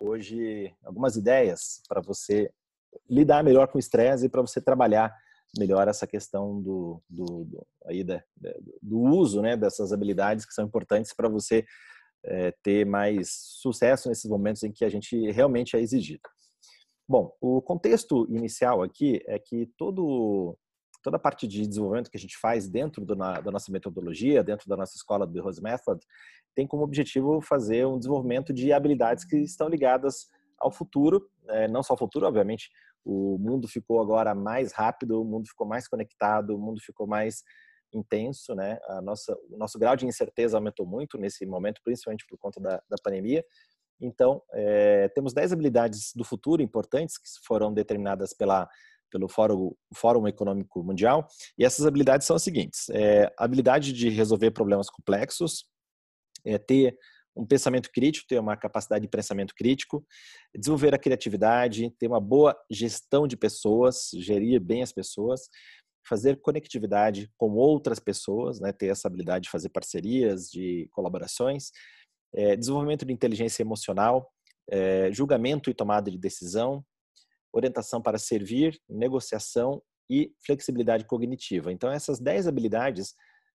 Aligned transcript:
hoje 0.00 0.74
algumas 0.82 1.14
ideias 1.16 1.82
para 1.88 2.00
você 2.00 2.50
lidar 3.08 3.44
melhor 3.44 3.68
com 3.68 3.78
o 3.78 3.80
estresse 3.80 4.26
e 4.26 4.28
para 4.28 4.40
você 4.40 4.60
trabalhar 4.60 5.14
melhor 5.58 5.86
essa 5.88 6.06
questão 6.06 6.60
do, 6.62 7.02
do, 7.08 7.44
do 7.44 7.66
aí 7.86 8.04
da, 8.04 8.22
do 8.80 8.98
uso 8.98 9.42
né, 9.42 9.56
dessas 9.56 9.92
habilidades 9.92 10.46
que 10.46 10.54
são 10.54 10.64
importantes 10.64 11.12
para 11.12 11.28
você 11.28 11.64
é, 12.24 12.52
ter 12.62 12.86
mais 12.86 13.30
sucesso 13.60 14.08
nesses 14.08 14.28
momentos 14.28 14.62
em 14.62 14.72
que 14.72 14.84
a 14.84 14.88
gente 14.88 15.30
realmente 15.30 15.76
é 15.76 15.80
exigido. 15.80 16.22
Bom, 17.08 17.36
o 17.40 17.60
contexto 17.60 18.26
inicial 18.30 18.82
aqui 18.82 19.20
é 19.26 19.38
que 19.38 19.66
todo, 19.76 20.56
toda 21.02 21.16
a 21.16 21.20
parte 21.20 21.48
de 21.48 21.66
desenvolvimento 21.66 22.10
que 22.10 22.16
a 22.16 22.20
gente 22.20 22.38
faz 22.38 22.68
dentro 22.68 23.04
do, 23.04 23.16
na, 23.16 23.40
da 23.40 23.50
nossa 23.50 23.72
metodologia, 23.72 24.44
dentro 24.44 24.68
da 24.68 24.76
nossa 24.76 24.96
escola 24.96 25.26
do 25.26 25.42
Rose 25.42 25.60
Method, 25.60 26.00
tem 26.54 26.66
como 26.66 26.82
objetivo 26.82 27.40
fazer 27.40 27.86
um 27.86 27.98
desenvolvimento 27.98 28.52
de 28.52 28.72
habilidades 28.72 29.24
que 29.24 29.36
estão 29.36 29.68
ligadas 29.68 30.26
ao 30.58 30.70
futuro, 30.70 31.28
é, 31.48 31.68
não 31.68 31.82
só 31.82 31.94
ao 31.94 31.98
futuro, 31.98 32.26
obviamente, 32.26 32.70
o 33.04 33.38
mundo 33.38 33.66
ficou 33.66 34.00
agora 34.00 34.34
mais 34.34 34.72
rápido, 34.72 35.20
o 35.20 35.24
mundo 35.24 35.48
ficou 35.48 35.66
mais 35.66 35.88
conectado, 35.88 36.54
o 36.54 36.58
mundo 36.58 36.80
ficou 36.80 37.06
mais 37.06 37.42
intenso, 37.92 38.54
né? 38.54 38.78
A 38.88 39.00
nossa, 39.00 39.36
o 39.50 39.56
nosso 39.56 39.78
grau 39.78 39.96
de 39.96 40.06
incerteza 40.06 40.56
aumentou 40.56 40.86
muito 40.86 41.18
nesse 41.18 41.44
momento, 41.46 41.80
principalmente 41.82 42.26
por 42.26 42.38
conta 42.38 42.60
da, 42.60 42.82
da 42.88 42.96
pandemia. 43.02 43.44
Então, 44.00 44.42
é, 44.52 45.08
temos 45.08 45.32
10 45.32 45.52
habilidades 45.52 46.12
do 46.14 46.24
futuro 46.24 46.62
importantes 46.62 47.18
que 47.18 47.28
foram 47.44 47.72
determinadas 47.72 48.32
pela, 48.32 48.68
pelo 49.10 49.28
Fórum, 49.28 49.72
Fórum 49.94 50.26
Econômico 50.26 50.82
Mundial. 50.82 51.26
E 51.58 51.64
essas 51.64 51.86
habilidades 51.86 52.26
são 52.26 52.36
as 52.36 52.42
seguintes: 52.42 52.88
é, 52.90 53.32
habilidade 53.36 53.92
de 53.92 54.08
resolver 54.08 54.52
problemas 54.52 54.88
complexos, 54.88 55.64
é, 56.44 56.58
ter 56.58 56.96
um 57.36 57.46
pensamento 57.46 57.90
crítico, 57.92 58.26
ter 58.28 58.38
uma 58.38 58.56
capacidade 58.56 59.02
de 59.02 59.08
pensamento 59.08 59.54
crítico, 59.54 60.04
desenvolver 60.54 60.94
a 60.94 60.98
criatividade, 60.98 61.90
ter 61.98 62.06
uma 62.06 62.20
boa 62.20 62.56
gestão 62.70 63.26
de 63.26 63.36
pessoas, 63.36 64.10
gerir 64.14 64.60
bem 64.60 64.82
as 64.82 64.92
pessoas, 64.92 65.48
fazer 66.06 66.40
conectividade 66.40 67.30
com 67.36 67.52
outras 67.52 67.98
pessoas, 67.98 68.60
né, 68.60 68.72
ter 68.72 68.88
essa 68.88 69.06
habilidade 69.06 69.44
de 69.44 69.50
fazer 69.50 69.68
parcerias, 69.68 70.48
de 70.50 70.88
colaborações, 70.92 71.70
é, 72.34 72.56
desenvolvimento 72.56 73.04
de 73.04 73.12
inteligência 73.12 73.62
emocional, 73.62 74.30
é, 74.70 75.12
julgamento 75.12 75.70
e 75.70 75.74
tomada 75.74 76.10
de 76.10 76.18
decisão, 76.18 76.84
orientação 77.52 78.00
para 78.00 78.18
servir, 78.18 78.80
negociação 78.88 79.82
e 80.08 80.32
flexibilidade 80.44 81.04
cognitiva. 81.04 81.72
Então, 81.72 81.90
essas 81.90 82.18
10 82.18 82.46
habilidades 82.46 83.14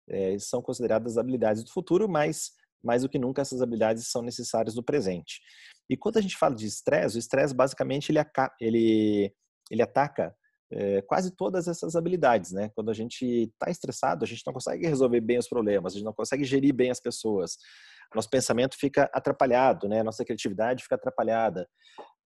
é, 0.09 0.37
são 0.39 0.61
consideradas 0.61 1.17
habilidades 1.17 1.63
do 1.63 1.71
futuro, 1.71 2.07
mas 2.07 2.51
mais 2.83 3.01
do 3.01 3.09
que 3.09 3.19
nunca 3.19 3.41
essas 3.41 3.61
habilidades 3.61 4.07
são 4.07 4.21
necessárias 4.21 4.75
no 4.75 4.83
presente. 4.83 5.41
E 5.89 5.95
quando 5.95 6.17
a 6.17 6.21
gente 6.21 6.37
fala 6.37 6.55
de 6.55 6.65
estresse, 6.65 7.17
o 7.17 7.19
estresse 7.19 7.53
basicamente 7.53 8.11
ele, 8.11 8.19
ele, 8.59 9.33
ele 9.69 9.81
ataca 9.81 10.35
é, 10.71 11.01
quase 11.03 11.35
todas 11.35 11.67
essas 11.67 11.95
habilidades, 11.95 12.51
né? 12.51 12.69
Quando 12.75 12.89
a 12.89 12.93
gente 12.93 13.23
está 13.25 13.69
estressado, 13.69 14.25
a 14.25 14.27
gente 14.27 14.43
não 14.45 14.53
consegue 14.53 14.87
resolver 14.87 15.21
bem 15.21 15.37
os 15.37 15.47
problemas, 15.47 15.93
a 15.93 15.97
gente 15.97 16.05
não 16.05 16.13
consegue 16.13 16.43
gerir 16.43 16.73
bem 16.73 16.89
as 16.89 16.99
pessoas, 16.99 17.57
nosso 18.13 18.29
pensamento 18.29 18.77
fica 18.77 19.09
atrapalhado, 19.13 19.87
né? 19.87 20.03
Nossa 20.03 20.23
criatividade 20.23 20.83
fica 20.83 20.95
atrapalhada, 20.95 21.67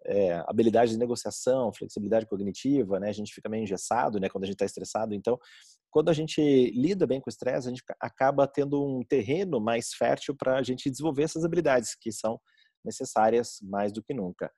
é, 0.06 0.34
habilidade 0.48 0.92
de 0.92 0.98
negociação, 0.98 1.74
flexibilidade 1.74 2.26
cognitiva, 2.26 3.00
né? 3.00 3.10
A 3.10 3.14
gente 3.14 3.34
fica 3.34 3.50
meio 3.50 3.64
engessado, 3.64 4.20
né? 4.20 4.30
Quando 4.30 4.44
a 4.44 4.48
gente 4.48 4.56
está 4.56 4.66
estressado. 4.66 5.14
Então, 5.14 5.38
quando 5.92 6.10
a 6.10 6.14
gente 6.14 6.42
lida 6.72 7.06
bem 7.06 7.20
com 7.20 7.30
o 7.30 7.32
estresse, 7.32 7.68
a 7.68 7.70
gente 7.70 7.84
acaba 8.00 8.48
tendo 8.48 8.84
um 8.84 9.04
terreno 9.04 9.60
mais 9.60 9.94
fértil 9.94 10.36
para 10.36 10.58
a 10.58 10.64
gente 10.64 10.90
desenvolver 10.90 11.24
essas 11.24 11.44
habilidades 11.44 11.96
que 11.96 12.12
são 12.12 12.40
necessárias 12.84 13.60
mais 13.64 13.92
do 13.92 14.02
que 14.02 14.14
nunca. 14.14 14.52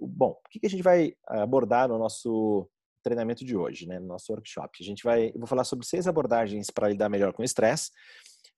Bom, 0.00 0.30
o 0.30 0.48
que 0.48 0.64
a 0.64 0.70
gente 0.70 0.82
vai 0.82 1.12
abordar 1.26 1.88
no 1.88 1.98
nosso 1.98 2.68
treinamento 3.02 3.44
de 3.44 3.56
hoje, 3.56 3.86
né, 3.86 3.98
no 3.98 4.06
nosso 4.06 4.32
workshop? 4.32 4.78
A 4.80 4.84
gente 4.84 5.02
vai, 5.02 5.30
eu 5.30 5.38
vou 5.38 5.46
falar 5.46 5.64
sobre 5.64 5.86
seis 5.86 6.06
abordagens 6.06 6.70
para 6.70 6.88
lidar 6.88 7.08
melhor 7.08 7.32
com 7.32 7.42
o 7.42 7.44
estresse, 7.44 7.90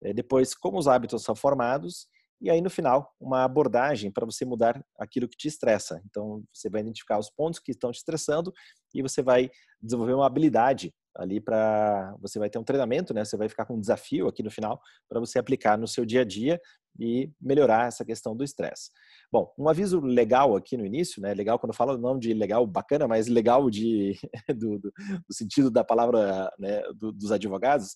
eh, 0.03 0.13
depois 0.13 0.55
como 0.55 0.79
os 0.79 0.87
hábitos 0.87 1.23
são 1.23 1.35
formados 1.35 2.07
e 2.41 2.51
aí 2.51 2.61
no 2.61 2.71
final 2.71 3.15
uma 3.21 3.45
abordagem 3.45 4.11
para 4.11 4.25
você 4.25 4.45
mudar 4.45 4.83
aquilo 4.99 5.29
que 5.29 5.37
te 5.37 5.49
estressa. 5.49 6.01
Então 6.07 6.43
você 6.53 6.69
vai 6.71 6.81
identificar 6.81 7.19
os 7.19 7.31
pontos 7.31 7.61
que 7.61 7.73
estão 7.73 7.93
te 7.93 7.99
estressando 7.99 8.53
e 8.95 9.03
você 9.03 9.23
vai 9.23 9.51
desenvolver 9.81 10.15
uma 10.15 10.27
habilidade 10.27 10.93
ali 11.15 11.41
para 11.41 12.15
você 12.21 12.39
vai 12.39 12.49
ter 12.49 12.59
um 12.59 12.65
treinamento, 12.65 13.13
né? 13.13 13.25
Você 13.25 13.37
vai 13.37 13.49
ficar 13.49 13.65
com 13.67 13.75
um 13.75 13.81
desafio 13.81 14.29
aqui 14.29 14.43
no 14.43 14.51
final 14.51 14.81
para 15.09 15.19
você 15.21 15.39
aplicar 15.39 15.77
no 15.77 15.89
seu 15.89 16.05
dia 16.05 16.21
a 16.21 16.25
dia 16.25 16.61
e 16.99 17.31
melhorar 17.41 17.89
essa 17.89 18.05
questão 18.05 18.37
do 18.37 18.45
estresse. 18.45 18.91
Bom, 19.33 19.53
um 19.59 19.69
aviso 19.69 20.01
legal 20.01 20.57
aqui 20.57 20.77
no 20.77 20.85
início, 20.85 21.23
né? 21.23 21.33
Legal 21.35 21.59
quando 21.59 21.71
eu 21.71 21.77
falo 21.77 21.97
não 21.97 22.19
de 22.19 22.33
legal 22.35 22.67
bacana, 22.67 23.07
mas 23.07 23.29
legal 23.29 23.71
de 23.71 24.19
do, 24.49 24.79
do, 24.79 24.93
do 25.29 25.35
sentido 25.35 25.71
da 25.71 25.85
palavra 25.85 26.53
né, 26.59 26.83
do, 26.95 27.13
dos 27.13 27.33
advogados. 27.33 27.95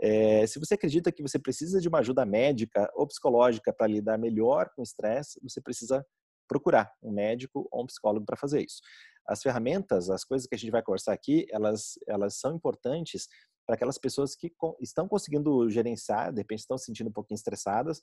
É, 0.00 0.46
se 0.46 0.58
você 0.58 0.74
acredita 0.74 1.12
que 1.12 1.22
você 1.22 1.38
precisa 1.38 1.80
de 1.80 1.88
uma 1.88 1.98
ajuda 1.98 2.24
médica 2.24 2.90
ou 2.94 3.06
psicológica 3.06 3.72
para 3.72 3.86
lidar 3.86 4.18
melhor 4.18 4.70
com 4.74 4.82
o 4.82 4.84
estresse, 4.84 5.40
você 5.42 5.60
precisa 5.60 6.04
procurar 6.48 6.92
um 7.02 7.12
médico 7.12 7.68
ou 7.72 7.82
um 7.82 7.86
psicólogo 7.86 8.24
para 8.24 8.36
fazer 8.36 8.64
isso 8.64 8.80
as 9.28 9.42
ferramentas, 9.42 10.08
as 10.08 10.24
coisas 10.24 10.46
que 10.46 10.54
a 10.54 10.58
gente 10.58 10.70
vai 10.70 10.82
conversar 10.82 11.12
aqui, 11.12 11.46
elas, 11.50 11.98
elas 12.06 12.38
são 12.38 12.54
importantes 12.54 13.26
para 13.66 13.74
aquelas 13.74 13.98
pessoas 13.98 14.36
que 14.36 14.52
estão 14.80 15.08
conseguindo 15.08 15.68
gerenciar, 15.68 16.32
de 16.32 16.40
repente 16.40 16.60
estão 16.60 16.78
se 16.78 16.84
sentindo 16.84 17.08
um 17.08 17.12
pouquinho 17.12 17.36
estressadas 17.36 18.00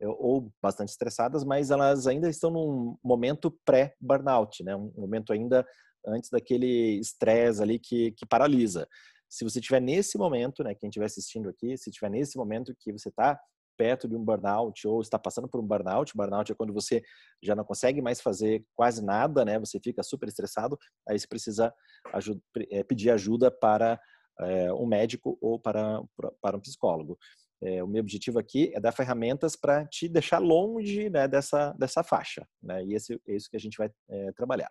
ou 0.00 0.52
bastante 0.62 0.90
estressadas, 0.90 1.44
mas 1.44 1.70
elas 1.70 2.06
ainda 2.06 2.28
estão 2.28 2.50
num 2.50 2.96
momento 3.02 3.50
pré-burnout, 3.64 4.62
né? 4.62 4.74
um 4.74 4.92
momento 4.96 5.32
ainda 5.32 5.66
antes 6.06 6.30
daquele 6.30 6.98
estresse 6.98 7.62
ali 7.62 7.78
que, 7.78 8.12
que 8.12 8.26
paralisa. 8.26 8.86
Se 9.28 9.44
você 9.44 9.58
estiver 9.58 9.80
nesse 9.80 10.18
momento, 10.18 10.62
né, 10.62 10.74
quem 10.74 10.88
estiver 10.88 11.06
assistindo 11.06 11.48
aqui, 11.48 11.76
se 11.76 11.90
estiver 11.90 12.10
nesse 12.10 12.36
momento 12.36 12.74
que 12.78 12.92
você 12.92 13.08
está 13.08 13.38
perto 13.76 14.08
de 14.08 14.14
um 14.14 14.24
burnout 14.24 14.86
ou 14.86 15.00
está 15.00 15.18
passando 15.18 15.48
por 15.48 15.60
um 15.60 15.66
burnout. 15.66 16.12
Burnout 16.16 16.50
é 16.50 16.54
quando 16.54 16.72
você 16.72 17.02
já 17.42 17.54
não 17.54 17.64
consegue 17.64 18.00
mais 18.00 18.20
fazer 18.20 18.64
quase 18.74 19.04
nada, 19.04 19.44
né? 19.44 19.58
Você 19.58 19.80
fica 19.82 20.02
super 20.02 20.28
estressado. 20.28 20.78
Aí 21.08 21.18
você 21.18 21.26
precisa 21.26 21.74
ajuda, 22.12 22.40
é, 22.70 22.82
pedir 22.82 23.10
ajuda 23.10 23.50
para 23.50 24.00
é, 24.40 24.72
um 24.72 24.86
médico 24.86 25.36
ou 25.40 25.58
para, 25.58 26.02
para 26.40 26.56
um 26.56 26.60
psicólogo. 26.60 27.18
É, 27.64 27.82
o 27.82 27.86
meu 27.86 28.02
objetivo 28.02 28.38
aqui 28.38 28.70
é 28.74 28.80
dar 28.80 28.92
ferramentas 28.92 29.56
para 29.56 29.86
te 29.86 30.06
deixar 30.06 30.38
longe 30.38 31.08
né, 31.08 31.26
dessa, 31.26 31.72
dessa 31.72 32.04
faixa. 32.04 32.46
Né? 32.62 32.84
E 32.84 32.94
esse, 32.94 33.14
é 33.26 33.34
isso 33.34 33.48
que 33.48 33.56
a 33.56 33.60
gente 33.60 33.78
vai 33.78 33.90
é, 34.08 34.32
trabalhar. 34.32 34.70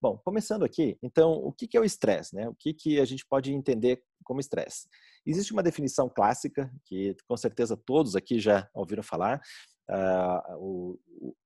Bom, 0.00 0.18
começando 0.18 0.64
aqui, 0.64 0.98
então, 1.02 1.32
o 1.32 1.52
que 1.52 1.76
é 1.76 1.80
o 1.80 1.84
estresse? 1.84 2.34
Né? 2.34 2.48
O 2.48 2.54
que, 2.54 2.74
que 2.74 3.00
a 3.00 3.04
gente 3.04 3.24
pode 3.24 3.54
entender 3.54 4.02
como 4.24 4.40
estresse? 4.40 4.88
Existe 5.24 5.52
uma 5.52 5.62
definição 5.62 6.08
clássica, 6.08 6.70
que 6.84 7.16
com 7.26 7.36
certeza 7.36 7.76
todos 7.76 8.16
aqui 8.16 8.40
já 8.40 8.68
ouviram 8.74 9.02
falar. 9.02 9.40
Uh, 9.88 10.98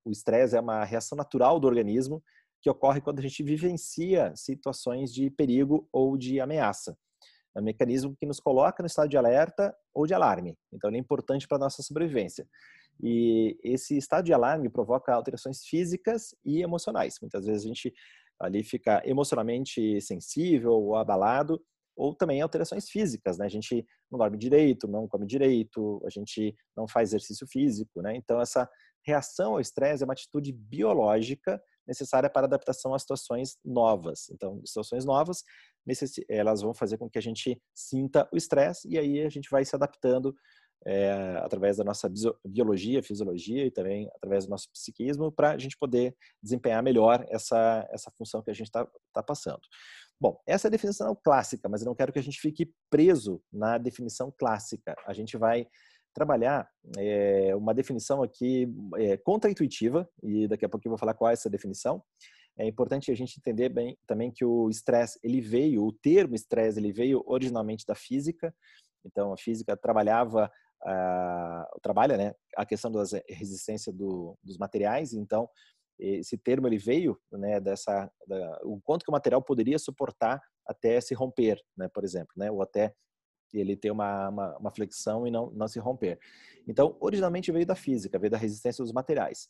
o 0.04 0.10
estresse 0.10 0.56
é 0.56 0.60
uma 0.60 0.84
reação 0.84 1.16
natural 1.16 1.60
do 1.60 1.66
organismo 1.66 2.22
que 2.62 2.70
ocorre 2.70 3.00
quando 3.00 3.18
a 3.18 3.22
gente 3.22 3.42
vivencia 3.42 4.32
situações 4.34 5.12
de 5.12 5.30
perigo 5.30 5.88
ou 5.92 6.16
de 6.16 6.40
ameaça. 6.40 6.96
É 7.56 7.60
um 7.60 7.64
mecanismo 7.64 8.14
que 8.14 8.26
nos 8.26 8.38
coloca 8.38 8.82
no 8.82 8.86
estado 8.86 9.08
de 9.08 9.16
alerta 9.16 9.74
ou 9.94 10.06
de 10.06 10.12
alarme. 10.12 10.54
Então, 10.72 10.90
ele 10.90 10.98
é 10.98 11.00
importante 11.00 11.48
para 11.48 11.56
a 11.56 11.60
nossa 11.60 11.82
sobrevivência. 11.82 12.46
E 13.02 13.58
esse 13.64 13.96
estado 13.96 14.26
de 14.26 14.32
alarme 14.32 14.68
provoca 14.68 15.14
alterações 15.14 15.64
físicas 15.64 16.34
e 16.44 16.62
emocionais. 16.62 17.18
Muitas 17.20 17.46
vezes 17.46 17.64
a 17.64 17.68
gente 17.68 17.94
ali 18.38 18.62
fica 18.62 19.02
emocionalmente 19.04 20.00
sensível 20.00 20.72
ou 20.72 20.96
abalado, 20.96 21.60
ou 21.96 22.14
também 22.14 22.42
alterações 22.42 22.90
físicas, 22.90 23.38
né? 23.38 23.46
A 23.46 23.48
gente 23.48 23.86
não 24.10 24.18
dorme 24.18 24.36
direito, 24.36 24.86
não 24.86 25.08
come 25.08 25.26
direito, 25.26 26.02
a 26.04 26.10
gente 26.10 26.54
não 26.76 26.86
faz 26.86 27.10
exercício 27.10 27.46
físico, 27.46 28.02
né? 28.02 28.14
Então 28.14 28.38
essa 28.40 28.68
reação 29.04 29.54
ao 29.54 29.60
estresse 29.60 30.02
é 30.02 30.06
uma 30.06 30.12
atitude 30.12 30.52
biológica 30.52 31.62
necessária 31.86 32.28
para 32.28 32.46
adaptação 32.46 32.94
a 32.94 32.98
situações 32.98 33.56
novas. 33.64 34.28
Então, 34.30 34.60
situações 34.64 35.04
novas, 35.04 35.42
elas 36.28 36.62
vão 36.62 36.74
fazer 36.74 36.98
com 36.98 37.08
que 37.08 37.18
a 37.18 37.22
gente 37.22 37.60
sinta 37.74 38.28
o 38.32 38.36
estresse 38.36 38.88
e 38.88 38.98
aí 38.98 39.20
a 39.22 39.28
gente 39.28 39.48
vai 39.50 39.64
se 39.64 39.74
adaptando 39.74 40.34
é, 40.84 41.40
através 41.42 41.78
da 41.78 41.84
nossa 41.84 42.08
biologia, 42.44 43.02
fisiologia 43.02 43.66
e 43.66 43.70
também 43.70 44.08
através 44.14 44.46
do 44.46 44.50
nosso 44.50 44.70
psiquismo 44.70 45.32
para 45.32 45.52
a 45.52 45.58
gente 45.58 45.76
poder 45.76 46.14
desempenhar 46.42 46.82
melhor 46.82 47.24
essa, 47.28 47.86
essa 47.90 48.10
função 48.16 48.42
que 48.42 48.50
a 48.50 48.54
gente 48.54 48.66
está 48.66 48.86
tá 49.12 49.22
passando. 49.22 49.60
Bom, 50.20 50.40
essa 50.46 50.66
é 50.66 50.68
a 50.68 50.72
definição 50.72 51.14
clássica, 51.24 51.68
mas 51.68 51.82
eu 51.82 51.86
não 51.86 51.94
quero 51.94 52.12
que 52.12 52.18
a 52.18 52.22
gente 52.22 52.40
fique 52.40 52.72
preso 52.88 53.42
na 53.52 53.78
definição 53.78 54.32
clássica. 54.38 54.94
A 55.06 55.12
gente 55.12 55.36
vai 55.36 55.66
trabalhar 56.16 56.66
é, 56.96 57.54
uma 57.54 57.74
definição 57.74 58.22
aqui 58.22 58.66
é, 58.96 59.18
contraintuitiva, 59.18 60.08
e 60.22 60.48
daqui 60.48 60.64
a 60.64 60.68
pouco 60.68 60.88
eu 60.88 60.90
vou 60.90 60.98
falar 60.98 61.12
qual 61.12 61.28
é 61.28 61.34
essa 61.34 61.50
definição. 61.50 62.02
É 62.58 62.66
importante 62.66 63.12
a 63.12 63.14
gente 63.14 63.38
entender 63.38 63.68
bem 63.68 63.98
também 64.06 64.32
que 64.32 64.42
o 64.42 64.70
estresse, 64.70 65.18
ele 65.22 65.42
veio, 65.42 65.84
o 65.84 65.92
termo 65.92 66.34
estresse, 66.34 66.78
ele 66.78 66.90
veio 66.90 67.22
originalmente 67.26 67.84
da 67.86 67.94
física, 67.94 68.54
então 69.04 69.30
a 69.30 69.36
física 69.36 69.76
trabalhava 69.76 70.50
uh, 70.84 71.80
trabalha 71.82 72.16
né, 72.16 72.32
a 72.56 72.64
questão 72.64 72.90
da 72.90 73.02
resistência 73.28 73.92
do, 73.92 74.38
dos 74.42 74.56
materiais. 74.56 75.12
Então, 75.12 75.46
esse 75.98 76.38
termo 76.38 76.66
ele 76.66 76.78
veio 76.78 77.18
né, 77.30 77.60
dessa 77.60 78.10
da, 78.26 78.58
o 78.64 78.80
quanto 78.80 79.04
que 79.04 79.10
o 79.10 79.12
material 79.12 79.42
poderia 79.42 79.78
suportar 79.78 80.40
até 80.66 80.98
se 80.98 81.12
romper, 81.14 81.60
né, 81.76 81.88
por 81.92 82.04
exemplo, 82.04 82.32
né, 82.38 82.50
ou 82.50 82.62
até 82.62 82.94
ele 83.54 83.76
ter 83.76 83.90
uma, 83.90 84.28
uma, 84.28 84.56
uma, 84.58 84.70
flexão 84.70 85.26
e 85.26 85.30
não, 85.30 85.50
não 85.50 85.68
se 85.68 85.78
romper. 85.78 86.18
Então, 86.66 86.96
originalmente 87.00 87.52
veio 87.52 87.66
da 87.66 87.74
física, 87.74 88.18
veio 88.18 88.30
da 88.30 88.38
resistência 88.38 88.82
dos 88.82 88.92
materiais. 88.92 89.48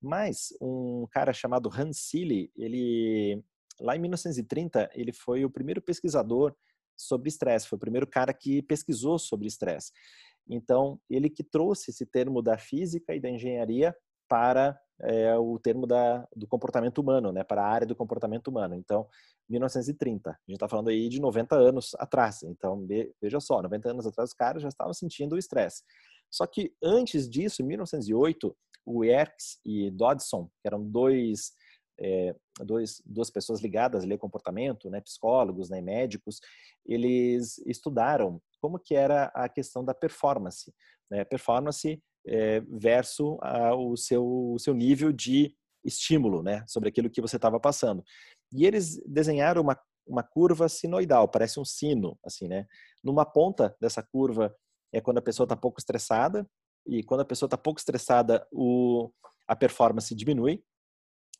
Mas 0.00 0.48
um 0.60 1.06
cara 1.10 1.32
chamado 1.32 1.70
Hans 1.72 1.98
Seeley, 1.98 2.50
ele 2.56 3.42
lá 3.80 3.96
em 3.96 4.00
1930, 4.00 4.90
ele 4.94 5.12
foi 5.12 5.44
o 5.44 5.50
primeiro 5.50 5.82
pesquisador 5.82 6.54
sobre 6.96 7.28
estresse, 7.28 7.68
foi 7.68 7.76
o 7.76 7.80
primeiro 7.80 8.06
cara 8.06 8.32
que 8.32 8.62
pesquisou 8.62 9.18
sobre 9.18 9.46
estresse. 9.46 9.92
Então, 10.48 11.00
ele 11.10 11.28
que 11.28 11.42
trouxe 11.44 11.90
esse 11.90 12.06
termo 12.06 12.40
da 12.40 12.56
física 12.56 13.14
e 13.14 13.20
da 13.20 13.28
engenharia 13.28 13.94
para 14.28 14.78
é, 15.00 15.36
o 15.36 15.58
termo 15.58 15.86
da, 15.86 16.26
do 16.34 16.46
comportamento 16.46 16.98
humano, 16.98 17.32
né, 17.32 17.44
para 17.44 17.62
a 17.62 17.68
área 17.68 17.86
do 17.86 17.94
comportamento 17.94 18.48
humano. 18.48 18.74
Então, 18.74 19.06
1930, 19.48 20.30
a 20.30 20.32
gente 20.46 20.56
está 20.56 20.68
falando 20.68 20.88
aí 20.88 21.08
de 21.08 21.20
90 21.20 21.54
anos 21.56 21.94
atrás. 21.98 22.42
Então, 22.42 22.86
veja 23.20 23.40
só, 23.40 23.62
90 23.62 23.90
anos 23.90 24.06
atrás 24.06 24.30
os 24.30 24.34
caras 24.34 24.62
já 24.62 24.68
estavam 24.68 24.94
sentindo 24.94 25.34
o 25.34 25.38
estresse. 25.38 25.82
Só 26.30 26.46
que 26.46 26.74
antes 26.82 27.28
disso, 27.28 27.62
em 27.62 27.66
1908, 27.66 28.56
o 28.84 29.04
Yerkes 29.04 29.58
e 29.64 29.90
Dodson, 29.90 30.48
que 30.60 30.66
eram 30.66 30.82
dois, 30.82 31.52
é, 32.00 32.34
dois 32.60 33.02
duas 33.04 33.30
pessoas 33.30 33.60
ligadas 33.60 34.04
ali 34.04 34.12
ao 34.12 34.18
comportamento, 34.18 34.88
né, 34.90 35.00
psicólogos, 35.00 35.68
né, 35.68 35.80
médicos, 35.80 36.40
eles 36.84 37.58
estudaram 37.66 38.40
como 38.60 38.78
que 38.78 38.94
era 38.94 39.26
a 39.34 39.48
questão 39.48 39.84
da 39.84 39.94
performance. 39.94 40.72
Né? 41.10 41.24
Performance 41.24 42.02
é, 42.26 42.60
versus 42.68 43.38
a, 43.40 43.74
o, 43.74 43.96
seu, 43.96 44.24
o 44.26 44.58
seu 44.58 44.74
nível 44.74 45.12
de 45.12 45.54
estímulo, 45.84 46.42
né, 46.42 46.64
sobre 46.66 46.88
aquilo 46.88 47.08
que 47.08 47.20
você 47.20 47.36
estava 47.36 47.60
passando. 47.60 48.04
E 48.52 48.66
eles 48.66 49.00
desenharam 49.06 49.62
uma, 49.62 49.78
uma 50.06 50.22
curva 50.22 50.68
sinoidal, 50.68 51.28
parece 51.28 51.60
um 51.60 51.64
sino, 51.64 52.18
assim, 52.24 52.48
né? 52.48 52.66
Numa 53.02 53.24
ponta 53.24 53.76
dessa 53.80 54.02
curva 54.02 54.54
é 54.92 55.00
quando 55.00 55.18
a 55.18 55.22
pessoa 55.22 55.44
está 55.44 55.56
pouco 55.56 55.78
estressada 55.78 56.48
e 56.86 57.02
quando 57.02 57.20
a 57.20 57.24
pessoa 57.24 57.46
está 57.46 57.56
pouco 57.56 57.78
estressada, 57.78 58.46
o, 58.52 59.10
a 59.46 59.54
performance 59.54 60.14
diminui, 60.14 60.62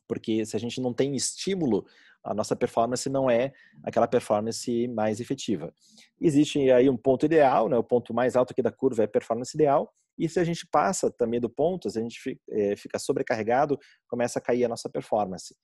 porque 0.07 0.45
se 0.45 0.55
a 0.55 0.59
gente 0.59 0.79
não 0.79 0.93
tem 0.93 1.15
estímulo, 1.15 1.85
a 2.23 2.33
nossa 2.33 2.55
performance 2.55 3.09
não 3.09 3.29
é 3.29 3.53
aquela 3.83 4.07
performance 4.07 4.87
mais 4.89 5.19
efetiva. 5.19 5.73
Existe 6.19 6.71
aí 6.71 6.89
um 6.89 6.97
ponto 6.97 7.25
ideal, 7.25 7.69
né? 7.69 7.77
O 7.77 7.83
ponto 7.83 8.13
mais 8.13 8.35
alto 8.35 8.51
aqui 8.51 8.61
da 8.61 8.71
curva 8.71 9.03
é 9.03 9.05
a 9.05 9.09
performance 9.09 9.55
ideal 9.55 9.93
e 10.17 10.27
se 10.27 10.39
a 10.39 10.43
gente 10.43 10.67
passa 10.67 11.11
também 11.11 11.39
do 11.39 11.49
ponto, 11.49 11.89
se 11.89 11.99
a 11.99 12.01
gente 12.01 12.39
eh, 12.49 12.75
fica 12.75 12.97
sobrecarregado, 12.97 13.77
começa 14.07 14.39
a 14.39 14.41
cair 14.41 14.65
a 14.65 14.69
nossa 14.69 14.89
performance. 14.89 15.55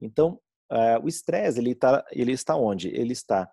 Então, 0.00 0.38
uh, 0.70 1.04
o 1.04 1.08
estresse, 1.08 1.58
ele, 1.58 1.74
tá, 1.74 2.04
ele 2.10 2.32
está 2.32 2.56
onde? 2.56 2.88
Ele 2.88 3.12
está, 3.12 3.50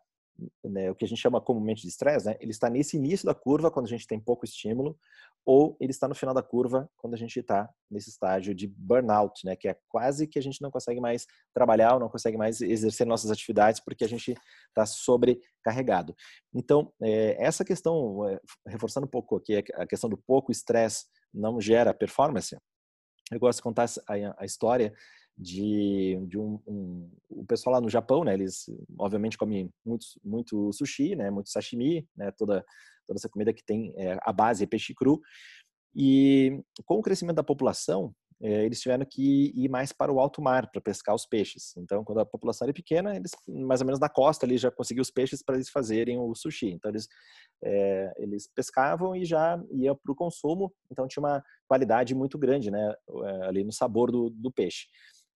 né, 0.63 0.89
o 0.91 0.95
que 0.95 1.05
a 1.05 1.07
gente 1.07 1.21
chama 1.21 1.41
comumente 1.41 1.81
de 1.81 1.87
estresse, 1.89 2.25
né, 2.25 2.37
ele 2.39 2.51
está 2.51 2.69
nesse 2.69 2.97
início 2.97 3.25
da 3.25 3.33
curva, 3.33 3.71
quando 3.71 3.85
a 3.85 3.89
gente 3.89 4.07
tem 4.07 4.19
pouco 4.19 4.45
estímulo, 4.45 4.97
ou 5.45 5.75
ele 5.79 5.91
está 5.91 6.07
no 6.07 6.15
final 6.15 6.33
da 6.33 6.43
curva, 6.43 6.89
quando 6.97 7.13
a 7.13 7.17
gente 7.17 7.39
está 7.39 7.69
nesse 7.89 8.09
estágio 8.09 8.53
de 8.53 8.67
burnout, 8.67 9.45
né, 9.45 9.55
que 9.55 9.67
é 9.67 9.75
quase 9.87 10.27
que 10.27 10.37
a 10.37 10.41
gente 10.41 10.61
não 10.61 10.69
consegue 10.69 10.99
mais 10.99 11.25
trabalhar, 11.53 11.93
ou 11.93 11.99
não 11.99 12.09
consegue 12.09 12.37
mais 12.37 12.61
exercer 12.61 13.07
nossas 13.07 13.31
atividades, 13.31 13.79
porque 13.79 14.03
a 14.03 14.07
gente 14.07 14.35
está 14.67 14.85
sobrecarregado. 14.85 16.15
Então, 16.53 16.93
é, 17.01 17.43
essa 17.43 17.65
questão, 17.65 18.27
é, 18.27 18.39
reforçando 18.67 19.07
um 19.07 19.09
pouco 19.09 19.37
aqui, 19.37 19.63
a 19.73 19.87
questão 19.87 20.09
do 20.09 20.17
pouco 20.17 20.51
estresse 20.51 21.05
não 21.33 21.59
gera 21.59 21.93
performance, 21.93 22.55
eu 23.31 23.39
gosto 23.39 23.59
de 23.59 23.63
contar 23.63 23.85
a, 24.07 24.43
a 24.43 24.45
história 24.45 24.93
de, 25.39 26.19
de 26.27 26.37
um, 26.37 26.59
um, 26.67 27.09
o 27.29 27.45
pessoal 27.45 27.75
lá 27.75 27.81
no 27.81 27.89
Japão, 27.89 28.25
né? 28.25 28.33
Eles 28.33 28.65
obviamente 28.99 29.37
comem 29.37 29.69
muito, 29.85 30.05
muito 30.21 30.73
sushi, 30.73 31.15
né? 31.15 31.31
Muito 31.31 31.49
sashimi, 31.49 32.05
né? 32.15 32.31
Toda 32.37 32.65
toda 33.07 33.17
essa 33.17 33.29
comida 33.29 33.51
que 33.51 33.63
tem 33.65 33.91
é, 33.97 34.19
a 34.21 34.31
base 34.31 34.63
é 34.63 34.67
peixe 34.67 34.93
cru. 34.93 35.19
E 35.95 36.61
com 36.85 36.95
o 36.95 37.01
crescimento 37.01 37.37
da 37.37 37.43
população, 37.43 38.13
é, 38.41 38.65
eles 38.65 38.79
tiveram 38.79 39.05
que 39.05 39.51
ir 39.55 39.67
mais 39.67 39.91
para 39.91 40.11
o 40.11 40.19
alto 40.19 40.41
mar 40.41 40.69
para 40.69 40.79
pescar 40.79 41.15
os 41.15 41.25
peixes. 41.25 41.75
Então, 41.77 42.03
quando 42.03 42.19
a 42.19 42.25
população 42.25 42.65
era 42.65 42.73
pequena, 42.73 43.15
eles 43.15 43.31
mais 43.47 43.81
ou 43.81 43.87
menos 43.87 43.99
na 43.99 44.07
costa 44.07 44.45
ali 44.45 44.57
já 44.57 44.69
conseguiam 44.69 45.01
os 45.01 45.11
peixes 45.11 45.41
para 45.43 45.55
eles 45.55 45.69
fazerem 45.69 46.19
o 46.19 46.35
sushi. 46.35 46.69
Então, 46.69 46.91
eles 46.91 47.07
é, 47.63 48.13
eles 48.17 48.47
pescavam 48.53 49.15
e 49.15 49.25
já 49.25 49.61
ia 49.71 49.95
para 49.95 50.11
o 50.11 50.15
consumo. 50.15 50.71
Então, 50.91 51.07
tinha 51.07 51.21
uma 51.21 51.43
qualidade 51.67 52.13
muito 52.13 52.37
grande, 52.37 52.69
né, 52.71 52.93
ali 53.43 53.63
no 53.63 53.71
sabor 53.73 54.11
do, 54.11 54.29
do 54.29 54.51
peixe. 54.51 54.85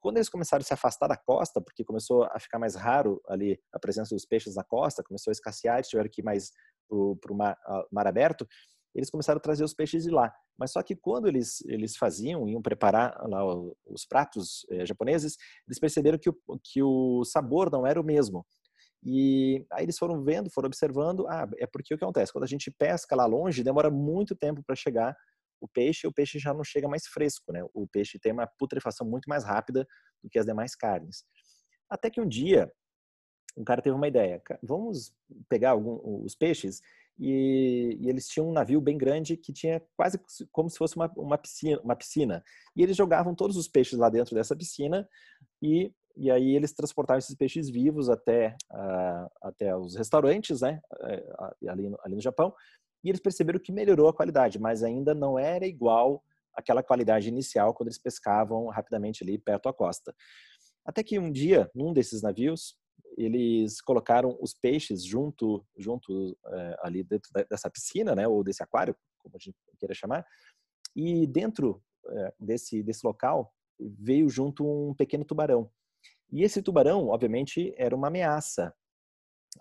Quando 0.03 0.17
eles 0.17 0.27
começaram 0.27 0.61
a 0.61 0.65
se 0.65 0.73
afastar 0.73 1.07
da 1.07 1.15
costa, 1.15 1.61
porque 1.61 1.81
começou 1.81 2.25
a 2.25 2.37
ficar 2.37 2.59
mais 2.59 2.75
raro 2.75 3.21
ali 3.25 3.57
a 3.71 3.79
presença 3.79 4.13
dos 4.13 4.25
peixes 4.25 4.53
na 4.53 4.63
costa, 4.63 5.01
começou 5.01 5.31
a 5.31 5.33
escassear, 5.33 5.77
eles 5.77 5.87
tiveram 5.87 6.09
que 6.11 6.19
ir 6.19 6.25
mais 6.25 6.51
para 7.21 7.31
o 7.31 7.35
mar, 7.35 7.57
mar 7.89 8.05
aberto, 8.05 8.45
eles 8.93 9.09
começaram 9.09 9.37
a 9.37 9.41
trazer 9.41 9.63
os 9.63 9.73
peixes 9.73 10.03
de 10.03 10.09
lá. 10.09 10.29
Mas 10.59 10.73
só 10.73 10.83
que 10.83 10.93
quando 10.93 11.29
eles, 11.29 11.61
eles 11.61 11.95
faziam, 11.95 12.49
iam 12.49 12.61
preparar 12.61 13.17
lá 13.29 13.45
os 13.87 14.05
pratos 14.05 14.65
eh, 14.69 14.85
japoneses, 14.85 15.37
eles 15.65 15.79
perceberam 15.79 16.19
que 16.19 16.29
o, 16.29 16.35
que 16.61 16.83
o 16.83 17.23
sabor 17.23 17.71
não 17.71 17.87
era 17.87 17.99
o 17.99 18.03
mesmo. 18.03 18.45
E 19.01 19.65
aí 19.71 19.85
eles 19.85 19.97
foram 19.97 20.21
vendo, 20.21 20.51
foram 20.51 20.67
observando, 20.67 21.25
ah, 21.29 21.47
é 21.57 21.65
porque 21.65 21.93
o 21.93 21.97
que 21.97 22.03
acontece? 22.03 22.33
Quando 22.33 22.43
a 22.43 22.47
gente 22.47 22.69
pesca 22.69 23.15
lá 23.15 23.25
longe, 23.25 23.63
demora 23.63 23.89
muito 23.89 24.35
tempo 24.35 24.61
para 24.61 24.75
chegar 24.75 25.15
o 25.63 25.67
peixe, 25.69 26.05
o 26.05 26.11
peixe 26.11 26.37
já 26.39 26.53
não 26.53 26.63
chega 26.63 26.89
mais 26.89 27.07
fresco, 27.07 27.53
né? 27.53 27.63
O 27.73 27.87
peixe 27.87 28.19
tem 28.19 28.33
uma 28.33 28.45
putrefação 28.45 29.07
muito 29.07 29.27
mais 29.29 29.45
rápida 29.45 29.87
do 30.21 30.29
que 30.29 30.37
as 30.37 30.45
demais 30.45 30.75
carnes. 30.75 31.23
Até 31.89 32.09
que 32.09 32.19
um 32.19 32.27
dia, 32.27 32.69
um 33.55 33.63
cara 33.63 33.81
teve 33.81 33.95
uma 33.95 34.07
ideia, 34.07 34.41
vamos 34.61 35.15
pegar 35.47 35.71
algum, 35.71 36.21
os 36.21 36.35
peixes 36.35 36.81
e, 37.17 37.97
e, 38.01 38.09
eles 38.09 38.27
tinham 38.27 38.49
um 38.49 38.51
navio 38.51 38.81
bem 38.81 38.97
grande 38.97 39.37
que 39.37 39.53
tinha 39.53 39.81
quase 39.95 40.19
como 40.51 40.69
se 40.69 40.77
fosse 40.77 40.97
uma, 40.97 41.09
uma, 41.15 41.37
piscina, 41.37 41.79
uma 41.81 41.95
piscina. 41.95 42.43
E 42.75 42.83
eles 42.83 42.97
jogavam 42.97 43.33
todos 43.33 43.55
os 43.55 43.67
peixes 43.67 43.97
lá 43.97 44.09
dentro 44.09 44.35
dessa 44.35 44.55
piscina 44.55 45.07
e, 45.61 45.93
e 46.17 46.29
aí 46.29 46.55
eles 46.55 46.73
transportavam 46.73 47.19
esses 47.19 47.35
peixes 47.35 47.69
vivos 47.69 48.09
até, 48.09 48.57
uh, 48.69 49.29
até 49.41 49.77
os 49.77 49.95
restaurantes, 49.95 50.59
né, 50.59 50.81
uh, 50.91 51.69
ali, 51.69 51.87
no, 51.87 51.97
ali 52.03 52.15
no 52.15 52.21
Japão. 52.21 52.53
E 53.03 53.09
eles 53.09 53.21
perceberam 53.21 53.59
que 53.59 53.71
melhorou 53.71 54.07
a 54.07 54.13
qualidade, 54.13 54.59
mas 54.59 54.83
ainda 54.83 55.13
não 55.13 55.37
era 55.37 55.65
igual 55.67 56.23
àquela 56.55 56.83
qualidade 56.83 57.27
inicial 57.27 57.73
quando 57.73 57.87
eles 57.87 57.97
pescavam 57.97 58.67
rapidamente 58.67 59.23
ali 59.23 59.37
perto 59.37 59.63
da 59.63 59.73
costa. 59.73 60.13
Até 60.85 61.03
que 61.03 61.17
um 61.19 61.31
dia, 61.31 61.69
num 61.73 61.93
desses 61.93 62.21
navios, 62.21 62.75
eles 63.17 63.81
colocaram 63.81 64.37
os 64.41 64.53
peixes 64.53 65.03
junto, 65.03 65.65
junto 65.77 66.37
é, 66.47 66.77
ali 66.81 67.03
dentro 67.03 67.29
dessa 67.49 67.69
piscina, 67.69 68.15
né, 68.15 68.27
ou 68.27 68.43
desse 68.43 68.63
aquário, 68.63 68.95
como 69.19 69.35
a 69.35 69.39
gente 69.39 69.55
queira 69.79 69.93
chamar, 69.93 70.25
e 70.95 71.25
dentro 71.27 71.81
é, 72.07 72.33
desse, 72.39 72.83
desse 72.83 73.05
local 73.05 73.53
veio 73.79 74.29
junto 74.29 74.65
um 74.65 74.93
pequeno 74.93 75.25
tubarão. 75.25 75.69
E 76.31 76.43
esse 76.43 76.61
tubarão, 76.61 77.07
obviamente, 77.09 77.73
era 77.77 77.95
uma 77.95 78.07
ameaça 78.07 78.73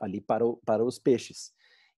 ali 0.00 0.20
para, 0.20 0.46
o, 0.46 0.56
para 0.64 0.84
os 0.84 0.98
peixes. 0.98 1.52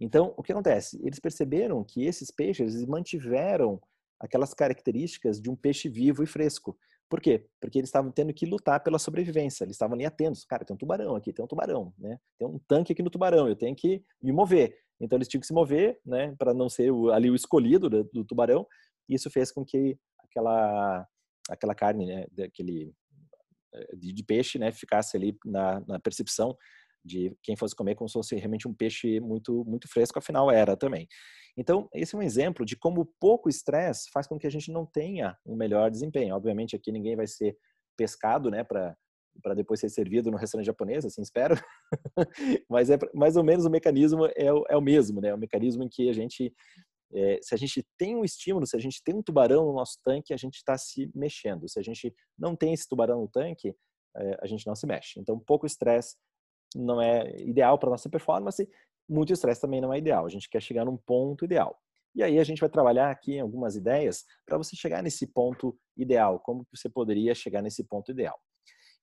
Então, 0.04 0.34
o 0.36 0.44
que 0.44 0.52
acontece? 0.52 1.00
Eles 1.02 1.18
perceberam 1.18 1.82
que 1.82 2.04
esses 2.04 2.30
peixes 2.30 2.86
mantiveram 2.86 3.82
aquelas 4.20 4.54
características 4.54 5.40
de 5.40 5.50
um 5.50 5.56
peixe 5.56 5.88
vivo 5.88 6.22
e 6.22 6.28
fresco. 6.28 6.78
Por 7.10 7.22
quê? 7.22 7.48
Porque 7.62 7.78
eles 7.78 7.88
estavam 7.88 8.12
tendo 8.12 8.34
que 8.34 8.46
lutar 8.46 8.84
pela 8.84 9.00
sobrevivência. 9.00 9.64
Eles 9.64 9.76
estavam 9.76 9.96
ali 9.96 10.06
atentos. 10.06 10.44
Cara, 10.44 10.66
tem 10.66 10.74
um 10.74 10.78
tubarão 10.78 11.16
aqui, 11.16 11.32
tem 11.32 11.46
um 11.46 11.48
tubarão, 11.48 11.94
né? 11.98 12.20
Tem 12.38 12.46
um 12.46 12.60
tanque 12.68 12.92
aqui 12.92 13.02
no 13.02 13.10
tubarão, 13.10 13.48
eu 13.48 13.56
tenho 13.56 13.74
que 13.74 14.04
me 14.22 14.34
mover. 14.34 14.78
Então 15.00 15.18
eles 15.18 15.30
tinham 15.30 15.40
que 15.40 15.48
se 15.48 15.54
mover, 15.54 15.98
né, 16.06 16.36
para 16.38 16.54
não 16.54 16.68
ser 16.68 16.92
o, 16.92 17.10
ali 17.10 17.30
o 17.30 17.36
escolhido 17.36 17.90
do, 17.90 18.04
do, 18.04 18.26
tubarão. 18.26 18.68
Isso 19.08 19.30
fez 19.30 19.54
com 19.54 19.64
que 19.64 19.98
aquela 20.20 21.08
aquela 21.50 21.76
carne, 21.76 22.08
né, 22.08 22.26
daquele 22.30 22.94
eh, 23.74 23.96
de, 23.96 24.12
de 24.12 24.24
peixe, 24.24 24.60
né, 24.60 24.72
ficasse 24.72 25.16
ali 25.16 25.38
na, 25.46 25.80
na 25.88 26.00
percepção 26.00 26.58
de 27.04 27.36
quem 27.44 27.56
fosse 27.56 27.76
comer 27.76 27.96
como 27.96 28.08
se 28.08 28.14
fosse 28.14 28.36
realmente 28.36 28.68
um 28.68 28.74
peixe 28.74 29.20
muito 29.20 29.64
muito 29.66 29.88
fresco, 29.88 30.20
afinal 30.20 30.50
era 30.50 30.78
também. 30.78 31.08
Então, 31.58 31.88
esse 31.94 32.16
é 32.16 32.18
um 32.18 32.22
exemplo 32.22 32.66
de 32.66 32.76
como 32.76 33.06
pouco 33.20 33.50
estresse 33.50 34.10
faz 34.12 34.26
com 34.28 34.40
que 34.40 34.48
a 34.48 34.50
gente 34.50 34.72
não 34.72 34.86
tenha 34.86 35.38
um 35.46 35.56
melhor 35.56 35.92
desempenho. 35.92 36.36
Obviamente, 36.36 36.76
aqui 36.76 36.92
ninguém 36.92 37.16
vai 37.16 37.28
ser 37.28 37.56
pescado, 37.98 38.50
né, 38.50 38.64
para 38.64 38.96
para 39.42 39.56
depois 39.56 39.80
ser 39.80 39.90
servido 39.90 40.30
no 40.30 40.38
restaurante 40.38 40.68
japonês, 40.68 41.06
assim 41.06 41.22
espero. 41.22 41.56
Mas 42.70 42.90
é 42.90 42.98
mais 43.14 43.36
ou 43.36 43.44
menos 43.44 43.66
o 43.66 43.70
mecanismo 43.70 44.28
é 44.36 44.54
o, 44.54 44.64
é 44.70 44.78
o 44.78 44.82
mesmo, 44.82 45.20
né? 45.20 45.30
É 45.30 45.34
o 45.34 45.38
mecanismo 45.38 45.84
em 45.84 45.90
que 45.90 46.10
a 46.10 46.14
gente, 46.14 46.54
é, 47.14 47.40
se 47.42 47.56
a 47.56 47.58
gente 47.58 47.84
tem 47.98 48.16
um 48.16 48.24
estímulo, 48.24 48.68
se 48.68 48.76
a 48.76 48.80
gente 48.80 49.02
tem 49.04 49.16
um 49.16 49.24
tubarão 49.24 49.66
no 49.66 49.74
nosso 49.74 49.98
tanque, 50.04 50.34
a 50.34 50.38
gente 50.38 50.58
está 50.58 50.78
se 50.78 51.10
mexendo. 51.16 51.68
Se 51.68 51.80
a 51.80 51.82
gente 51.82 52.14
não 52.38 52.56
tem 52.56 52.74
esse 52.74 52.88
tubarão 52.88 53.22
no 53.22 53.28
tanque, 53.28 53.74
é, 54.16 54.38
a 54.42 54.46
gente 54.46 54.68
não 54.68 54.76
se 54.76 54.86
mexe. 54.86 55.20
Então, 55.20 55.40
pouco 55.40 55.66
estresse 55.66 56.16
não 56.76 57.02
é 57.02 57.40
ideal 57.42 57.78
para 57.78 57.90
nossa 57.90 58.10
performance 58.10 58.68
muito 59.08 59.34
estresse 59.34 59.62
também 59.62 59.82
não 59.82 59.94
é 59.94 59.98
ideal. 59.98 60.26
A 60.26 60.30
gente 60.30 60.50
quer 60.50 60.62
chegar 60.62 60.86
num 60.86 60.98
ponto 60.98 61.46
ideal. 61.46 61.80
E 62.16 62.22
aí 62.22 62.40
a 62.40 62.44
gente 62.44 62.60
vai 62.60 62.70
trabalhar 62.70 63.10
aqui 63.10 63.40
algumas 63.40 63.76
ideias 63.76 64.24
para 64.46 64.58
você 64.58 64.76
chegar 64.76 65.02
nesse 65.02 65.26
ponto 65.26 65.78
ideal, 65.98 66.40
como 66.40 66.64
que 66.64 66.78
você 66.78 66.88
poderia 66.88 67.34
chegar 67.34 67.62
nesse 67.62 67.84
ponto 67.84 68.12
ideal. 68.12 68.40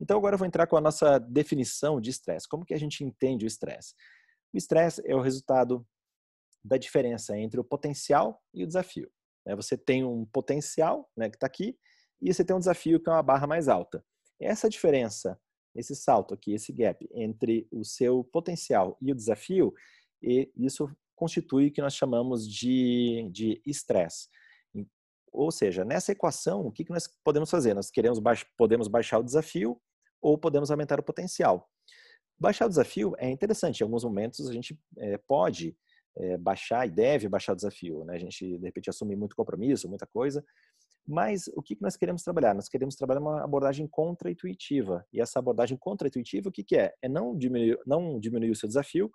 Então 0.01 0.17
agora 0.17 0.35
eu 0.35 0.39
vou 0.39 0.47
entrar 0.47 0.67
com 0.67 0.77
a 0.77 0.81
nossa 0.81 1.19
definição 1.19 2.01
de 2.01 2.11
estresse. 2.11 2.49
Como 2.49 2.65
que 2.65 2.73
a 2.73 2.79
gente 2.79 3.05
entende 3.05 3.45
o 3.45 3.49
estresse? 3.49 3.95
O 4.55 4.57
estresse 4.57 5.03
é 5.05 5.15
o 5.15 5.21
resultado 5.21 5.85
da 6.65 6.77
diferença 6.77 7.37
entre 7.37 7.59
o 7.59 7.65
potencial 7.65 8.41
e 8.55 8.63
o 8.63 8.67
desafio. 8.67 9.11
Né? 9.45 9.57
Você 9.57 9.77
tem 9.77 10.05
um 10.05 10.25
potencial 10.25 11.11
né, 11.17 11.29
que 11.29 11.37
está 11.37 11.47
aqui 11.47 11.77
e 12.23 12.33
você 12.33 12.45
tem 12.45 12.55
um 12.55 12.61
desafio 12.61 13.01
que 13.01 13.09
é 13.09 13.13
uma 13.13 13.23
barra 13.23 13.47
mais 13.47 13.69
alta. 13.69 14.05
Essa 14.41 14.69
diferença, 14.69 15.39
esse 15.75 15.95
salto 15.95 16.35
aqui, 16.35 16.53
esse 16.53 16.73
gap 16.73 17.09
entre 17.13 17.69
o 17.71 17.85
seu 17.85 18.25
potencial 18.25 18.97
e 19.01 19.13
o 19.13 19.15
desafio, 19.15 19.73
e 20.23 20.51
isso 20.57 20.91
constitui 21.15 21.69
o 21.69 21.73
que 21.73 21.83
nós 21.83 21.95
chamamos 21.95 22.49
de 22.49 23.61
estresse. 23.67 24.29
Ou 25.33 25.51
seja, 25.51 25.85
nessa 25.85 26.13
equação, 26.13 26.67
o 26.67 26.73
que, 26.73 26.85
nós 26.91 27.07
podemos 27.25 27.51
fazer? 27.51 27.75
Nós 27.75 27.91
queremos 27.91 28.19
baix, 28.19 28.45
podemos 28.57 28.89
baixar 28.89 29.19
o 29.19 29.23
desafio 29.23 29.81
ou 30.21 30.37
podemos 30.37 30.71
aumentar 30.71 30.99
o 30.99 31.05
potencial. 31.05 31.69
Baixar 32.39 32.67
o 32.67 32.69
desafio 32.69 33.15
é 33.19 33.31
interessante. 33.31 33.81
Em 33.81 33.85
alguns 33.85 34.03
momentos 34.03 34.49
a 34.49 34.53
gente 34.53 34.79
é, 34.99 35.19
pode 35.19 35.77
é, 36.17 36.37
baixar 36.37 36.87
e 36.87 36.91
deve 36.91 37.29
baixar 37.29 37.53
o 37.53 37.57
desafio. 37.57 38.05
Né? 38.05 38.17
A 38.17 38.19
gente, 38.19 38.59
de 38.59 38.65
repente, 38.65 38.91
assume 38.91 39.15
muito 39.15 39.37
compromisso, 39.37 39.89
muita 39.89 40.07
coisa. 40.07 40.45
Mas 41.07 41.49
o 41.55 41.63
que 41.63 41.77
nós 41.81 41.97
queremos 41.97 42.23
trabalhar? 42.23 42.55
Nós 42.55 42.69
queremos 42.69 42.95
trabalhar 42.95 43.21
uma 43.21 43.43
abordagem 43.43 43.87
contra-intuitiva. 43.87 45.05
E 45.13 45.21
essa 45.21 45.39
abordagem 45.39 45.77
contra-intuitiva, 45.77 46.49
o 46.49 46.53
que, 46.53 46.63
que 46.63 46.77
é? 46.77 46.95
É 47.03 47.09
não 47.09 47.37
diminuir, 47.37 47.79
não 47.87 48.21
diminuir 48.21 48.51
o 48.51 48.57
seu 48.57 48.69
desafio, 48.69 49.11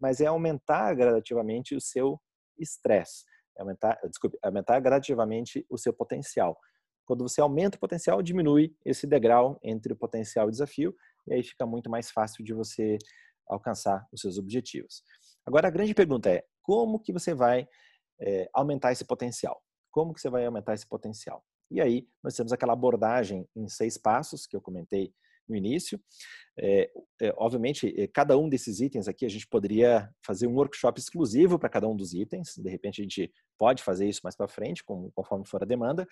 mas 0.00 0.20
é 0.20 0.26
aumentar 0.26 0.94
gradativamente 0.94 1.74
o 1.74 1.80
seu 1.80 2.20
estresse. 2.58 3.24
É 3.56 3.62
aumentar, 3.62 3.98
desculpe, 4.08 4.38
aumentar 4.42 4.78
gradativamente 4.80 5.64
o 5.68 5.78
seu 5.78 5.92
potencial. 5.92 6.58
Quando 7.06 7.26
você 7.26 7.40
aumenta 7.40 7.76
o 7.76 7.80
potencial, 7.80 8.22
diminui 8.22 8.76
esse 8.84 9.06
degrau 9.06 9.58
entre 9.62 9.92
o 9.92 9.96
potencial 9.96 10.46
e 10.46 10.48
o 10.48 10.52
desafio, 10.52 10.94
e 11.26 11.34
aí 11.34 11.42
fica 11.42 11.64
muito 11.64 11.88
mais 11.88 12.10
fácil 12.10 12.44
de 12.44 12.52
você 12.52 12.98
alcançar 13.46 14.06
os 14.12 14.20
seus 14.20 14.38
objetivos. 14.38 15.02
Agora, 15.46 15.68
a 15.68 15.70
grande 15.70 15.94
pergunta 15.94 16.28
é, 16.30 16.44
como 16.62 17.00
que 17.00 17.12
você 17.12 17.32
vai 17.32 17.66
é, 18.20 18.48
aumentar 18.52 18.92
esse 18.92 19.04
potencial? 19.04 19.62
Como 19.98 20.14
que 20.14 20.20
você 20.20 20.30
vai 20.30 20.46
aumentar 20.46 20.74
esse 20.74 20.86
potencial? 20.86 21.44
E 21.68 21.80
aí, 21.80 22.06
nós 22.22 22.32
temos 22.32 22.52
aquela 22.52 22.72
abordagem 22.72 23.44
em 23.56 23.66
seis 23.66 23.98
passos 23.98 24.46
que 24.46 24.54
eu 24.54 24.60
comentei 24.60 25.12
no 25.48 25.56
início. 25.56 26.00
É, 26.56 26.88
é, 27.20 27.34
obviamente, 27.36 27.92
é, 28.00 28.06
cada 28.06 28.38
um 28.38 28.48
desses 28.48 28.78
itens 28.78 29.08
aqui, 29.08 29.26
a 29.26 29.28
gente 29.28 29.48
poderia 29.48 30.08
fazer 30.24 30.46
um 30.46 30.54
workshop 30.54 31.00
exclusivo 31.00 31.58
para 31.58 31.68
cada 31.68 31.88
um 31.88 31.96
dos 31.96 32.14
itens. 32.14 32.56
De 32.56 32.70
repente, 32.70 33.00
a 33.00 33.02
gente 33.02 33.32
pode 33.58 33.82
fazer 33.82 34.08
isso 34.08 34.20
mais 34.22 34.36
para 34.36 34.46
frente, 34.46 34.84
conforme 34.84 35.44
for 35.44 35.64
a 35.64 35.66
demanda. 35.66 36.06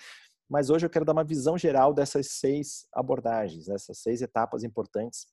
Mas 0.51 0.69
hoje 0.69 0.85
eu 0.85 0.91
quero 0.91 1.05
dar 1.05 1.13
uma 1.13 1.23
visão 1.23 1.57
geral 1.57 1.95
dessas 1.95 2.27
seis 2.33 2.89
abordagens, 2.93 3.67
dessas 3.67 3.99
seis 3.99 4.21
etapas 4.21 4.65
importantes 4.65 5.29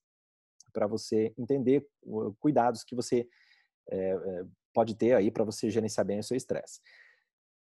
para 0.71 0.85
você 0.85 1.33
entender 1.39 1.83
cuidados 2.39 2.83
que 2.83 2.95
você 2.95 3.27
é, 3.89 4.15
pode 4.71 4.93
ter 4.93 5.15
aí 5.15 5.31
para 5.31 5.43
você 5.43 5.71
gerenciar 5.71 6.05
bem 6.05 6.19
o 6.19 6.23
seu 6.23 6.37
estresse. 6.37 6.79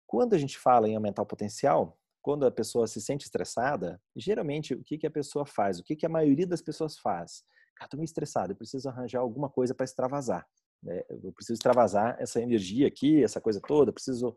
Quando 0.09 0.33
a 0.33 0.39
gente 0.39 0.57
fala 0.57 0.89
em 0.89 0.95
aumentar 0.95 1.21
o 1.21 1.25
potencial, 1.25 1.95
quando 2.19 2.43
a 2.43 2.49
pessoa 2.49 2.87
se 2.87 2.99
sente 2.99 3.25
estressada, 3.25 4.01
geralmente 4.15 4.73
o 4.73 4.83
que, 4.83 4.97
que 4.97 5.05
a 5.05 5.11
pessoa 5.11 5.45
faz? 5.45 5.77
O 5.77 5.83
que, 5.83 5.95
que 5.95 6.03
a 6.03 6.09
maioria 6.09 6.47
das 6.47 6.63
pessoas 6.63 6.97
faz? 6.97 7.43
Cara, 7.75 7.85
estou 7.85 7.99
meio 7.99 8.05
estressado, 8.05 8.51
eu 8.51 8.55
preciso 8.55 8.89
arranjar 8.89 9.19
alguma 9.19 9.51
coisa 9.51 9.75
para 9.75 9.83
extravasar. 9.83 10.47
Né? 10.81 11.03
Eu 11.09 11.31
preciso 11.31 11.53
extravasar 11.53 12.15
essa 12.19 12.41
energia 12.41 12.87
aqui, 12.87 13.23
essa 13.23 13.39
coisa 13.39 13.61
toda, 13.61 13.93
preciso 13.93 14.35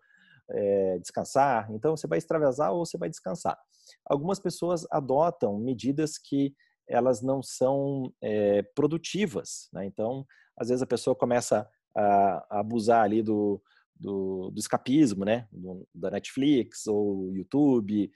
é, 0.50 0.98
descansar. 0.98 1.66
Então, 1.72 1.96
você 1.96 2.06
vai 2.06 2.18
extravasar 2.18 2.70
ou 2.70 2.84
você 2.84 2.98
vai 2.98 3.08
descansar. 3.08 3.58
Algumas 4.04 4.38
pessoas 4.38 4.86
adotam 4.90 5.58
medidas 5.58 6.18
que 6.18 6.54
elas 6.86 7.22
não 7.22 7.42
são 7.42 8.12
é, 8.20 8.62
produtivas. 8.74 9.70
Né? 9.72 9.86
Então, 9.86 10.26
às 10.54 10.68
vezes 10.68 10.82
a 10.82 10.86
pessoa 10.86 11.16
começa 11.16 11.66
a, 11.96 12.46
a 12.50 12.60
abusar 12.60 13.04
ali 13.04 13.22
do, 13.22 13.58
do, 14.02 14.50
do 14.50 14.58
escapismo, 14.58 15.24
né? 15.24 15.46
Do, 15.52 15.86
da 15.94 16.10
Netflix 16.10 16.86
ou 16.86 17.32
YouTube, 17.32 18.10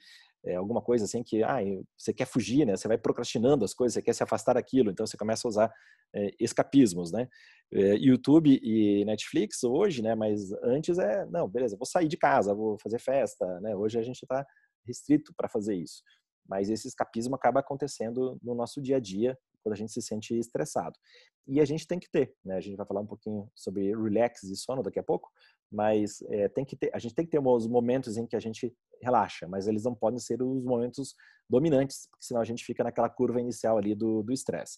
é, 0.45 0.55
alguma 0.55 0.81
coisa 0.81 1.05
assim 1.05 1.23
que 1.23 1.41
ah, 1.43 1.59
você 1.97 2.13
quer 2.13 2.25
fugir, 2.25 2.65
né? 2.65 2.75
Você 2.75 2.87
vai 2.87 2.97
procrastinando 2.97 3.63
as 3.65 3.73
coisas, 3.73 3.93
você 3.93 4.01
quer 4.01 4.13
se 4.13 4.23
afastar 4.23 4.53
daquilo, 4.53 4.91
então 4.91 5.05
você 5.05 5.17
começa 5.17 5.47
a 5.47 5.49
usar 5.49 5.73
é, 6.13 6.31
escapismos, 6.39 7.11
né? 7.11 7.27
É, 7.71 7.95
YouTube 7.95 8.59
e 8.61 9.03
Netflix 9.05 9.63
hoje, 9.63 10.01
né? 10.01 10.13
Mas 10.13 10.51
antes 10.63 10.97
é 10.99 11.25
não, 11.27 11.47
beleza, 11.47 11.77
vou 11.77 11.85
sair 11.85 12.07
de 12.07 12.17
casa, 12.17 12.53
vou 12.53 12.77
fazer 12.79 12.99
festa, 12.99 13.59
né? 13.61 13.75
Hoje 13.75 13.97
a 13.97 14.03
gente 14.03 14.21
está 14.21 14.45
restrito 14.85 15.33
para 15.35 15.49
fazer 15.49 15.75
isso, 15.75 16.01
mas 16.47 16.69
esse 16.69 16.87
escapismo 16.87 17.35
acaba 17.35 17.59
acontecendo 17.59 18.37
no 18.41 18.53
nosso 18.53 18.81
dia 18.81 18.97
a 18.97 18.99
dia 18.99 19.37
quando 19.61 19.73
a 19.73 19.77
gente 19.77 19.91
se 19.91 20.01
sente 20.01 20.37
estressado. 20.37 20.97
E 21.45 21.59
a 21.59 21.65
gente 21.65 21.85
tem 21.85 21.99
que 21.99 22.09
ter, 22.09 22.33
né? 22.43 22.55
A 22.55 22.61
gente 22.61 22.75
vai 22.75 22.85
falar 22.85 23.01
um 23.01 23.05
pouquinho 23.05 23.49
sobre 23.55 23.93
relax 23.95 24.43
e 24.43 24.55
sono 24.55 24.83
daqui 24.83 24.99
a 24.99 25.03
pouco, 25.03 25.29
mas 25.71 26.21
é, 26.29 26.47
tem 26.47 26.63
que 26.63 26.75
ter, 26.75 26.89
a 26.93 26.99
gente 26.99 27.13
tem 27.13 27.25
que 27.25 27.31
ter 27.31 27.39
os 27.39 27.67
momentos 27.67 28.17
em 28.17 28.25
que 28.25 28.35
a 28.35 28.39
gente 28.39 28.73
relaxa, 29.01 29.47
mas 29.47 29.67
eles 29.67 29.83
não 29.83 29.93
podem 29.93 30.19
ser 30.19 30.41
os 30.41 30.63
momentos 30.63 31.13
dominantes, 31.49 32.07
porque 32.09 32.25
senão 32.25 32.41
a 32.41 32.45
gente 32.45 32.63
fica 32.63 32.83
naquela 32.83 33.09
curva 33.09 33.39
inicial 33.39 33.77
ali 33.77 33.93
do 33.95 34.25
estresse. 34.31 34.77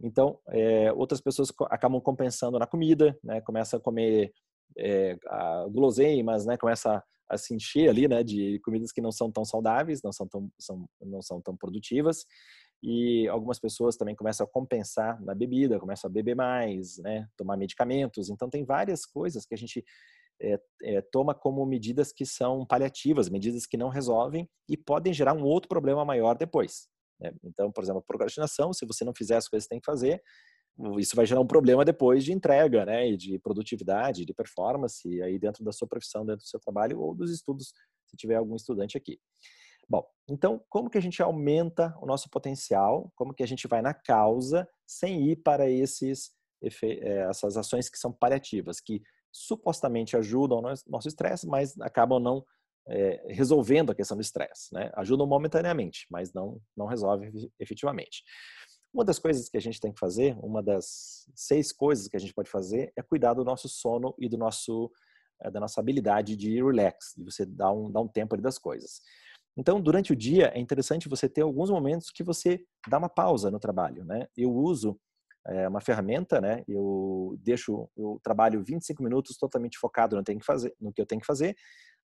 Então, 0.00 0.38
é, 0.50 0.92
outras 0.92 1.20
pessoas 1.20 1.52
acabam 1.70 2.00
compensando 2.00 2.58
na 2.58 2.66
comida, 2.66 3.18
né? 3.22 3.40
Começa 3.40 3.78
a 3.78 3.80
comer 3.80 4.32
é, 4.76 5.16
a 5.26 5.66
guloseimas, 5.68 6.46
né? 6.46 6.56
Começa 6.56 7.02
a 7.28 7.36
se 7.36 7.54
encher 7.54 7.88
ali, 7.88 8.06
né? 8.06 8.22
De 8.22 8.60
comidas 8.60 8.92
que 8.92 9.00
não 9.00 9.10
são 9.10 9.30
tão 9.30 9.44
saudáveis, 9.44 10.00
não 10.02 10.12
são 10.12 10.28
tão, 10.28 10.48
são, 10.58 10.88
não 11.00 11.20
são 11.20 11.40
tão 11.40 11.56
produtivas 11.56 12.24
e 12.82 13.26
algumas 13.28 13.58
pessoas 13.58 13.96
também 13.96 14.14
começam 14.14 14.46
a 14.46 14.48
compensar 14.48 15.20
na 15.22 15.34
bebida, 15.34 15.80
começam 15.80 16.08
a 16.08 16.12
beber 16.12 16.36
mais, 16.36 16.98
né, 16.98 17.26
tomar 17.36 17.56
medicamentos. 17.56 18.30
Então 18.30 18.48
tem 18.48 18.64
várias 18.64 19.04
coisas 19.04 19.44
que 19.44 19.54
a 19.54 19.58
gente 19.58 19.84
é, 20.40 20.60
é, 20.82 21.00
toma 21.00 21.34
como 21.34 21.64
medidas 21.66 22.12
que 22.12 22.24
são 22.24 22.64
paliativas, 22.64 23.28
medidas 23.28 23.66
que 23.66 23.76
não 23.76 23.88
resolvem 23.88 24.48
e 24.68 24.76
podem 24.76 25.12
gerar 25.12 25.34
um 25.34 25.42
outro 25.42 25.68
problema 25.68 26.04
maior 26.04 26.36
depois. 26.36 26.88
Né? 27.20 27.32
Então, 27.42 27.72
por 27.72 27.82
exemplo, 27.82 28.02
procrastinação, 28.06 28.72
se 28.72 28.86
você 28.86 29.04
não 29.04 29.14
fizer 29.14 29.36
as 29.36 29.48
coisas 29.48 29.66
que 29.66 29.70
tem 29.70 29.80
que 29.80 29.86
fazer, 29.86 30.22
isso 30.98 31.16
vai 31.16 31.26
gerar 31.26 31.40
um 31.40 31.46
problema 31.46 31.84
depois 31.84 32.24
de 32.24 32.32
entrega, 32.32 32.86
né, 32.86 33.08
e 33.10 33.16
de 33.16 33.38
produtividade, 33.40 34.24
de 34.24 34.32
performance, 34.32 35.20
aí 35.22 35.38
dentro 35.38 35.64
da 35.64 35.72
sua 35.72 35.88
profissão, 35.88 36.24
dentro 36.24 36.44
do 36.44 36.48
seu 36.48 36.60
trabalho 36.60 37.00
ou 37.00 37.14
dos 37.14 37.32
estudos, 37.32 37.72
se 38.06 38.16
tiver 38.16 38.36
algum 38.36 38.54
estudante 38.54 38.96
aqui. 38.96 39.18
Bom, 39.88 40.06
então, 40.28 40.62
como 40.68 40.90
que 40.90 40.98
a 40.98 41.00
gente 41.00 41.20
aumenta 41.22 41.96
o 42.00 42.06
nosso 42.06 42.28
potencial? 42.30 43.10
Como 43.16 43.34
que 43.34 43.42
a 43.42 43.46
gente 43.46 43.66
vai 43.66 43.82
na 43.82 43.94
causa 43.94 44.68
sem 44.86 45.28
ir 45.28 45.36
para 45.36 45.68
esses, 45.68 46.30
eh, 46.62 47.26
essas 47.28 47.56
ações 47.56 47.88
que 47.88 47.98
são 47.98 48.12
paliativas, 48.12 48.80
que 48.80 49.02
supostamente 49.46 50.16
ajudam 50.16 50.58
o 50.58 50.74
nosso 50.88 51.08
estresse, 51.08 51.46
mas 51.46 51.78
acabam 51.80 52.20
não 52.20 52.44
é, 52.88 53.22
resolvendo 53.28 53.90
a 53.90 53.94
questão 53.94 54.16
do 54.16 54.22
estresse, 54.22 54.72
né? 54.72 54.90
Ajudam 54.94 55.26
momentaneamente, 55.26 56.06
mas 56.10 56.32
não, 56.32 56.60
não 56.76 56.86
resolvem 56.86 57.30
efetivamente. 57.60 58.22
Uma 58.92 59.04
das 59.04 59.18
coisas 59.18 59.48
que 59.48 59.56
a 59.56 59.60
gente 59.60 59.78
tem 59.78 59.92
que 59.92 60.00
fazer, 60.00 60.36
uma 60.42 60.62
das 60.62 61.26
seis 61.34 61.70
coisas 61.72 62.08
que 62.08 62.16
a 62.16 62.20
gente 62.20 62.32
pode 62.32 62.50
fazer 62.50 62.90
é 62.96 63.02
cuidar 63.02 63.34
do 63.34 63.44
nosso 63.44 63.68
sono 63.68 64.14
e 64.18 64.28
do 64.28 64.38
nosso, 64.38 64.90
eh, 65.42 65.50
da 65.50 65.60
nossa 65.60 65.80
habilidade 65.80 66.34
de 66.34 66.54
relax, 66.62 67.12
de 67.16 67.24
você 67.24 67.44
dar 67.44 67.70
um, 67.70 67.90
dar 67.92 68.00
um 68.00 68.08
tempo 68.08 68.34
ali 68.34 68.42
das 68.42 68.58
coisas. 68.58 69.00
Então, 69.56 69.80
durante 69.80 70.12
o 70.12 70.16
dia, 70.16 70.52
é 70.54 70.58
interessante 70.58 71.08
você 71.08 71.28
ter 71.28 71.42
alguns 71.42 71.68
momentos 71.68 72.10
que 72.10 72.22
você 72.22 72.64
dá 72.88 72.96
uma 72.96 73.08
pausa 73.08 73.50
no 73.50 73.58
trabalho, 73.58 74.04
né? 74.04 74.26
Eu 74.36 74.52
uso 74.52 74.98
é, 75.48 75.68
uma 75.68 75.80
ferramenta, 75.80 76.40
né? 76.40 76.62
Eu 76.68 77.36
deixo, 77.40 77.88
eu 77.96 78.20
trabalho 78.22 78.62
25 78.62 79.02
minutos 79.02 79.36
totalmente 79.36 79.78
focado 79.78 80.16
no, 80.16 80.22
que 80.22 80.44
fazer, 80.44 80.74
no 80.80 80.92
que 80.92 81.00
eu 81.00 81.06
tenho 81.06 81.20
que 81.20 81.26
fazer. 81.26 81.56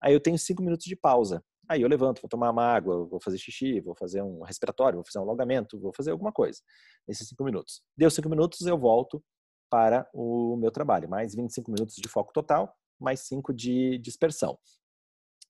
Aí 0.03 0.13
eu 0.13 0.21
tenho 0.21 0.39
5 0.39 0.63
minutos 0.63 0.87
de 0.87 0.97
pausa. 0.97 1.43
Aí 1.69 1.83
eu 1.83 1.89
levanto, 1.89 2.21
vou 2.21 2.29
tomar 2.29 2.51
uma 2.51 2.65
água, 2.65 3.07
vou 3.07 3.21
fazer 3.21 3.39
xixi, 3.39 3.81
vou 3.81 3.95
fazer 3.95 4.23
um 4.23 4.43
respiratório, 4.43 4.97
vou 4.97 5.05
fazer 5.05 5.19
um 5.19 5.23
alongamento, 5.23 5.81
vou 5.81 5.93
fazer 5.95 6.11
alguma 6.11 6.33
coisa 6.33 6.61
nesses 7.07 7.29
5 7.29 7.45
minutos. 7.45 7.83
Deu 7.97 8.11
5 8.11 8.29
minutos, 8.29 8.61
eu 8.63 8.79
volto 8.79 9.23
para 9.71 10.09
o 10.13 10.57
meu 10.57 10.71
trabalho. 10.71 11.09
Mais 11.09 11.35
25 11.35 11.71
minutos 11.71 11.97
de 11.97 12.09
foco 12.09 12.33
total, 12.33 12.75
mais 13.01 13.21
5 13.21 13.53
de 13.53 13.99
dispersão. 13.99 14.59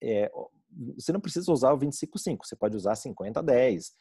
É, 0.03 0.31
você 0.97 1.13
não 1.13 1.21
precisa 1.21 1.51
usar 1.53 1.73
o 1.73 1.79
25-5, 1.79 2.39
você 2.43 2.57
pode 2.57 2.77
usar 2.77 2.95
50-10. 2.95 3.93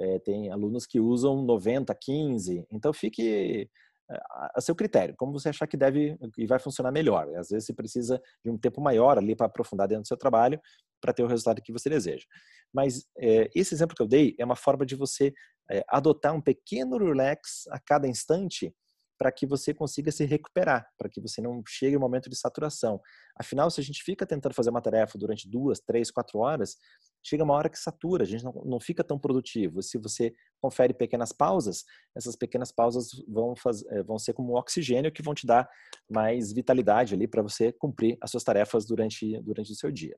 É, 0.00 0.18
tem 0.20 0.50
alunos 0.50 0.86
que 0.86 1.00
usam 1.00 1.44
90-15. 1.44 2.64
Então, 2.70 2.92
fique 2.92 3.68
é, 4.10 4.18
a 4.54 4.60
seu 4.60 4.74
critério, 4.74 5.14
como 5.18 5.32
você 5.32 5.50
achar 5.50 5.66
que 5.66 5.76
deve 5.76 6.16
e 6.38 6.46
vai 6.46 6.58
funcionar 6.58 6.90
melhor. 6.90 7.28
Às 7.36 7.50
vezes 7.50 7.66
você 7.66 7.74
precisa 7.74 8.20
de 8.42 8.50
um 8.50 8.56
tempo 8.56 8.80
maior 8.80 9.18
ali 9.18 9.36
para 9.36 9.46
aprofundar 9.46 9.86
dentro 9.86 10.02
do 10.02 10.08
seu 10.08 10.16
trabalho 10.16 10.58
para 11.00 11.12
ter 11.12 11.22
o 11.22 11.26
resultado 11.26 11.60
que 11.60 11.72
você 11.72 11.90
deseja. 11.90 12.24
Mas 12.72 13.06
é, 13.18 13.50
esse 13.54 13.74
exemplo 13.74 13.94
que 13.94 14.02
eu 14.02 14.08
dei 14.08 14.34
é 14.38 14.44
uma 14.44 14.56
forma 14.56 14.86
de 14.86 14.96
você 14.96 15.32
é, 15.70 15.84
adotar 15.88 16.34
um 16.34 16.40
pequeno 16.40 16.96
relax 16.96 17.66
a 17.70 17.78
cada 17.78 18.08
instante 18.08 18.74
para 19.18 19.32
que 19.32 19.46
você 19.46 19.74
consiga 19.74 20.12
se 20.12 20.24
recuperar, 20.24 20.88
para 20.96 21.08
que 21.08 21.20
você 21.20 21.42
não 21.42 21.62
chegue 21.66 21.96
ao 21.96 22.00
momento 22.00 22.30
de 22.30 22.36
saturação. 22.36 23.00
Afinal, 23.36 23.70
se 23.70 23.80
a 23.80 23.84
gente 23.84 24.02
fica 24.02 24.24
tentando 24.24 24.54
fazer 24.54 24.70
uma 24.70 24.80
tarefa 24.80 25.18
durante 25.18 25.48
duas, 25.48 25.80
três, 25.80 26.10
quatro 26.10 26.38
horas, 26.38 26.76
chega 27.22 27.42
uma 27.42 27.54
hora 27.54 27.68
que 27.68 27.78
satura, 27.78 28.22
a 28.22 28.26
gente 28.26 28.44
não, 28.44 28.52
não 28.64 28.80
fica 28.80 29.02
tão 29.02 29.18
produtivo. 29.18 29.82
Se 29.82 29.98
você 29.98 30.32
confere 30.60 30.94
pequenas 30.94 31.32
pausas, 31.32 31.84
essas 32.16 32.36
pequenas 32.36 32.70
pausas 32.70 33.08
vão, 33.26 33.56
faz, 33.56 33.84
eh, 33.86 34.02
vão 34.04 34.18
ser 34.18 34.32
como 34.32 34.52
um 34.52 34.56
oxigênio 34.56 35.12
que 35.12 35.22
vão 35.22 35.34
te 35.34 35.46
dar 35.46 35.68
mais 36.08 36.52
vitalidade 36.52 37.14
ali 37.14 37.26
para 37.26 37.42
você 37.42 37.72
cumprir 37.72 38.16
as 38.22 38.30
suas 38.30 38.44
tarefas 38.44 38.86
durante, 38.86 39.40
durante 39.42 39.72
o 39.72 39.74
seu 39.74 39.90
dia. 39.90 40.16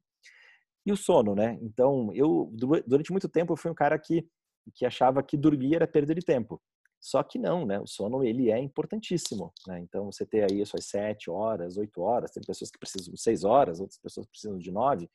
E 0.84 0.92
o 0.92 0.96
sono, 0.96 1.34
né? 1.34 1.58
Então, 1.62 2.10
eu 2.14 2.50
durante 2.86 3.10
muito 3.10 3.28
tempo 3.28 3.52
eu 3.52 3.56
fui 3.56 3.70
um 3.70 3.74
cara 3.74 3.98
que 3.98 4.26
que 4.74 4.84
achava 4.84 5.22
que 5.22 5.36
dormir 5.36 5.74
era 5.74 5.86
perda 5.86 6.14
de 6.14 6.22
tempo. 6.22 6.60
Só 7.00 7.22
que 7.22 7.38
não, 7.38 7.64
né? 7.64 7.80
O 7.80 7.86
sono 7.86 8.22
ele 8.22 8.50
é 8.50 8.58
importantíssimo, 8.58 9.50
né? 9.66 9.80
Então 9.80 10.12
você 10.12 10.26
ter 10.26 10.50
aí 10.50 10.60
as 10.60 10.68
suas 10.68 10.84
sete 10.84 11.30
horas, 11.30 11.78
oito 11.78 12.02
horas, 12.02 12.30
tem 12.30 12.42
pessoas 12.46 12.70
que 12.70 12.78
precisam 12.78 13.12
de 13.12 13.20
seis 13.20 13.42
horas, 13.42 13.80
outras 13.80 13.98
pessoas 13.98 14.26
precisam 14.26 14.58
de 14.58 14.70
nove. 14.70 15.08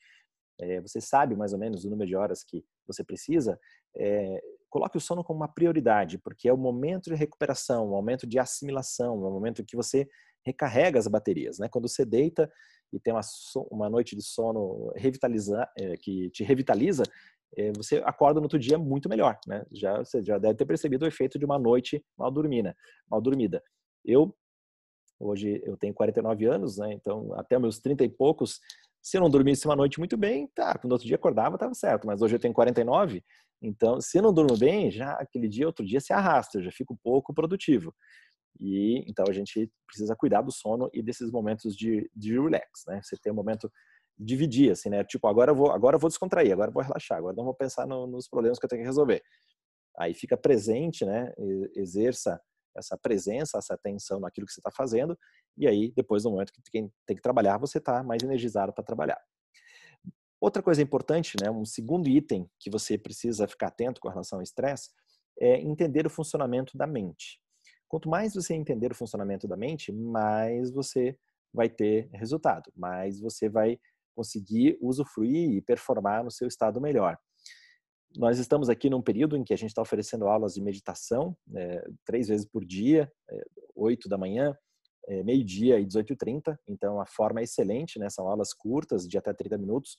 É, 0.59 0.81
você 0.81 0.99
sabe 0.99 1.35
mais 1.35 1.53
ou 1.53 1.59
menos 1.59 1.85
o 1.85 1.89
número 1.89 2.07
de 2.07 2.15
horas 2.15 2.43
que 2.43 2.65
você 2.87 3.03
precisa. 3.03 3.59
É, 3.95 4.41
coloque 4.67 4.97
o 4.97 5.01
sono 5.01 5.23
como 5.23 5.39
uma 5.39 5.47
prioridade, 5.47 6.17
porque 6.17 6.49
é 6.49 6.53
o 6.53 6.57
momento 6.57 7.09
de 7.09 7.15
recuperação, 7.15 7.85
o 7.85 7.91
momento 7.91 8.25
de 8.25 8.39
assimilação, 8.39 9.13
é 9.23 9.27
o 9.27 9.31
momento 9.31 9.63
que 9.63 9.75
você 9.75 10.07
recarrega 10.43 10.97
as 10.97 11.07
baterias, 11.07 11.59
né? 11.59 11.69
Quando 11.69 11.87
você 11.87 12.03
deita 12.03 12.51
e 12.91 12.99
tem 12.99 13.13
uma, 13.13 13.21
uma 13.69 13.89
noite 13.89 14.15
de 14.15 14.23
sono 14.23 14.91
revitaliza, 14.95 15.67
é, 15.77 15.97
que 15.97 16.29
te 16.31 16.43
revitaliza, 16.43 17.03
você 17.75 17.97
acorda 18.05 18.39
no 18.39 18.45
outro 18.45 18.59
dia 18.59 18.77
muito 18.77 19.09
melhor, 19.09 19.38
né? 19.47 19.65
Já 19.71 20.00
você 20.00 20.24
já 20.24 20.38
deve 20.38 20.55
ter 20.55 20.65
percebido 20.65 21.03
o 21.03 21.07
efeito 21.07 21.39
de 21.39 21.45
uma 21.45 21.59
noite 21.59 22.03
mal 22.17 22.31
dormida, 22.31 22.75
mal 23.09 23.21
dormida. 23.21 23.63
Eu 24.03 24.35
hoje 25.19 25.62
eu 25.65 25.77
tenho 25.77 25.93
49 25.93 26.45
anos, 26.45 26.77
né? 26.77 26.93
Então 26.93 27.33
até 27.33 27.57
meus 27.57 27.79
30 27.79 28.03
e 28.03 28.09
poucos, 28.09 28.59
se 29.01 29.17
eu 29.17 29.21
não 29.21 29.29
dormisse 29.29 29.65
uma 29.65 29.75
noite 29.75 30.00
muito 30.00 30.17
bem, 30.17 30.47
tá, 30.53 30.77
quando 30.77 30.93
outro 30.93 31.07
dia 31.07 31.15
acordava 31.15 31.55
estava 31.55 31.74
certo, 31.74 32.05
mas 32.07 32.21
hoje 32.21 32.35
eu 32.35 32.39
tenho 32.39 32.53
49, 32.53 33.24
então 33.62 34.01
se 34.01 34.17
eu 34.17 34.24
não 34.24 34.33
durmo 34.33 34.57
bem, 34.57 34.91
já 34.91 35.13
aquele 35.13 35.47
dia 35.47 35.67
outro 35.67 35.85
dia 35.85 36.00
se 36.00 36.12
arrasta, 36.12 36.57
eu 36.57 36.63
já 36.63 36.71
fico 36.71 36.97
pouco 37.03 37.33
produtivo. 37.33 37.93
E 38.59 39.03
então 39.07 39.25
a 39.27 39.33
gente 39.33 39.69
precisa 39.85 40.15
cuidar 40.15 40.41
do 40.41 40.51
sono 40.51 40.89
e 40.93 41.01
desses 41.01 41.31
momentos 41.31 41.75
de, 41.75 42.09
de 42.15 42.33
relax, 42.33 42.83
né? 42.88 43.01
Você 43.03 43.17
tem 43.17 43.31
um 43.31 43.35
momento 43.35 43.71
dividir, 44.17 44.72
assim, 44.72 44.89
né? 44.89 45.03
Tipo, 45.03 45.27
agora 45.27 45.51
eu 45.51 45.55
vou, 45.55 45.72
agora 45.72 45.95
eu 45.95 46.00
vou 46.00 46.10
descontrair, 46.10 46.51
agora 46.53 46.69
eu 46.69 46.74
vou 46.74 46.84
relaxar, 46.84 47.17
agora 47.17 47.36
não 47.36 47.43
vou 47.43 47.53
pensar 47.53 47.86
no, 47.86 48.07
nos 48.07 48.27
problemas 48.27 48.57
que 48.57 48.65
eu 48.65 48.69
tenho 48.69 48.81
que 48.81 48.88
resolver. 48.88 49.22
Aí 49.98 50.13
fica 50.13 50.38
presente, 50.38 51.05
né? 51.05 51.34
Exerça 51.75 52.39
essa 52.75 52.98
presença, 52.98 53.57
essa 53.57 53.74
atenção 53.74 54.19
naquilo 54.19 54.45
que 54.45 54.53
você 54.53 54.60
está 54.60 54.72
fazendo, 54.72 55.17
e 55.57 55.67
aí, 55.67 55.93
depois 55.95 56.24
do 56.24 56.31
momento 56.31 56.51
que 56.51 56.62
tem, 56.69 56.91
tem 57.05 57.15
que 57.15 57.22
trabalhar, 57.22 57.57
você 57.57 57.77
está 57.77 58.03
mais 58.03 58.22
energizado 58.22 58.74
para 58.74 58.84
trabalhar. 58.84 59.19
Outra 60.39 60.62
coisa 60.62 60.81
importante, 60.81 61.36
né? 61.41 61.50
Um 61.50 61.65
segundo 61.65 62.10
item 62.10 62.50
que 62.60 62.69
você 62.69 62.98
precisa 62.98 63.48
ficar 63.48 63.67
atento 63.67 64.01
com 64.01 64.10
relação 64.10 64.39
ao 64.39 64.43
estresse 64.43 64.89
é 65.39 65.60
entender 65.62 66.05
o 66.05 66.10
funcionamento 66.10 66.77
da 66.77 66.86
mente. 66.86 67.39
Quanto 67.88 68.10
mais 68.10 68.34
você 68.34 68.53
entender 68.53 68.91
o 68.91 68.95
funcionamento 68.95 69.48
da 69.48 69.55
mente, 69.55 69.91
mais 69.91 70.72
você 70.72 71.17
vai 71.53 71.69
ter 71.69 72.10
resultado, 72.13 72.72
mais 72.75 73.19
você 73.19 73.48
vai 73.48 73.79
conseguir 74.15 74.77
usufruir 74.81 75.51
e 75.51 75.62
performar 75.62 76.24
no 76.24 76.31
seu 76.31 76.48
estado 76.48 76.79
melhor. 76.79 77.17
Nós 78.17 78.39
estamos 78.39 78.69
aqui 78.69 78.89
num 78.89 79.01
período 79.01 79.36
em 79.36 79.43
que 79.43 79.53
a 79.53 79.57
gente 79.57 79.69
está 79.69 79.81
oferecendo 79.81 80.27
aulas 80.27 80.53
de 80.53 80.62
meditação 80.62 81.36
é, 81.53 81.86
três 82.05 82.29
vezes 82.29 82.45
por 82.45 82.63
dia, 82.63 83.12
é, 83.29 83.45
8 83.75 84.07
da 84.07 84.17
manhã, 84.17 84.55
é, 85.07 85.22
meio-dia 85.24 85.79
e 85.79 85.86
18h30. 85.86 86.57
Então, 86.67 87.01
a 87.01 87.05
forma 87.05 87.41
é 87.41 87.43
excelente, 87.43 88.00
né? 88.00 88.10
São 88.10 88.27
aulas 88.27 88.53
curtas, 88.53 89.07
de 89.07 89.17
até 89.17 89.34
30 89.34 89.57
minutos, 89.57 89.98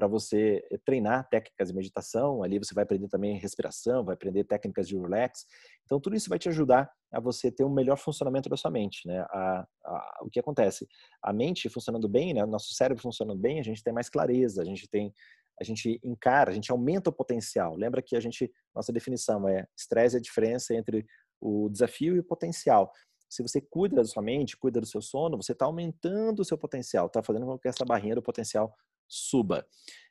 para 0.00 0.08
você 0.08 0.66
eh, 0.70 0.78
treinar 0.78 1.28
técnicas 1.28 1.68
de 1.68 1.74
meditação. 1.74 2.42
Ali 2.42 2.58
você 2.58 2.72
vai 2.72 2.84
aprender 2.84 3.06
também 3.06 3.38
respiração, 3.38 4.02
vai 4.02 4.14
aprender 4.14 4.44
técnicas 4.44 4.88
de 4.88 4.96
relax. 4.96 5.44
Então, 5.84 6.00
tudo 6.00 6.16
isso 6.16 6.30
vai 6.30 6.38
te 6.38 6.48
ajudar 6.48 6.90
a 7.12 7.20
você 7.20 7.52
ter 7.52 7.64
um 7.64 7.70
melhor 7.72 7.98
funcionamento 7.98 8.48
da 8.48 8.56
sua 8.56 8.70
mente. 8.70 9.06
Né? 9.06 9.20
A, 9.28 9.66
a, 9.84 10.20
o 10.22 10.30
que 10.30 10.40
acontece? 10.40 10.88
A 11.22 11.34
mente 11.34 11.68
funcionando 11.68 12.08
bem, 12.08 12.32
né? 12.32 12.46
nosso 12.46 12.72
cérebro 12.72 13.02
funcionando 13.02 13.38
bem, 13.38 13.60
a 13.60 13.62
gente 13.62 13.82
tem 13.82 13.92
mais 13.92 14.08
clareza, 14.08 14.62
a 14.62 14.64
gente 14.64 14.88
tem 14.88 15.12
a 15.60 15.64
gente 15.64 16.00
encara, 16.02 16.50
a 16.50 16.54
gente 16.54 16.72
aumenta 16.72 17.10
o 17.10 17.12
potencial. 17.12 17.76
Lembra 17.76 18.00
que 18.00 18.16
a 18.16 18.20
gente, 18.20 18.50
nossa 18.74 18.90
definição 18.90 19.46
é 19.46 19.66
estresse 19.76 20.16
é 20.16 20.18
a 20.18 20.22
diferença 20.22 20.74
entre 20.74 21.04
o 21.38 21.68
desafio 21.68 22.16
e 22.16 22.20
o 22.20 22.24
potencial. 22.24 22.90
Se 23.28 23.42
você 23.42 23.60
cuida 23.60 23.96
da 23.96 24.04
sua 24.04 24.22
mente, 24.22 24.56
cuida 24.56 24.80
do 24.80 24.86
seu 24.86 25.02
sono, 25.02 25.36
você 25.36 25.52
está 25.52 25.66
aumentando 25.66 26.40
o 26.40 26.44
seu 26.46 26.56
potencial, 26.56 27.08
está 27.08 27.22
fazendo 27.22 27.44
com 27.44 27.58
que 27.58 27.68
essa 27.68 27.84
barreira 27.84 28.16
do 28.16 28.22
potencial 28.22 28.74
suba. 29.10 29.66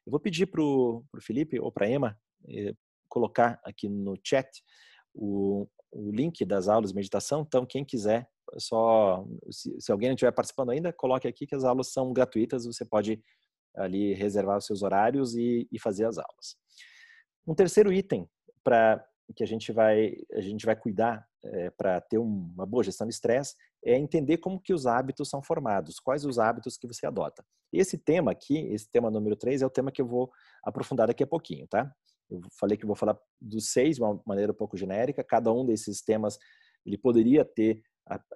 Eu 0.06 0.12
vou 0.12 0.20
pedir 0.20 0.46
para 0.48 0.62
o 0.62 1.04
Felipe 1.22 1.60
ou 1.60 1.72
para 1.72 1.86
a 1.86 1.90
Emma 1.90 2.20
eh, 2.48 2.74
colocar 3.08 3.60
aqui 3.64 3.88
no 3.88 4.16
chat 4.24 4.48
o, 5.14 5.68
o, 5.92 6.12
link 6.12 6.44
das 6.46 6.68
aulas 6.68 6.92
de 6.92 6.96
meditação. 6.96 7.44
Então, 7.48 7.66
quem 7.66 7.86
quiser, 7.86 8.28
só 8.58 9.26
se, 9.50 9.80
se 9.80 9.92
alguém 9.92 10.10
não 10.10 10.16
estiver 10.16 10.32
participando 10.32 10.72
ainda, 10.72 10.92
coloque 10.92 11.28
aqui 11.28 11.48
que 11.48 11.56
as 11.56 11.64
aulas 11.64 11.92
são 11.92 12.12
gratuitas. 12.12 12.66
Você 12.66 12.86
pode 12.86 13.22
ali 13.76 14.14
reservar 14.14 14.58
os 14.58 14.66
seus 14.66 14.84
horários 14.84 15.36
e, 15.36 15.68
e 15.72 15.80
fazer 15.80 16.06
as 16.06 16.18
aulas. 16.18 16.56
Um 17.48 17.56
terceiro 17.56 17.94
item 17.94 18.30
para 18.64 19.04
que 19.36 19.44
a 19.44 19.48
gente 19.48 19.72
vai 19.72 20.16
a 20.34 20.42
gente 20.42 20.66
vai 20.66 20.76
cuidar 20.76 21.26
é, 21.44 21.70
para 21.72 22.02
ter 22.02 22.18
uma 22.18 22.66
boa 22.66 22.84
gestão 22.84 23.08
de 23.08 23.14
estresse 23.14 23.56
é 23.84 23.98
entender 23.98 24.38
como 24.38 24.60
que 24.60 24.74
os 24.74 24.86
hábitos 24.86 25.30
são 25.30 25.42
formados, 25.42 26.00
quais 26.00 26.26
os 26.26 26.38
hábitos 26.38 26.78
que 26.78 26.88
você 26.88 27.06
adota. 27.06 27.44
Esse 27.72 27.98
tema 27.98 28.32
aqui, 28.32 28.58
esse 28.74 28.90
tema 28.90 29.10
número 29.10 29.36
3, 29.36 29.62
é 29.62 29.66
o 29.66 29.70
tema 29.70 29.92
que 29.92 30.02
eu 30.02 30.08
vou 30.08 30.32
aprofundar 30.64 31.08
daqui 31.08 31.24
a 31.24 31.28
pouquinho, 31.28 31.68
tá? 31.68 31.92
Eu 32.30 32.42
falei 32.60 32.78
que 32.78 32.86
vou 32.86 32.96
falar 32.96 33.18
dos 33.42 33.72
seis 33.72 33.96
de 33.96 34.02
uma 34.02 34.22
maneira 34.26 34.52
um 34.52 34.56
pouco 34.56 34.78
genérica, 34.78 35.24
cada 35.24 35.52
um 35.52 35.66
desses 35.66 36.02
temas 36.02 36.38
ele 36.86 36.98
poderia 36.98 37.44
ter 37.44 37.82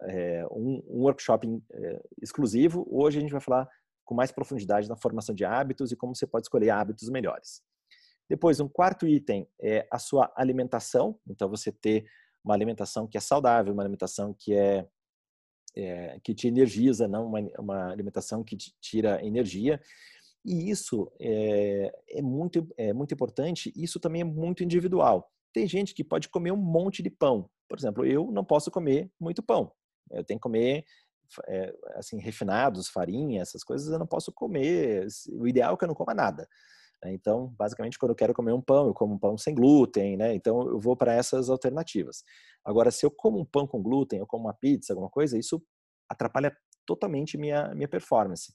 é, 0.02 0.46
um, 0.52 0.84
um, 0.88 1.02
workshop 1.04 1.48
é, 1.72 2.04
exclusivo. 2.22 2.86
Hoje 2.90 3.18
a 3.18 3.22
gente 3.22 3.32
vai 3.32 3.42
falar 3.42 3.68
com 4.06 4.14
mais 4.14 4.32
profundidade 4.32 4.90
na 4.90 4.98
formação 4.98 5.34
de 5.34 5.46
hábitos 5.46 5.92
e 5.92 5.96
como 5.96 6.16
você 6.16 6.28
pode 6.28 6.46
escolher 6.46 6.70
hábitos 6.70 7.10
melhores. 7.10 7.62
Depois, 8.30 8.60
um 8.60 8.68
quarto 8.68 9.08
item 9.08 9.48
é 9.62 9.88
a 9.92 10.00
sua 10.00 10.32
alimentação. 10.36 11.20
Então, 11.28 11.50
você 11.50 11.72
ter 11.72 12.06
uma 12.44 12.54
alimentação 12.54 13.08
que 13.08 13.18
é 13.18 13.22
saudável, 13.22 13.74
uma 13.74 13.84
alimentação 13.84 14.36
que 14.38 14.54
é, 14.54 14.88
é 15.76 16.20
que 16.24 16.34
te 16.34 16.48
energiza, 16.48 17.08
não 17.08 17.26
uma, 17.26 17.40
uma, 17.58 17.92
alimentação 17.92 18.44
que 18.44 18.56
te 18.56 18.74
tira 18.80 19.26
energia. 19.26 19.82
E 20.46 20.70
isso 20.70 21.12
é, 21.20 21.92
é, 22.10 22.22
muito, 22.22 22.68
é 22.78 22.94
muito 22.94 23.14
importante, 23.14 23.72
isso 23.76 24.00
também 24.00 24.22
é 24.22 24.26
muito 24.26 24.64
individual. 24.64 25.32
Tem 25.54 25.68
gente 25.68 25.94
que 25.94 26.04
pode 26.04 26.30
comer 26.30 26.52
um 26.52 26.58
monte 26.58 27.02
de 27.02 27.10
pão. 27.10 27.50
Por 27.70 27.78
exemplo, 27.78 28.06
eu 28.06 28.32
não 28.32 28.44
posso 28.44 28.70
comer 28.70 29.10
muito 29.20 29.42
pão. 29.42 29.72
Eu 30.12 30.24
tenho 30.24 30.40
que 30.40 30.44
comer 30.44 30.84
é, 31.48 31.74
assim 31.96 32.20
refinados, 32.20 32.90
farinha, 32.90 33.42
essas 33.42 33.64
coisas 33.64 33.90
eu 33.90 34.00
não 34.00 34.08
posso 34.08 34.32
comer. 34.32 35.08
O 35.32 35.48
ideal 35.48 35.74
é 35.74 35.78
que 35.78 35.84
eu 35.84 35.88
não 35.88 35.96
coma 35.96 36.14
nada. 36.14 36.48
Né? 37.04 37.14
Então, 37.14 37.54
basicamente, 37.58 37.98
quando 37.98 38.12
eu 38.12 38.16
quero 38.16 38.34
comer 38.34 38.54
um 38.54 38.62
pão, 38.62 38.88
eu 38.88 38.94
como 38.94 39.16
um 39.16 39.20
pão 39.20 39.38
sem 39.38 39.54
glúten, 39.54 40.18
né? 40.18 40.34
Então, 40.34 40.68
eu 40.68 40.80
vou 40.80 40.96
para 40.96 41.14
essas 41.14 41.50
alternativas. 41.50 42.24
Agora, 42.64 42.92
se 42.92 43.06
eu 43.06 43.12
como 43.12 43.40
um 43.40 43.46
pão 43.46 43.68
com 43.68 43.82
glúten, 43.82 44.20
eu 44.20 44.28
como 44.28 44.46
uma 44.46 44.54
pizza, 44.54 44.94
alguma 44.94 45.10
coisa, 45.10 45.38
isso 45.38 45.62
atrapalha 46.10 46.56
totalmente 46.86 47.38
minha 47.38 47.74
minha 47.76 47.88
performance. 47.88 48.54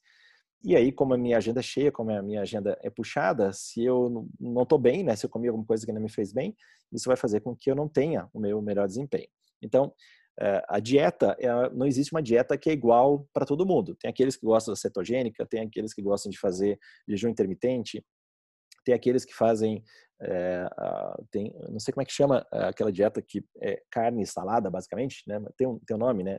E 0.63 0.75
aí, 0.75 0.91
como 0.91 1.15
a 1.15 1.19
minha 1.19 1.37
agenda 1.37 1.61
é 1.61 1.63
cheia, 1.63 1.93
como 1.93 2.11
a 2.11 2.21
minha 2.21 2.43
agenda 2.43 2.77
é 2.83 2.91
puxada, 2.91 3.53
se 3.53 3.85
eu 3.85 4.29
não 4.41 4.63
estou 4.63 4.79
bem, 4.79 5.05
né? 5.05 5.15
Se 5.15 5.25
eu 5.25 5.31
comi 5.31 5.47
alguma 5.49 5.65
coisa 5.67 5.87
que 5.87 5.93
não 5.93 6.01
me 6.01 6.11
fez 6.11 6.33
bem, 6.33 6.57
isso 6.93 7.09
vai 7.09 7.17
fazer 7.17 7.41
com 7.41 7.55
que 7.55 7.71
eu 7.71 7.77
não 7.77 7.89
tenha 7.89 8.29
o 8.33 8.41
meu 8.41 8.61
melhor 8.61 8.87
desempenho. 8.89 9.29
Então, 9.63 9.93
eh, 10.41 10.63
a 10.69 10.81
dieta, 10.81 11.37
não 11.73 11.87
existe 11.87 12.13
uma 12.13 12.23
dieta 12.23 12.59
que 12.59 12.71
é 12.71 12.73
igual 12.73 13.29
para 13.33 13.47
todo 13.47 13.67
mundo. 13.67 13.95
Tem 13.97 14.11
aqueles 14.11 14.37
que 14.37 14.45
gostam 14.45 14.73
da 14.73 14.77
cetogênica, 14.77 15.47
tem 15.47 15.61
aqueles 15.61 15.95
que 15.95 16.03
gostam 16.03 16.31
de 16.31 16.39
fazer 16.39 16.79
jejum 17.09 17.29
intermitente, 17.29 18.05
tem 18.89 18.95
aqueles 18.95 19.23
que 19.23 19.35
fazem, 19.35 19.85
é, 20.23 20.67
tem, 21.31 21.53
não 21.69 21.79
sei 21.79 21.93
como 21.93 22.01
é 22.01 22.07
que 22.07 22.13
chama 22.13 22.47
aquela 22.51 22.91
dieta 22.91 23.21
que 23.21 23.45
é 23.61 23.83
carne 23.91 24.27
salada, 24.27 24.71
basicamente, 24.71 25.23
né? 25.27 25.39
Tem 25.59 25.67
um, 25.67 25.79
tem 25.81 25.95
um 25.95 26.01
nome, 26.01 26.25
né? 26.25 26.39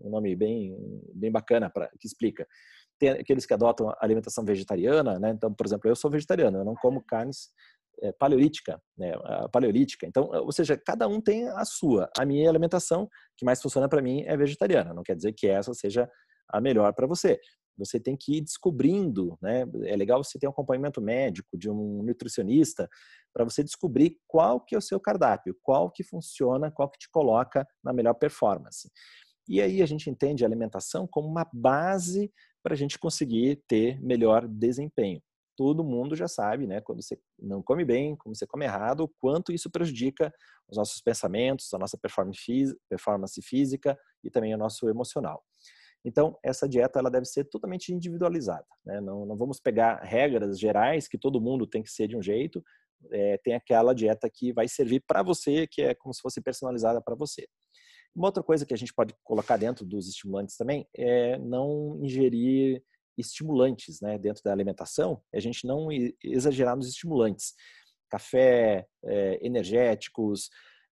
Um 0.00 0.08
nome 0.08 0.34
bem, 0.34 0.74
bem 1.14 1.30
bacana 1.30 1.68
para 1.68 1.90
que 2.00 2.06
explica. 2.06 2.46
Tem 2.98 3.10
aqueles 3.10 3.44
que 3.44 3.52
adotam 3.52 3.92
alimentação 4.00 4.46
vegetariana, 4.46 5.18
né? 5.18 5.28
Então, 5.28 5.52
por 5.52 5.66
exemplo, 5.66 5.90
eu 5.90 5.94
sou 5.94 6.10
vegetariano, 6.10 6.56
eu 6.56 6.64
não 6.64 6.74
como 6.74 7.04
carnes 7.04 7.50
é, 8.02 8.12
paleolítica, 8.12 8.80
né? 8.96 9.12
Paleolítica. 9.52 10.06
Então, 10.06 10.30
ou 10.30 10.52
seja, 10.52 10.74
cada 10.78 11.06
um 11.06 11.20
tem 11.20 11.50
a 11.50 11.66
sua. 11.66 12.08
A 12.18 12.24
minha 12.24 12.48
alimentação 12.48 13.06
que 13.36 13.44
mais 13.44 13.60
funciona 13.60 13.90
para 13.90 14.00
mim 14.00 14.22
é 14.22 14.38
vegetariana. 14.38 14.94
Não 14.94 15.02
quer 15.02 15.16
dizer 15.16 15.34
que 15.34 15.46
essa 15.46 15.74
seja 15.74 16.10
a 16.48 16.62
melhor 16.62 16.94
para 16.94 17.06
você 17.06 17.38
você 17.76 17.98
tem 17.98 18.16
que 18.16 18.36
ir 18.36 18.40
descobrindo, 18.42 19.38
né? 19.40 19.64
É 19.84 19.96
legal 19.96 20.22
você 20.22 20.38
ter 20.38 20.46
um 20.46 20.50
acompanhamento 20.50 21.00
médico 21.00 21.56
de 21.56 21.70
um 21.70 22.02
nutricionista 22.02 22.88
para 23.32 23.44
você 23.44 23.62
descobrir 23.62 24.18
qual 24.26 24.60
que 24.60 24.74
é 24.74 24.78
o 24.78 24.82
seu 24.82 25.00
cardápio, 25.00 25.56
qual 25.62 25.90
que 25.90 26.02
funciona, 26.02 26.70
qual 26.70 26.90
que 26.90 26.98
te 26.98 27.08
coloca 27.10 27.66
na 27.82 27.92
melhor 27.92 28.14
performance. 28.14 28.90
E 29.48 29.60
aí 29.60 29.82
a 29.82 29.86
gente 29.86 30.08
entende 30.08 30.44
a 30.44 30.46
alimentação 30.46 31.06
como 31.06 31.28
uma 31.28 31.48
base 31.52 32.32
para 32.62 32.74
a 32.74 32.76
gente 32.76 32.98
conseguir 32.98 33.62
ter 33.66 34.00
melhor 34.00 34.46
desempenho. 34.46 35.20
Todo 35.56 35.84
mundo 35.84 36.16
já 36.16 36.28
sabe, 36.28 36.66
né, 36.66 36.80
quando 36.80 37.02
você 37.02 37.18
não 37.38 37.62
come 37.62 37.84
bem, 37.84 38.16
quando 38.16 38.36
você 38.36 38.46
come 38.46 38.64
errado, 38.64 39.00
o 39.00 39.08
quanto 39.08 39.52
isso 39.52 39.70
prejudica 39.70 40.32
os 40.68 40.76
nossos 40.76 41.00
pensamentos, 41.02 41.72
a 41.74 41.78
nossa 41.78 41.98
performance 41.98 43.42
física 43.42 43.98
e 44.24 44.30
também 44.30 44.54
o 44.54 44.58
nosso 44.58 44.88
emocional. 44.88 45.44
Então, 46.04 46.38
essa 46.42 46.68
dieta 46.68 46.98
ela 46.98 47.10
deve 47.10 47.26
ser 47.26 47.44
totalmente 47.44 47.92
individualizada. 47.92 48.66
Né? 48.84 49.00
Não, 49.00 49.26
não 49.26 49.36
vamos 49.36 49.60
pegar 49.60 50.02
regras 50.02 50.58
gerais 50.58 51.06
que 51.06 51.18
todo 51.18 51.40
mundo 51.40 51.66
tem 51.66 51.82
que 51.82 51.90
ser 51.90 52.08
de 52.08 52.16
um 52.16 52.22
jeito. 52.22 52.62
É, 53.10 53.38
tem 53.38 53.54
aquela 53.54 53.94
dieta 53.94 54.28
que 54.32 54.52
vai 54.52 54.66
servir 54.68 55.02
para 55.06 55.22
você, 55.22 55.66
que 55.66 55.82
é 55.82 55.94
como 55.94 56.14
se 56.14 56.20
fosse 56.20 56.40
personalizada 56.40 57.00
para 57.00 57.14
você. 57.14 57.46
Uma 58.14 58.28
outra 58.28 58.42
coisa 58.42 58.66
que 58.66 58.74
a 58.74 58.76
gente 58.76 58.92
pode 58.92 59.14
colocar 59.22 59.56
dentro 59.56 59.84
dos 59.84 60.08
estimulantes 60.08 60.56
também 60.56 60.86
é 60.96 61.38
não 61.38 61.98
ingerir 62.02 62.82
estimulantes 63.16 64.00
né, 64.00 64.18
dentro 64.18 64.42
da 64.42 64.52
alimentação, 64.52 65.22
é 65.32 65.38
a 65.38 65.40
gente 65.40 65.66
não 65.66 65.88
exagerar 66.24 66.76
nos 66.76 66.88
estimulantes. 66.88 67.54
Café, 68.08 68.86
é, 69.04 69.38
energéticos, 69.46 70.50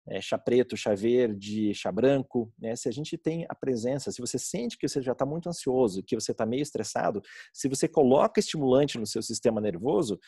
é, 0.08 0.20
chá 0.20 0.38
preto, 0.38 0.76
chá 0.76 0.96
verde, 0.96 1.74
chá 1.74 1.92
branco, 1.92 2.52
né? 2.58 2.76
Se 2.76 2.90
a 2.90 2.92
gente 2.92 3.18
tem 3.18 3.46
a 3.50 3.56
presença, 3.56 4.12
se 4.12 4.20
você 4.20 4.40
sente 4.40 4.78
que 4.78 4.88
você 4.88 5.02
já 5.02 5.12
está 5.12 5.26
muito 5.26 5.48
ansioso, 5.48 6.04
que 6.04 6.16
você 6.16 6.32
está 6.32 6.46
meio 6.46 6.62
estressado, 6.62 7.22
se 7.54 7.68
você 7.68 7.88
coloca 7.88 8.40
estimulante 8.40 8.98
no 8.98 9.06
seu 9.06 9.22
sistema 9.22 9.62
nervoso, 9.62 10.20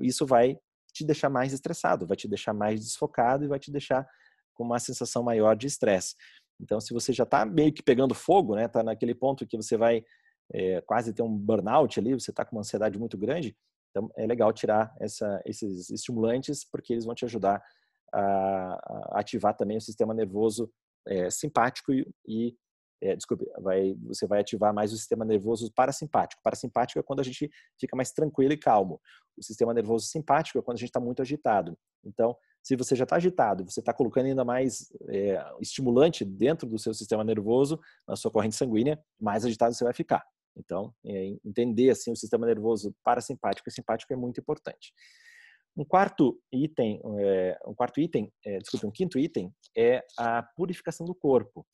isso 0.00 0.26
vai 0.26 0.58
te 0.92 1.04
deixar 1.04 1.30
mais 1.30 1.52
estressado, 1.52 2.06
vai 2.06 2.16
te 2.16 2.26
deixar 2.26 2.52
mais 2.52 2.80
desfocado 2.80 3.44
e 3.44 3.48
vai 3.48 3.58
te 3.58 3.70
deixar 3.70 4.06
com 4.54 4.64
uma 4.64 4.78
sensação 4.78 5.22
maior 5.22 5.54
de 5.56 5.66
estresse. 5.66 6.16
Então, 6.60 6.80
se 6.80 6.92
você 6.92 7.12
já 7.12 7.24
está 7.24 7.46
meio 7.46 7.72
que 7.72 7.82
pegando 7.82 8.14
fogo, 8.14 8.54
né? 8.54 8.66
Está 8.66 8.82
naquele 8.82 9.14
ponto 9.14 9.46
que 9.46 9.56
você 9.56 9.76
vai 9.76 10.04
é, 10.52 10.80
quase 10.80 11.12
ter 11.14 11.22
um 11.22 11.34
burnout 11.34 11.98
ali, 11.98 12.12
você 12.12 12.30
está 12.30 12.44
com 12.44 12.56
uma 12.56 12.60
ansiedade 12.60 12.98
muito 12.98 13.16
grande, 13.16 13.56
então 13.90 14.10
é 14.16 14.26
legal 14.26 14.52
tirar 14.52 14.94
essa, 15.00 15.40
esses 15.44 15.90
estimulantes 15.90 16.64
porque 16.64 16.92
eles 16.92 17.04
vão 17.04 17.14
te 17.14 17.24
ajudar 17.24 17.56
a, 17.56 17.62
ativar 19.12 19.56
também 19.56 19.76
o 19.76 19.80
sistema 19.80 20.14
nervoso 20.14 20.70
é, 21.06 21.30
simpático 21.30 21.92
e, 21.92 22.06
e 22.26 22.56
é, 23.02 23.16
desculpe, 23.16 23.46
vai, 23.58 23.94
você 24.02 24.26
vai 24.26 24.40
ativar 24.40 24.74
mais 24.74 24.92
o 24.92 24.96
sistema 24.96 25.24
nervoso 25.24 25.72
parasimpático. 25.72 26.42
Parasimpático 26.42 26.98
é 26.98 27.02
quando 27.02 27.20
a 27.20 27.22
gente 27.22 27.50
fica 27.78 27.96
mais 27.96 28.12
tranquilo 28.12 28.52
e 28.52 28.58
calmo. 28.58 29.00
O 29.36 29.42
sistema 29.42 29.72
nervoso 29.72 30.06
simpático 30.06 30.58
é 30.58 30.62
quando 30.62 30.76
a 30.76 30.80
gente 30.80 30.90
está 30.90 31.00
muito 31.00 31.22
agitado. 31.22 31.78
Então, 32.04 32.36
se 32.62 32.76
você 32.76 32.94
já 32.94 33.04
está 33.04 33.16
agitado, 33.16 33.64
você 33.64 33.80
está 33.80 33.92
colocando 33.92 34.26
ainda 34.26 34.44
mais 34.44 34.92
é, 35.08 35.42
estimulante 35.60 36.24
dentro 36.24 36.68
do 36.68 36.78
seu 36.78 36.92
sistema 36.92 37.24
nervoso, 37.24 37.80
na 38.06 38.16
sua 38.16 38.30
corrente 38.30 38.54
sanguínea, 38.54 39.02
mais 39.18 39.46
agitado 39.46 39.74
você 39.74 39.84
vai 39.84 39.94
ficar. 39.94 40.22
Então, 40.54 40.92
é, 41.06 41.36
entender 41.44 41.90
assim 41.90 42.12
o 42.12 42.16
sistema 42.16 42.46
nervoso 42.46 42.94
parasimpático 43.02 43.68
e 43.68 43.72
simpático 43.72 44.12
é 44.12 44.16
muito 44.16 44.40
importante. 44.40 44.92
Um 45.76 45.84
quarto 45.84 46.40
item, 46.52 47.00
é, 47.20 47.58
um 47.66 47.74
quarto 47.74 48.00
item, 48.00 48.32
é, 48.44 48.58
um 48.84 48.90
quinto 48.90 49.18
item 49.18 49.54
é 49.76 50.04
a 50.18 50.42
purificação 50.42 51.06
do 51.06 51.14
corpo. 51.14 51.66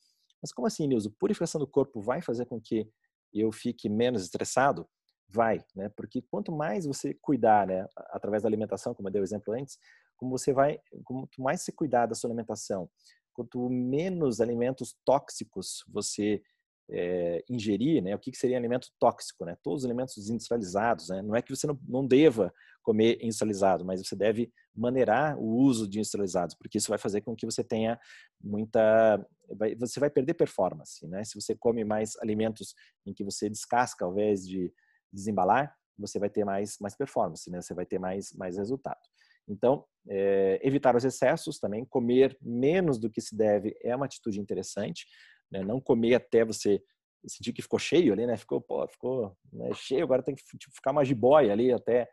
Mas 0.42 0.52
como 0.52 0.66
assim, 0.66 0.86
Nilson? 0.86 1.10
Purificação 1.18 1.58
do 1.58 1.66
corpo 1.66 2.00
vai 2.00 2.20
fazer 2.20 2.46
com 2.46 2.60
que 2.60 2.88
eu 3.32 3.50
fique 3.50 3.88
menos 3.88 4.22
estressado? 4.22 4.86
Vai, 5.28 5.64
né? 5.74 5.88
Porque 5.96 6.22
quanto 6.30 6.52
mais 6.52 6.86
você 6.86 7.14
cuidar, 7.14 7.66
né, 7.66 7.86
através 8.10 8.42
da 8.42 8.48
alimentação, 8.48 8.94
como 8.94 9.08
eu 9.08 9.12
dei 9.12 9.20
o 9.20 9.24
exemplo 9.24 9.52
antes, 9.54 9.78
como 10.16 10.30
você 10.30 10.52
vai, 10.52 10.78
quanto 11.04 11.42
mais 11.42 11.62
você 11.62 11.72
cuidar 11.72 12.06
da 12.06 12.14
sua 12.14 12.28
alimentação, 12.28 12.88
quanto 13.34 13.68
menos 13.68 14.40
alimentos 14.40 14.96
tóxicos 15.04 15.84
você 15.88 16.42
é, 16.88 17.44
ingerir, 17.48 18.02
né? 18.02 18.14
O 18.14 18.18
que, 18.18 18.30
que 18.30 18.38
seria 18.38 18.56
alimento 18.56 18.88
tóxico, 18.98 19.44
né? 19.44 19.56
Todos 19.62 19.82
os 19.82 19.86
alimentos 19.86 20.30
industrializados, 20.30 21.08
né? 21.08 21.22
Não 21.22 21.34
é 21.34 21.42
que 21.42 21.54
você 21.54 21.66
não, 21.66 21.78
não 21.86 22.06
deva 22.06 22.52
comer 22.82 23.18
industrializado, 23.20 23.84
mas 23.84 24.00
você 24.00 24.14
deve 24.14 24.52
maneirar 24.74 25.36
o 25.38 25.44
uso 25.44 25.88
de 25.88 25.98
industrializados, 25.98 26.54
porque 26.54 26.78
isso 26.78 26.88
vai 26.88 26.98
fazer 26.98 27.22
com 27.22 27.34
que 27.34 27.46
você 27.46 27.64
tenha 27.64 27.98
muita, 28.40 29.18
vai, 29.56 29.74
você 29.74 29.98
vai 29.98 30.10
perder 30.10 30.34
performance, 30.34 31.06
né? 31.08 31.24
Se 31.24 31.34
você 31.34 31.54
come 31.54 31.84
mais 31.84 32.16
alimentos 32.18 32.74
em 33.04 33.12
que 33.12 33.24
você 33.24 33.48
descasca 33.48 34.04
ao 34.04 34.12
invés 34.12 34.46
de 34.46 34.72
desembalar, 35.12 35.74
você 35.98 36.18
vai 36.18 36.28
ter 36.28 36.44
mais 36.44 36.76
mais 36.80 36.94
performance, 36.94 37.50
né? 37.50 37.60
Você 37.60 37.74
vai 37.74 37.86
ter 37.86 37.98
mais 37.98 38.32
mais 38.32 38.56
resultado. 38.56 39.00
Então, 39.48 39.84
é, 40.08 40.60
evitar 40.62 40.96
os 40.96 41.04
excessos 41.04 41.58
também, 41.58 41.84
comer 41.84 42.36
menos 42.40 42.98
do 42.98 43.08
que 43.08 43.20
se 43.20 43.36
deve 43.36 43.76
é 43.82 43.94
uma 43.94 44.06
atitude 44.06 44.40
interessante 44.40 45.06
né? 45.50 45.62
Não 45.62 45.80
comer 45.80 46.14
até 46.14 46.44
você 46.44 46.82
sentir 47.26 47.52
que 47.52 47.62
ficou 47.62 47.78
cheio 47.78 48.12
ali, 48.12 48.26
né? 48.26 48.36
Ficou, 48.36 48.60
pô, 48.60 48.86
ficou 48.88 49.36
né, 49.52 49.72
cheio, 49.74 50.04
agora 50.04 50.22
tem 50.22 50.34
que 50.34 50.42
tipo, 50.56 50.74
ficar 50.74 50.92
mais 50.92 51.08
de 51.08 51.14
boia 51.14 51.52
ali 51.52 51.72
até 51.72 52.08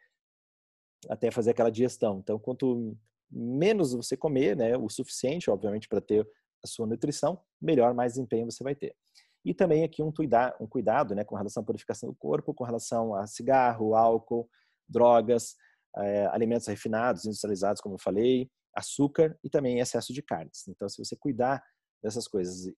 até 1.10 1.30
fazer 1.30 1.52
aquela 1.52 1.70
digestão. 1.70 2.20
Então, 2.20 2.40
quanto 2.40 2.98
menos 3.30 3.94
você 3.94 4.16
comer, 4.16 4.56
né, 4.56 4.78
o 4.78 4.90
suficiente, 4.90 5.50
obviamente, 5.50 5.88
para 5.88 6.00
ter 6.00 6.26
a 6.64 6.68
sua 6.68 6.88
nutrição, 6.88 7.42
melhor, 7.62 7.94
mais 7.94 8.14
desempenho 8.14 8.50
você 8.50 8.64
vai 8.64 8.74
ter. 8.74 8.96
E 9.44 9.54
também 9.54 9.84
aqui 9.84 10.02
um 10.02 10.12
cuidado, 10.12 10.56
um 10.62 10.68
cuidado 10.68 11.14
né, 11.14 11.24
com 11.26 11.36
relação 11.36 11.62
à 11.62 11.66
purificação 11.66 12.10
do 12.10 12.16
corpo, 12.16 12.54
com 12.54 12.64
relação 12.64 13.14
a 13.14 13.28
cigarro, 13.28 13.96
álcool, 13.96 14.50
drogas, 14.88 15.56
é, 15.98 16.26
alimentos 16.28 16.68
refinados, 16.68 17.26
industrializados, 17.26 17.82
como 17.82 17.96
eu 17.96 18.00
falei, 18.00 18.50
açúcar 18.74 19.38
e 19.44 19.50
também 19.50 19.80
excesso 19.80 20.14
de 20.14 20.22
carnes. 20.22 20.66
Então, 20.68 20.88
se 20.88 21.04
você 21.04 21.16
cuidar 21.16 21.62
dessas 22.02 22.28
coisas 22.28 22.74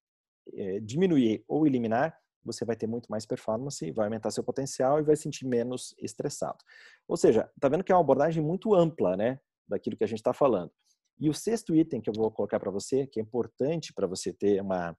é, 0.53 0.79
diminuir 0.79 1.43
ou 1.47 1.65
eliminar, 1.65 2.17
você 2.43 2.63
vai 2.63 2.75
ter 2.75 2.87
muito 2.87 3.07
mais 3.07 3.25
performance, 3.25 3.91
vai 3.91 4.05
aumentar 4.05 4.29
seu 4.31 4.43
potencial 4.43 4.99
e 4.99 5.03
vai 5.03 5.15
sentir 5.15 5.45
menos 5.45 5.95
estressado. 5.97 6.59
Ou 7.07 7.17
seja, 7.17 7.49
tá 7.59 7.67
vendo 7.67 7.83
que 7.83 7.91
é 7.91 7.95
uma 7.95 8.01
abordagem 8.01 8.43
muito 8.43 8.75
ampla, 8.75 9.17
né, 9.17 9.39
daquilo 9.67 9.97
que 9.97 10.03
a 10.03 10.07
gente 10.07 10.19
está 10.19 10.33
falando. 10.33 10.71
E 11.19 11.29
o 11.29 11.33
sexto 11.33 11.75
item 11.75 12.01
que 12.01 12.09
eu 12.09 12.13
vou 12.13 12.29
colocar 12.29 12.59
para 12.59 12.69
você, 12.69 13.07
que 13.07 13.19
é 13.19 13.23
importante 13.23 13.93
para 13.93 14.05
você 14.05 14.31
ter 14.31 14.61
uma, 14.61 14.95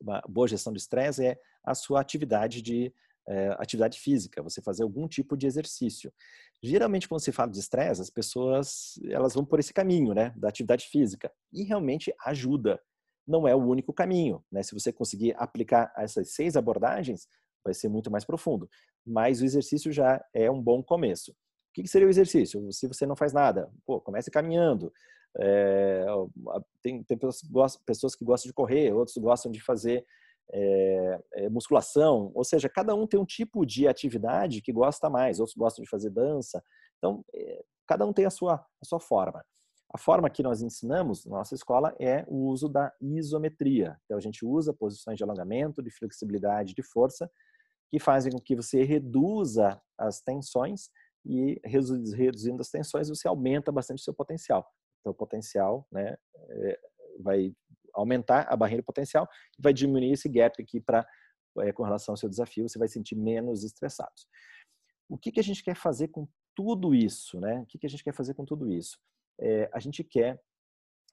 uma, 0.00 0.22
boa 0.28 0.46
gestão 0.46 0.72
do 0.72 0.76
estresse, 0.76 1.24
é 1.24 1.40
a 1.64 1.74
sua 1.74 2.00
atividade 2.00 2.62
de 2.62 2.92
é, 3.26 3.48
atividade 3.58 3.98
física, 3.98 4.42
você 4.42 4.60
fazer 4.60 4.82
algum 4.82 5.08
tipo 5.08 5.36
de 5.36 5.46
exercício. 5.46 6.12
Geralmente, 6.62 7.08
quando 7.08 7.22
se 7.22 7.32
fala 7.32 7.50
de 7.50 7.58
estresse, 7.58 8.02
as 8.02 8.10
pessoas 8.10 8.98
elas 9.08 9.32
vão 9.34 9.44
por 9.44 9.58
esse 9.58 9.72
caminho, 9.72 10.14
né, 10.14 10.32
da 10.36 10.48
atividade 10.48 10.86
física, 10.86 11.32
e 11.50 11.64
realmente 11.64 12.14
ajuda 12.24 12.78
não 13.26 13.48
é 13.48 13.54
o 13.54 13.64
único 13.64 13.92
caminho. 13.92 14.44
Né? 14.50 14.62
Se 14.62 14.74
você 14.74 14.92
conseguir 14.92 15.34
aplicar 15.38 15.92
essas 15.96 16.34
seis 16.34 16.56
abordagens, 16.56 17.26
vai 17.64 17.74
ser 17.74 17.88
muito 17.88 18.10
mais 18.10 18.24
profundo. 18.24 18.68
Mas 19.06 19.40
o 19.40 19.44
exercício 19.44 19.92
já 19.92 20.22
é 20.34 20.50
um 20.50 20.60
bom 20.60 20.82
começo. 20.82 21.32
O 21.32 21.82
que 21.82 21.88
seria 21.88 22.06
o 22.06 22.10
exercício? 22.10 22.70
Se 22.72 22.86
você 22.86 23.06
não 23.06 23.16
faz 23.16 23.32
nada, 23.32 23.70
pô, 23.84 24.00
comece 24.00 24.30
caminhando. 24.30 24.92
É, 25.38 26.06
tem, 26.80 27.02
tem 27.02 27.18
pessoas 27.18 28.14
que 28.14 28.24
gostam 28.24 28.48
de 28.48 28.54
correr, 28.54 28.92
outros 28.92 29.16
gostam 29.16 29.50
de 29.50 29.60
fazer 29.60 30.06
é, 30.52 31.20
é, 31.34 31.48
musculação. 31.48 32.30
Ou 32.34 32.44
seja, 32.44 32.68
cada 32.68 32.94
um 32.94 33.06
tem 33.06 33.18
um 33.18 33.24
tipo 33.24 33.64
de 33.64 33.88
atividade 33.88 34.62
que 34.62 34.72
gosta 34.72 35.10
mais. 35.10 35.40
Outros 35.40 35.56
gostam 35.56 35.82
de 35.82 35.90
fazer 35.90 36.10
dança. 36.10 36.62
Então, 36.98 37.24
é, 37.34 37.64
cada 37.86 38.06
um 38.06 38.12
tem 38.12 38.24
a 38.24 38.30
sua, 38.30 38.54
a 38.54 38.84
sua 38.84 39.00
forma. 39.00 39.44
A 39.94 39.98
forma 39.98 40.28
que 40.28 40.42
nós 40.42 40.60
ensinamos 40.60 41.24
na 41.24 41.36
nossa 41.36 41.54
escola 41.54 41.94
é 42.00 42.24
o 42.26 42.48
uso 42.48 42.68
da 42.68 42.92
isometria. 43.00 43.96
Então, 44.04 44.18
a 44.18 44.20
gente 44.20 44.44
usa 44.44 44.74
posições 44.74 45.16
de 45.16 45.22
alongamento, 45.22 45.80
de 45.80 45.90
flexibilidade, 45.90 46.74
de 46.74 46.82
força, 46.82 47.30
que 47.88 48.00
fazem 48.00 48.32
com 48.32 48.40
que 48.40 48.56
você 48.56 48.82
reduza 48.82 49.80
as 49.96 50.20
tensões 50.20 50.90
e 51.24 51.60
reduzindo 51.64 52.60
as 52.60 52.70
tensões, 52.70 53.08
você 53.08 53.28
aumenta 53.28 53.70
bastante 53.70 54.00
o 54.00 54.02
seu 54.02 54.12
potencial. 54.12 54.68
Então, 54.98 55.12
o 55.12 55.14
potencial 55.14 55.86
né, 55.92 56.16
é, 56.50 56.80
vai 57.20 57.54
aumentar 57.94 58.48
a 58.52 58.56
barreira 58.56 58.82
potencial 58.82 59.28
e 59.56 59.62
vai 59.62 59.72
diminuir 59.72 60.10
esse 60.10 60.28
gap 60.28 60.60
aqui 60.60 60.80
para 60.80 61.06
é, 61.60 61.72
com 61.72 61.84
relação 61.84 62.14
ao 62.14 62.16
seu 62.16 62.28
desafio, 62.28 62.68
você 62.68 62.80
vai 62.80 62.88
sentir 62.88 63.14
menos 63.14 63.62
estressado. 63.62 64.10
O 65.08 65.16
que, 65.16 65.30
que 65.30 65.38
a 65.38 65.44
gente 65.44 65.62
quer 65.62 65.76
fazer 65.76 66.08
com 66.08 66.26
tudo 66.52 66.96
isso? 66.96 67.38
Né? 67.38 67.60
O 67.60 67.66
que, 67.66 67.78
que 67.78 67.86
a 67.86 67.88
gente 67.88 68.02
quer 68.02 68.12
fazer 68.12 68.34
com 68.34 68.44
tudo 68.44 68.68
isso? 68.68 68.98
É, 69.40 69.68
a 69.72 69.78
gente 69.80 70.02
quer 70.04 70.40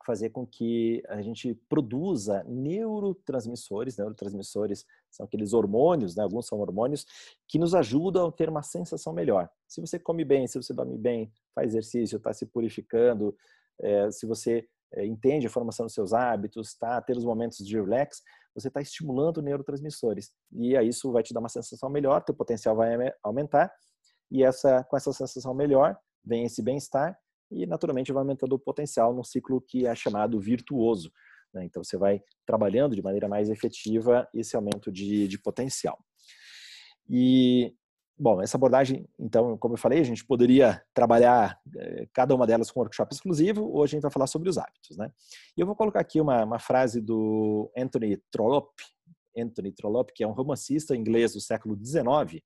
fazer 0.05 0.29
com 0.31 0.45
que 0.45 1.03
a 1.07 1.21
gente 1.21 1.53
produza 1.69 2.43
neurotransmissores. 2.45 3.97
Neurotransmissores 3.97 4.85
são 5.09 5.25
aqueles 5.25 5.53
hormônios, 5.53 6.15
né? 6.15 6.23
alguns 6.23 6.47
são 6.47 6.59
hormônios, 6.59 7.05
que 7.47 7.59
nos 7.59 7.75
ajudam 7.75 8.27
a 8.27 8.31
ter 8.31 8.49
uma 8.49 8.63
sensação 8.63 9.13
melhor. 9.13 9.49
Se 9.67 9.79
você 9.79 9.99
come 9.99 10.25
bem, 10.25 10.47
se 10.47 10.61
você 10.61 10.73
dorme 10.73 10.97
bem, 10.97 11.31
faz 11.53 11.69
exercício, 11.71 12.17
está 12.17 12.33
se 12.33 12.45
purificando, 12.45 13.35
é, 13.79 14.11
se 14.11 14.25
você 14.25 14.67
é, 14.93 15.05
entende 15.05 15.47
a 15.47 15.49
formação 15.49 15.85
dos 15.85 15.93
seus 15.93 16.13
hábitos, 16.13 16.69
está 16.69 17.01
ter 17.01 17.15
os 17.15 17.25
momentos 17.25 17.57
de 17.65 17.75
relax, 17.75 18.21
você 18.53 18.67
está 18.67 18.81
estimulando 18.81 19.41
neurotransmissores. 19.41 20.31
E 20.51 20.75
aí 20.75 20.87
isso 20.87 21.11
vai 21.11 21.23
te 21.23 21.33
dar 21.33 21.39
uma 21.39 21.49
sensação 21.49 21.89
melhor, 21.89 22.23
teu 22.23 22.35
potencial 22.35 22.75
vai 22.75 23.13
aumentar, 23.23 23.71
e 24.29 24.43
essa, 24.43 24.83
com 24.85 24.95
essa 24.95 25.11
sensação 25.11 25.53
melhor, 25.53 25.97
vem 26.23 26.45
esse 26.45 26.61
bem-estar, 26.61 27.17
e 27.51 27.65
naturalmente 27.65 28.11
vai 28.11 28.21
aumentando 28.21 28.53
o 28.53 28.59
potencial 28.59 29.13
num 29.13 29.23
ciclo 29.23 29.61
que 29.61 29.85
é 29.85 29.93
chamado 29.93 30.39
virtuoso. 30.39 31.11
Né? 31.53 31.65
Então, 31.65 31.83
você 31.83 31.97
vai 31.97 32.21
trabalhando 32.45 32.95
de 32.95 33.01
maneira 33.01 33.27
mais 33.27 33.49
efetiva 33.49 34.27
esse 34.33 34.55
aumento 34.55 34.91
de, 34.91 35.27
de 35.27 35.37
potencial. 35.37 35.99
E, 37.09 37.73
bom, 38.17 38.41
essa 38.41 38.57
abordagem, 38.57 39.07
então, 39.19 39.57
como 39.57 39.73
eu 39.73 39.77
falei, 39.77 39.99
a 39.99 40.03
gente 40.03 40.25
poderia 40.25 40.81
trabalhar 40.93 41.59
eh, 41.75 42.07
cada 42.13 42.33
uma 42.33 42.47
delas 42.47 42.71
com 42.71 42.79
um 42.79 42.83
workshop 42.83 43.13
exclusivo, 43.13 43.69
hoje 43.75 43.93
a 43.93 43.95
gente 43.97 44.03
vai 44.03 44.11
falar 44.11 44.27
sobre 44.27 44.49
os 44.49 44.57
hábitos, 44.57 44.97
né? 44.97 45.11
E 45.57 45.61
eu 45.61 45.65
vou 45.65 45.75
colocar 45.75 45.99
aqui 45.99 46.21
uma, 46.21 46.43
uma 46.45 46.59
frase 46.59 47.01
do 47.01 47.69
Anthony 47.75 48.17
Trollope, 48.31 48.83
Anthony 49.37 49.71
Trollope, 49.73 50.13
que 50.13 50.23
é 50.23 50.27
um 50.27 50.31
romancista 50.31 50.95
inglês 50.95 51.33
do 51.33 51.41
século 51.41 51.77
XIX, 51.83 52.41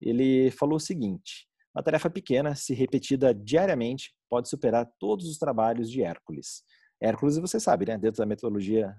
ele 0.00 0.50
falou 0.52 0.76
o 0.76 0.80
seguinte: 0.80 1.48
uma 1.74 1.82
tarefa 1.82 2.10
pequena, 2.10 2.54
se 2.54 2.74
repetida 2.74 3.34
diariamente, 3.34 4.14
pode 4.28 4.48
superar 4.48 4.90
todos 4.98 5.28
os 5.28 5.38
trabalhos 5.38 5.90
de 5.90 6.02
Hércules. 6.02 6.62
Hércules, 7.00 7.38
você 7.38 7.60
sabe, 7.60 7.86
né? 7.86 7.96
Dentro 7.96 8.18
da 8.18 8.26
mitologia, 8.26 8.94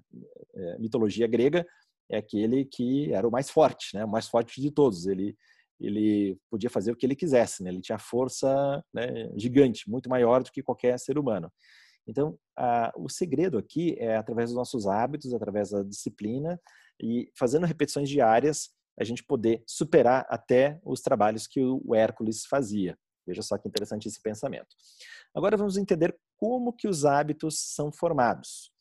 é, 0.56 0.78
mitologia 0.80 1.28
grega, 1.28 1.65
é 2.10 2.18
aquele 2.18 2.65
que 2.65 3.13
era 3.13 3.28
o 3.28 3.32
mais 3.32 3.50
forte, 3.50 3.96
né? 3.96 4.06
O 4.06 4.10
mais 4.10 4.28
forte 4.28 4.62
de 4.62 4.72
todos. 4.72 5.06
Ele 5.06 5.36
ele 5.80 6.38
podia 6.50 6.70
fazer 6.70 6.92
o 6.92 6.96
que 6.96 7.06
ele 7.06 7.15
quisesse, 7.15 7.63
né? 7.63 7.70
Ele 7.70 7.82
tinha 7.82 7.98
força 7.98 8.84
né, 8.94 9.32
gigante, 9.38 9.89
muito 9.89 10.10
maior 10.10 10.44
do 10.44 10.52
que 10.52 10.62
qualquer 10.62 11.00
ser 11.00 11.18
humano. 11.18 11.50
Então, 12.06 12.38
a, 12.58 12.92
o 12.98 13.08
segredo 13.08 13.58
aqui 13.58 13.96
é 13.98 14.18
através 14.18 14.50
dos 14.50 14.58
nossos 14.58 14.88
hábitos, 14.88 15.34
através 15.34 15.70
da 15.70 15.84
disciplina 15.84 16.60
e 17.02 17.32
fazendo 17.38 17.65
repetições 17.65 18.10
diárias, 18.10 18.72
a 19.00 19.04
gente 19.04 19.24
poder 19.24 19.63
superar 19.65 20.26
até 20.28 20.80
os 20.84 21.02
trabalhos 21.02 21.48
que 21.48 21.62
o 21.62 21.96
Hércules 21.96 22.46
fazia. 22.46 22.98
Veja 23.30 23.42
só 23.42 23.58
que 23.58 23.68
interessante 23.68 24.08
esse 24.08 24.22
pensamento. 24.22 24.76
Agora 25.34 25.56
vamos 25.56 25.78
entender 25.78 26.18
como 26.36 26.74
que 26.74 26.88
os 26.88 27.06
hábitos 27.06 27.60
são 27.60 27.92
formados. 27.92 28.72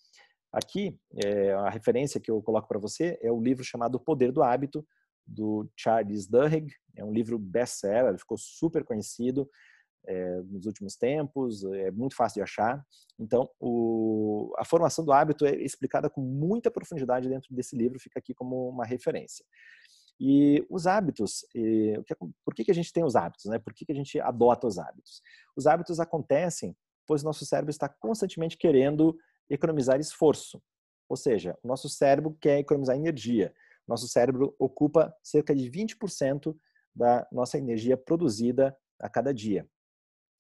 Aqui, 0.51 0.99
é, 1.23 1.53
a 1.53 1.69
referência 1.69 2.21
que 2.21 2.31
eu 2.31 2.43
coloco 2.43 2.67
para 2.67 2.79
você 2.79 3.19
é 3.23 3.31
o 3.31 3.41
livro 3.41 3.63
chamado 3.63 3.97
O 3.97 4.01
Poder 4.01 4.33
do 4.33 4.43
Hábito, 4.43 4.87
do 5.27 5.71
Charles 5.77 6.27
Duhigg. 6.27 6.73
É 6.97 7.05
um 7.05 7.13
livro 7.13 7.39
best-seller, 7.39 8.19
ficou 8.19 8.39
super 8.39 8.83
conhecido 8.83 9.49
é, 10.07 10.41
nos 10.43 10.65
últimos 10.65 10.97
tempos, 10.97 11.63
é 11.65 11.91
muito 11.91 12.17
fácil 12.17 12.37
de 12.37 12.43
achar. 12.43 12.83
Então, 13.19 13.49
o, 13.61 14.55
a 14.57 14.65
formação 14.65 15.05
do 15.05 15.13
hábito 15.13 15.45
é 15.45 15.55
explicada 15.57 16.09
com 16.09 16.23
muita 16.23 16.71
profundidade 16.71 17.29
dentro 17.29 17.55
desse 17.55 17.77
livro, 17.77 18.01
fica 18.01 18.19
aqui 18.19 18.33
como 18.33 18.71
uma 18.71 18.87
referência. 18.87 19.45
E 20.21 20.67
os 20.69 20.87
hábitos, 20.87 21.47
e, 21.55 21.95
por 22.45 22.55
que, 22.55 22.65
que 22.65 22.71
a 22.71 22.75
gente 22.75 22.93
tem 22.93 23.05
os 23.05 23.15
hábitos? 23.15 23.47
Né? 23.47 23.59
Por 23.59 23.73
que, 23.73 23.85
que 23.85 23.93
a 23.93 23.95
gente 23.95 24.21
adota 24.21 24.67
os 24.67 24.79
hábitos? 24.79 25.23
Os 25.57 25.67
hábitos 25.67 26.01
acontecem 26.01 26.77
pois 27.09 27.23
nosso 27.23 27.47
cérebro 27.47 27.71
está 27.71 27.89
constantemente 27.89 28.59
querendo 28.59 29.19
economizar 29.49 29.99
esforço. 29.99 30.63
Ou 31.09 31.17
seja, 31.17 31.59
o 31.65 31.67
nosso 31.67 31.89
cérebro 31.89 32.37
quer 32.39 32.59
economizar 32.59 32.95
energia. 32.95 33.53
Nosso 33.89 34.07
cérebro 34.07 34.55
ocupa 34.59 35.13
cerca 35.23 35.55
de 35.55 35.71
20% 35.71 36.55
da 36.95 37.27
nossa 37.33 37.57
energia 37.57 37.97
produzida 37.97 38.77
a 39.01 39.09
cada 39.09 39.33
dia. 39.33 39.67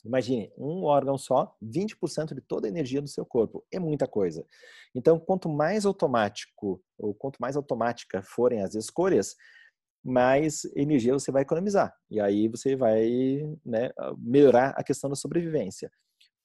Imagine, 0.05 0.53
um 0.57 0.85
órgão 0.85 1.17
só, 1.17 1.57
20% 1.62 2.35
de 2.35 2.41
toda 2.43 2.69
a 2.69 2.71
energia 2.71 3.01
do 3.01 3.09
seu 3.09 3.25
corpo. 3.25 3.64
É 3.73 3.79
muita 3.79 4.07
coisa. 4.07 4.47
Então, 4.95 5.19
quanto 5.19 5.49
mais 5.49 5.87
automático 5.87 6.83
ou 6.99 7.14
quanto 7.14 7.38
mais 7.38 7.57
automática 7.57 8.23
forem 8.23 8.62
as 8.62 8.75
escolhas, 8.75 9.35
mais 10.09 10.64
energia 10.75 11.12
você 11.12 11.31
vai 11.31 11.42
economizar. 11.42 11.94
E 12.11 12.21
aí 12.21 12.49
você 12.49 12.75
vai 12.75 13.09
né, 13.64 13.90
melhorar 14.18 14.71
a 14.77 14.83
questão 14.83 15.09
da 15.11 15.16
sobrevivência. 15.16 15.90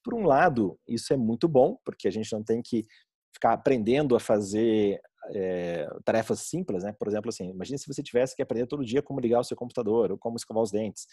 Por 0.02 0.14
um 0.14 0.26
lado, 0.26 0.78
isso 0.86 1.12
é 1.12 1.16
muito 1.16 1.48
bom, 1.48 1.78
porque 1.84 2.06
a 2.06 2.10
gente 2.10 2.32
não 2.32 2.42
tem 2.42 2.60
que 2.62 2.84
ficar 3.32 3.52
aprendendo 3.52 4.14
a 4.14 4.20
fazer 4.20 5.00
é, 5.34 5.88
tarefas 6.04 6.40
simples, 6.40 6.84
né? 6.84 6.94
Por 6.98 7.08
exemplo, 7.08 7.30
assim, 7.30 7.48
imagine 7.48 7.78
se 7.78 7.86
você 7.86 8.02
tivesse 8.02 8.36
que 8.36 8.42
aprender 8.42 8.66
todo 8.66 8.84
dia 8.84 9.02
como 9.02 9.20
ligar 9.20 9.40
o 9.40 9.44
seu 9.44 9.56
computador, 9.56 10.12
ou 10.12 10.18
como 10.18 10.36
escovar 10.36 10.62
os 10.62 10.70
dentes, 10.70 11.06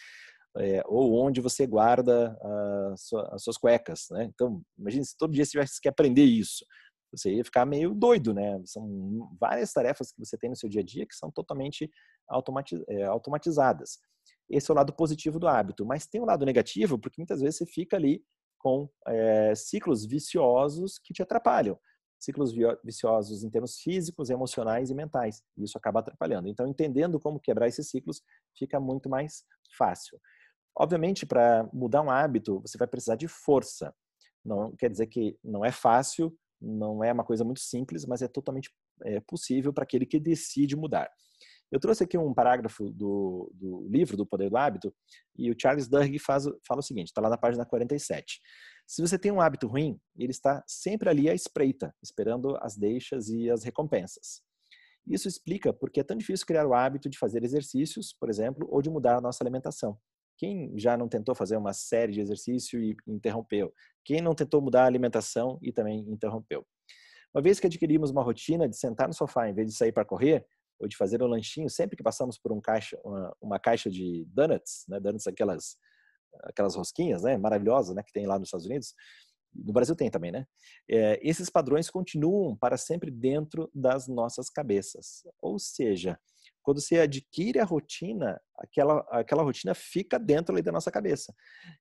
é, 0.57 0.83
ou 0.85 1.15
onde 1.25 1.39
você 1.39 1.65
guarda 1.65 2.37
sua, 2.97 3.29
as 3.33 3.43
suas 3.43 3.57
cuecas, 3.57 4.07
né? 4.11 4.25
Então, 4.25 4.61
imagine 4.77 5.05
se 5.05 5.17
todo 5.17 5.31
dia 5.31 5.45
você 5.45 5.51
tivesse 5.51 5.81
que 5.81 5.87
aprender 5.87 6.25
isso 6.25 6.65
você 7.11 7.33
ia 7.33 7.43
ficar 7.43 7.65
meio 7.65 7.93
doido, 7.93 8.33
né? 8.33 8.61
São 8.65 9.35
várias 9.39 9.73
tarefas 9.73 10.11
que 10.11 10.19
você 10.19 10.37
tem 10.37 10.49
no 10.49 10.55
seu 10.55 10.69
dia 10.69 10.81
a 10.81 10.83
dia 10.83 11.05
que 11.05 11.15
são 11.15 11.29
totalmente 11.29 11.89
é, 12.89 13.03
automatizadas. 13.03 13.99
Esse 14.49 14.69
é 14.69 14.73
o 14.73 14.75
lado 14.75 14.93
positivo 14.93 15.39
do 15.39 15.47
hábito, 15.47 15.85
mas 15.85 16.05
tem 16.05 16.21
um 16.21 16.25
lado 16.25 16.45
negativo 16.45 16.99
porque 16.99 17.19
muitas 17.19 17.41
vezes 17.41 17.57
você 17.57 17.65
fica 17.65 17.95
ali 17.95 18.23
com 18.59 18.89
é, 19.07 19.55
ciclos 19.55 20.05
viciosos 20.05 20.99
que 21.03 21.13
te 21.13 21.21
atrapalham. 21.21 21.79
Ciclos 22.19 22.53
viciosos 22.83 23.43
em 23.43 23.49
termos 23.49 23.79
físicos, 23.79 24.29
emocionais 24.29 24.91
e 24.91 24.93
mentais. 24.93 25.41
E 25.57 25.63
isso 25.63 25.77
acaba 25.77 26.01
atrapalhando. 26.01 26.47
Então, 26.47 26.67
entendendo 26.67 27.19
como 27.19 27.39
quebrar 27.39 27.67
esses 27.67 27.89
ciclos, 27.89 28.21
fica 28.55 28.79
muito 28.79 29.09
mais 29.09 29.43
fácil. 29.75 30.19
Obviamente, 30.77 31.25
para 31.25 31.67
mudar 31.73 32.03
um 32.03 32.11
hábito, 32.11 32.61
você 32.61 32.77
vai 32.77 32.87
precisar 32.87 33.15
de 33.15 33.27
força. 33.27 33.93
Não 34.45 34.75
quer 34.75 34.89
dizer 34.89 35.07
que 35.07 35.35
não 35.43 35.65
é 35.65 35.71
fácil, 35.71 36.35
não 36.61 37.03
é 37.03 37.11
uma 37.11 37.23
coisa 37.23 37.43
muito 37.43 37.59
simples, 37.59 38.05
mas 38.05 38.21
é 38.21 38.27
totalmente 38.27 38.69
é, 39.03 39.19
possível 39.21 39.73
para 39.73 39.83
aquele 39.83 40.05
que 40.05 40.19
decide 40.19 40.75
mudar. 40.75 41.09
Eu 41.71 41.79
trouxe 41.79 42.03
aqui 42.03 42.17
um 42.17 42.33
parágrafo 42.33 42.89
do, 42.91 43.49
do 43.53 43.87
livro 43.89 44.17
do 44.17 44.25
Poder 44.25 44.49
do 44.49 44.57
Hábito 44.57 44.93
e 45.37 45.49
o 45.49 45.55
Charles 45.57 45.87
Duhigg 45.87 46.19
faz, 46.19 46.43
fala 46.67 46.79
o 46.79 46.83
seguinte, 46.83 47.07
está 47.07 47.21
lá 47.21 47.29
na 47.29 47.37
página 47.37 47.65
47. 47.65 48.41
Se 48.85 49.01
você 49.01 49.17
tem 49.17 49.31
um 49.31 49.39
hábito 49.39 49.67
ruim, 49.67 49.97
ele 50.17 50.31
está 50.31 50.61
sempre 50.67 51.09
ali 51.09 51.29
à 51.29 51.33
espreita, 51.33 51.95
esperando 52.03 52.57
as 52.57 52.75
deixas 52.75 53.29
e 53.29 53.49
as 53.49 53.63
recompensas. 53.63 54.41
Isso 55.07 55.29
explica 55.29 55.73
porque 55.73 56.01
é 56.01 56.03
tão 56.03 56.17
difícil 56.17 56.45
criar 56.45 56.67
o 56.67 56.73
hábito 56.73 57.09
de 57.09 57.17
fazer 57.17 57.43
exercícios, 57.43 58.13
por 58.19 58.29
exemplo, 58.29 58.67
ou 58.69 58.81
de 58.81 58.89
mudar 58.89 59.17
a 59.17 59.21
nossa 59.21 59.41
alimentação. 59.41 59.97
Quem 60.37 60.77
já 60.77 60.97
não 60.97 61.07
tentou 61.07 61.33
fazer 61.33 61.55
uma 61.55 61.71
série 61.71 62.11
de 62.11 62.19
exercícios 62.19 62.81
e 62.83 62.95
interrompeu? 63.07 63.73
Quem 64.03 64.21
não 64.21 64.35
tentou 64.35 64.61
mudar 64.61 64.83
a 64.83 64.87
alimentação 64.87 65.57
e 65.61 65.71
também 65.71 65.99
interrompeu? 66.09 66.65
Uma 67.33 67.41
vez 67.41 67.59
que 67.59 67.67
adquirimos 67.67 68.11
uma 68.11 68.21
rotina 68.21 68.67
de 68.67 68.75
sentar 68.75 69.07
no 69.07 69.13
sofá 69.13 69.47
em 69.47 69.53
vez 69.53 69.67
de 69.67 69.75
sair 69.75 69.91
para 69.91 70.03
correr, 70.03 70.45
ou 70.81 70.87
de 70.87 70.97
fazer 70.97 71.21
um 71.21 71.27
lanchinho 71.27 71.69
sempre 71.69 71.95
que 71.95 72.03
passamos 72.03 72.37
por 72.37 72.51
um 72.51 72.59
caixa, 72.59 72.99
uma, 73.03 73.37
uma 73.39 73.59
caixa 73.59 73.89
de 73.89 74.25
donuts, 74.27 74.85
né? 74.89 74.99
Donuts 74.99 75.27
aquelas 75.27 75.77
aquelas 76.43 76.75
rosquinhas, 76.75 77.23
né? 77.23 77.37
Maravilhosas, 77.37 77.95
né? 77.95 78.03
Que 78.03 78.11
tem 78.11 78.25
lá 78.25 78.39
nos 78.39 78.47
Estados 78.47 78.65
Unidos. 78.65 78.93
No 79.53 79.73
Brasil 79.73 79.95
tem 79.95 80.09
também, 80.09 80.31
né? 80.31 80.45
É, 80.89 81.19
esses 81.21 81.49
padrões 81.49 81.89
continuam 81.89 82.55
para 82.55 82.77
sempre 82.77 83.11
dentro 83.11 83.69
das 83.75 84.07
nossas 84.07 84.49
cabeças. 84.49 85.23
Ou 85.41 85.59
seja, 85.59 86.17
quando 86.63 86.79
você 86.79 86.99
adquire 86.99 87.59
a 87.59 87.65
rotina, 87.65 88.39
aquela, 88.57 89.05
aquela 89.09 89.43
rotina 89.43 89.73
fica 89.73 90.17
dentro 90.17 90.53
ali 90.53 90.63
da 90.63 90.71
nossa 90.71 90.89
cabeça. 90.89 91.33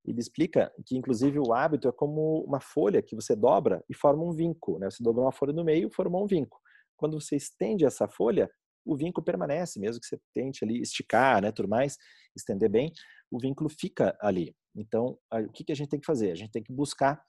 Ele 0.04 0.18
explica 0.18 0.72
que, 0.84 0.96
inclusive, 0.96 1.38
o 1.38 1.52
hábito 1.52 1.88
é 1.88 1.92
como 1.92 2.42
uma 2.44 2.60
folha 2.60 3.02
que 3.02 3.14
você 3.14 3.36
dobra 3.36 3.84
e 3.88 3.94
forma 3.94 4.24
um 4.24 4.32
vinco. 4.32 4.78
Né? 4.78 4.90
Você 4.90 5.02
dobra 5.02 5.22
uma 5.22 5.32
folha 5.32 5.52
no 5.52 5.64
meio 5.64 5.88
e 5.88 5.94
formou 5.94 6.24
um 6.24 6.26
vinco. 6.26 6.60
Quando 6.96 7.20
você 7.20 7.36
estende 7.36 7.84
essa 7.84 8.08
folha, 8.08 8.50
o 8.84 8.96
vínculo 8.96 9.24
permanece, 9.24 9.78
mesmo 9.78 10.00
que 10.00 10.06
você 10.06 10.20
tente 10.32 10.64
ali 10.64 10.80
esticar, 10.80 11.42
né, 11.42 11.52
tudo 11.52 11.68
mais, 11.68 11.96
estender 12.34 12.70
bem, 12.70 12.92
o 13.30 13.38
vínculo 13.38 13.68
fica 13.68 14.16
ali. 14.20 14.54
Então, 14.74 15.18
o 15.32 15.52
que, 15.52 15.64
que 15.64 15.72
a 15.72 15.74
gente 15.74 15.88
tem 15.88 16.00
que 16.00 16.06
fazer? 16.06 16.30
A 16.30 16.34
gente 16.34 16.50
tem 16.50 16.62
que 16.62 16.72
buscar 16.72 17.22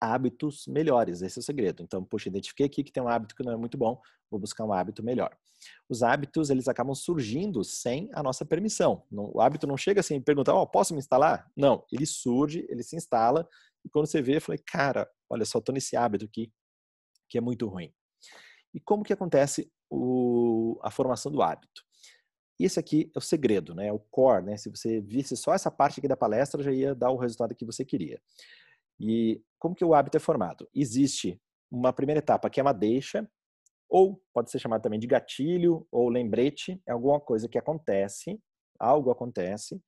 hábitos 0.00 0.66
melhores, 0.66 1.22
esse 1.22 1.38
é 1.38 1.40
o 1.40 1.42
segredo. 1.42 1.82
Então, 1.82 2.04
poxa, 2.04 2.28
identifiquei 2.28 2.66
aqui 2.66 2.84
que 2.84 2.92
tem 2.92 3.02
um 3.02 3.08
hábito 3.08 3.34
que 3.34 3.42
não 3.42 3.52
é 3.52 3.56
muito 3.56 3.78
bom, 3.78 4.00
vou 4.30 4.38
buscar 4.38 4.64
um 4.64 4.72
hábito 4.72 5.02
melhor. 5.02 5.36
Os 5.88 6.02
hábitos, 6.02 6.50
eles 6.50 6.68
acabam 6.68 6.94
surgindo 6.94 7.64
sem 7.64 8.10
a 8.12 8.22
nossa 8.22 8.44
permissão. 8.44 9.04
O 9.10 9.40
hábito 9.40 9.66
não 9.66 9.76
chega 9.76 10.00
assim 10.00 10.16
e 10.16 10.20
pergunta, 10.20 10.52
oh, 10.52 10.66
posso 10.66 10.92
me 10.92 10.98
instalar? 10.98 11.50
Não, 11.56 11.84
ele 11.90 12.04
surge, 12.04 12.66
ele 12.68 12.82
se 12.82 12.96
instala, 12.96 13.48
e 13.84 13.88
quando 13.88 14.06
você 14.06 14.22
vê, 14.22 14.40
falei, 14.40 14.60
cara, 14.66 15.08
olha 15.28 15.44
só, 15.44 15.60
tô 15.60 15.72
nesse 15.72 15.96
hábito 15.96 16.24
aqui, 16.24 16.52
que 17.28 17.38
é 17.38 17.40
muito 17.40 17.66
ruim. 17.66 17.92
E 18.72 18.80
como 18.80 19.04
que 19.04 19.12
acontece 19.12 19.70
o, 19.90 20.78
a 20.82 20.90
formação 20.90 21.30
do 21.30 21.42
hábito? 21.42 21.82
Esse 22.58 22.78
aqui 22.78 23.10
é 23.14 23.18
o 23.18 23.22
segredo, 23.22 23.74
né? 23.74 23.88
É 23.88 23.92
o 23.92 23.98
core, 23.98 24.44
né? 24.44 24.56
Se 24.56 24.70
você 24.70 25.00
visse 25.00 25.36
só 25.36 25.54
essa 25.54 25.70
parte 25.70 25.98
aqui 25.98 26.06
da 26.06 26.16
palestra, 26.16 26.62
já 26.62 26.72
ia 26.72 26.94
dar 26.94 27.10
o 27.10 27.16
resultado 27.16 27.54
que 27.54 27.64
você 27.64 27.84
queria. 27.84 28.20
E 29.00 29.42
como 29.58 29.74
que 29.74 29.84
o 29.84 29.94
hábito 29.94 30.16
é 30.16 30.20
formado? 30.20 30.68
Existe 30.74 31.40
uma 31.70 31.92
primeira 31.92 32.20
etapa 32.20 32.48
que 32.48 32.60
é 32.60 32.62
uma 32.62 32.72
deixa, 32.72 33.28
ou 33.88 34.22
pode 34.32 34.50
ser 34.50 34.58
chamado 34.58 34.82
também 34.82 34.98
de 34.98 35.06
gatilho 35.06 35.86
ou 35.90 36.08
lembrete, 36.08 36.80
é 36.86 36.92
alguma 36.92 37.20
coisa 37.20 37.48
que 37.48 37.58
acontece, 37.58 38.40
algo 38.78 39.10
acontece. 39.10 39.80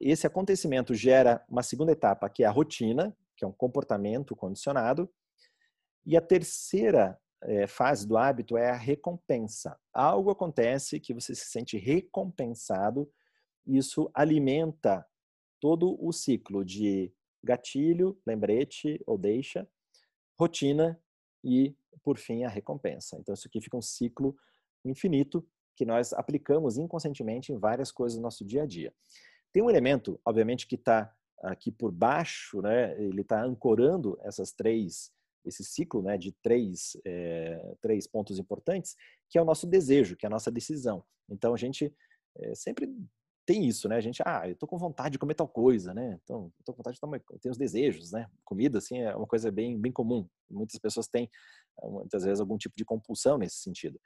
Esse 0.00 0.26
acontecimento 0.26 0.94
gera 0.94 1.44
uma 1.48 1.62
segunda 1.62 1.92
etapa, 1.92 2.28
que 2.28 2.44
é 2.44 2.46
a 2.46 2.50
rotina, 2.50 3.16
que 3.36 3.44
é 3.44 3.48
um 3.48 3.52
comportamento 3.52 4.34
condicionado. 4.34 5.10
E 6.04 6.16
a 6.16 6.20
terceira 6.20 7.18
é, 7.44 7.66
fase 7.66 8.06
do 8.06 8.16
hábito 8.16 8.56
é 8.56 8.70
a 8.70 8.76
recompensa. 8.76 9.78
Algo 9.92 10.30
acontece 10.30 10.98
que 10.98 11.14
você 11.14 11.34
se 11.34 11.46
sente 11.46 11.76
recompensado, 11.76 13.10
isso 13.66 14.10
alimenta 14.14 15.06
todo 15.60 15.96
o 16.04 16.12
ciclo 16.12 16.64
de 16.64 17.12
gatilho, 17.42 18.18
lembrete 18.26 19.00
ou 19.06 19.16
deixa, 19.16 19.68
rotina 20.38 21.00
e, 21.42 21.76
por 22.02 22.18
fim, 22.18 22.44
a 22.44 22.48
recompensa. 22.48 23.16
Então, 23.18 23.34
isso 23.34 23.46
aqui 23.46 23.60
fica 23.60 23.76
um 23.76 23.82
ciclo 23.82 24.36
infinito 24.84 25.46
que 25.76 25.84
nós 25.84 26.12
aplicamos 26.12 26.78
inconscientemente 26.78 27.52
em 27.52 27.58
várias 27.58 27.90
coisas 27.90 28.18
do 28.18 28.22
nosso 28.22 28.44
dia 28.44 28.62
a 28.62 28.66
dia. 28.66 28.92
Tem 29.52 29.62
um 29.62 29.70
elemento, 29.70 30.20
obviamente, 30.24 30.66
que 30.66 30.76
está 30.76 31.12
aqui 31.42 31.70
por 31.70 31.92
baixo, 31.92 32.60
né? 32.60 32.98
Ele 33.00 33.20
está 33.20 33.42
ancorando 33.42 34.18
essas 34.22 34.52
três, 34.52 35.12
esse 35.44 35.64
ciclo, 35.64 36.02
né? 36.02 36.16
De 36.16 36.32
três, 36.42 36.96
é, 37.04 37.74
três 37.80 38.06
pontos 38.06 38.38
importantes, 38.38 38.96
que 39.30 39.38
é 39.38 39.42
o 39.42 39.44
nosso 39.44 39.66
desejo, 39.66 40.16
que 40.16 40.26
é 40.26 40.28
a 40.28 40.30
nossa 40.30 40.50
decisão. 40.50 41.04
Então, 41.28 41.54
a 41.54 41.56
gente 41.56 41.94
é, 42.38 42.54
sempre 42.54 42.88
tem 43.46 43.66
isso, 43.66 43.88
né? 43.88 43.96
A 43.96 44.00
gente, 44.00 44.22
ah, 44.24 44.48
eu 44.48 44.56
tô 44.56 44.66
com 44.66 44.78
vontade 44.78 45.12
de 45.12 45.18
comer 45.18 45.34
tal 45.34 45.48
coisa, 45.48 45.92
né? 45.92 46.18
Então, 46.22 46.44
eu 46.58 46.64
tô 46.64 46.72
com 46.72 46.78
vontade 46.78 46.94
de 46.94 47.00
tomar, 47.00 47.20
tem 47.40 47.50
os 47.50 47.58
desejos, 47.58 48.12
né? 48.12 48.26
Comida, 48.44 48.78
assim, 48.78 49.00
é 49.00 49.14
uma 49.14 49.26
coisa 49.26 49.50
bem, 49.50 49.78
bem 49.78 49.92
comum. 49.92 50.26
Muitas 50.50 50.78
pessoas 50.78 51.06
têm, 51.06 51.30
muitas 51.82 52.24
vezes, 52.24 52.40
algum 52.40 52.56
tipo 52.56 52.74
de 52.76 52.84
compulsão 52.84 53.36
nesse 53.36 53.56
sentido. 53.56 54.00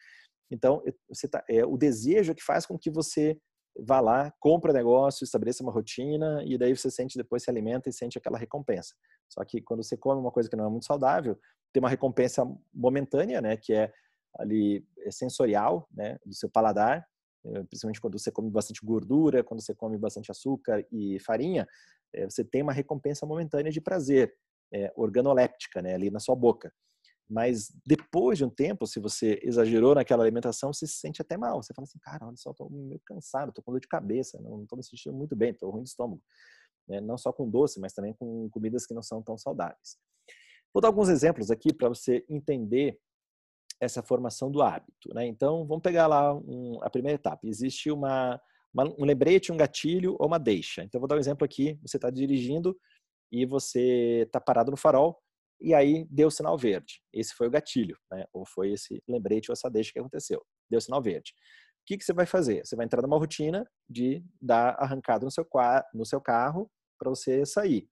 Então, 0.51 0.83
você 1.09 1.29
tá, 1.29 1.45
é 1.49 1.65
o 1.65 1.77
desejo 1.77 2.35
que 2.35 2.43
faz 2.43 2.67
com 2.67 2.79
que 2.79 2.91
você 2.91 3.39
vá 3.79 4.01
lá, 4.01 4.33
compra 4.41 4.73
negócio, 4.73 5.25
estabeleça 5.25 5.63
uma 5.63 5.73
rotina 5.73 6.43
e 6.45 6.59
daí 6.59 6.77
você 6.77 6.91
sente 6.91 7.17
depois 7.17 7.43
se 7.43 7.51
alimenta 7.51 7.89
e 7.89 7.93
sente 7.93 8.19
aquela 8.19 8.39
recompensa. 8.39 8.95
Só 9.29 9.45
que 9.45 9.61
quando 9.61 9.83
você 9.83 9.97
come 9.97 10.21
uma 10.21 10.31
coisa 10.31 10.49
que 10.49 10.57
não 10.57 10.67
é 10.67 10.69
muito 10.69 10.87
saudável, 10.87 11.39
tem 11.73 11.81
uma 11.81 11.89
recompensa 11.89 12.45
momentânea, 12.73 13.41
né, 13.41 13.57
que 13.57 13.73
é 13.73 13.93
ali 14.39 14.87
é 15.01 15.11
sensorial, 15.11 15.89
né, 15.93 16.19
do 16.25 16.35
seu 16.35 16.51
paladar, 16.51 17.07
eh, 17.45 17.63
principalmente 17.65 18.01
quando 18.01 18.19
você 18.19 18.31
come 18.31 18.51
bastante 18.51 18.85
gordura, 18.85 19.45
quando 19.45 19.61
você 19.61 19.75
come 19.75 19.97
bastante 19.99 20.31
açúcar 20.31 20.85
e 20.91 21.19
farinha, 21.21 21.67
eh, 22.15 22.25
você 22.29 22.45
tem 22.45 22.63
uma 22.63 22.73
recompensa 22.73 23.27
momentânea 23.27 23.71
de 23.73 23.81
prazer, 23.81 24.35
é, 24.73 24.93
organoléptica, 24.97 25.81
né, 25.81 25.95
ali 25.95 26.11
na 26.11 26.21
sua 26.21 26.37
boca. 26.37 26.73
Mas 27.29 27.71
depois 27.85 28.39
de 28.39 28.45
um 28.45 28.49
tempo, 28.49 28.87
se 28.87 28.99
você 28.99 29.39
exagerou 29.43 29.95
naquela 29.95 30.23
alimentação, 30.23 30.73
você 30.73 30.87
se 30.87 30.95
sente 30.95 31.21
até 31.21 31.37
mal. 31.37 31.63
Você 31.63 31.75
fala 31.75 31.85
assim, 31.85 31.99
cara, 31.99 32.27
olha 32.27 32.37
só, 32.37 32.53
estou 32.53 32.71
meio 32.71 33.01
cansado, 33.05 33.51
estou 33.51 33.63
com 33.63 33.73
dor 33.73 33.81
de 33.81 33.89
cabeça, 33.89 34.41
não 34.41 34.63
estou 34.63 34.79
me 34.79 34.83
sentindo 34.83 35.15
muito 35.15 35.37
bem, 35.37 35.51
estou 35.51 35.71
ruim 35.71 35.83
de 35.83 35.91
estômago. 35.91 36.23
Né? 36.89 37.01
Não 37.03 37.19
só 37.19 37.31
com 37.31 37.49
doce, 37.49 37.79
mas 37.79 37.93
também 37.93 38.15
com 38.15 38.49
comidas 38.49 38.87
que 38.87 38.95
não 38.95 39.03
são 39.03 39.23
tão 39.23 39.37
saudáveis. 39.37 39.99
Vou 40.73 40.81
dar 40.81 40.89
alguns 40.89 41.11
exemplos 41.11 41.51
aqui 41.51 41.73
para 41.73 41.89
você 41.91 42.25
entender 42.31 42.99
essa 43.79 44.03
formação 44.03 44.51
do 44.51 44.63
hábito. 44.63 45.13
Né? 45.13 45.27
Então, 45.27 45.67
vamos 45.67 45.83
pegar 45.83 46.07
lá 46.07 46.35
um, 46.35 46.79
a 46.83 46.89
primeira 46.89 47.17
etapa. 47.17 47.47
Existe 47.47 47.91
uma, 47.91 48.41
uma, 48.73 48.85
um 48.99 49.05
lembrete, 49.05 49.53
um 49.53 49.57
gatilho 49.57 50.17
ou 50.19 50.27
uma 50.27 50.39
deixa. 50.39 50.83
Então, 50.83 50.99
vou 50.99 51.07
dar 51.07 51.17
um 51.17 51.21
exemplo 51.21 51.45
aqui. 51.45 51.79
Você 51.83 51.99
está 51.99 52.09
dirigindo 52.09 52.75
e 53.31 53.45
você 53.45 54.23
está 54.27 54.41
parado 54.41 54.71
no 54.71 54.77
farol 54.79 55.23
e 55.61 55.75
aí 55.75 56.07
deu 56.11 56.31
sinal 56.31 56.57
verde. 56.57 57.03
Esse 57.13 57.35
foi 57.35 57.49
o 57.49 57.51
gatilho, 57.51 57.97
né? 58.11 58.25
ou 58.33 58.47
foi 58.47 58.73
esse 58.73 59.03
lembrete 59.09 59.51
ou 59.51 59.53
essa 59.53 59.69
deixa 59.69 59.93
que 59.93 59.99
aconteceu. 59.99 60.45
Deu 60.71 60.81
sinal 60.81 61.03
verde. 61.03 61.33
O 61.83 61.87
que, 61.87 61.99
que 61.99 62.05
você 62.05 62.13
vai 62.13 62.27
fazer? 62.27 62.65
Você 62.65 62.77
vai 62.77 62.85
entrar 62.85 63.03
numa 63.03 63.19
rotina 63.19 63.69
de 63.89 64.23
dar 64.41 64.77
arrancada 64.79 65.25
no 65.25 65.31
seu, 65.31 65.47
no 65.95 66.05
seu 66.05 66.21
carro 66.21 66.71
para 66.99 67.09
você 67.09 67.45
sair. 67.47 67.89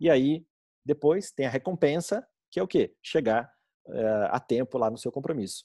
E 0.00 0.10
aí, 0.10 0.44
depois, 0.84 1.30
tem 1.30 1.46
a 1.46 1.50
recompensa, 1.50 2.26
que 2.50 2.58
é 2.58 2.62
o 2.62 2.68
quê? 2.68 2.94
Chegar 3.02 3.50
uh, 3.86 4.28
a 4.30 4.40
tempo 4.40 4.78
lá 4.78 4.90
no 4.90 4.98
seu 4.98 5.12
compromisso. 5.12 5.64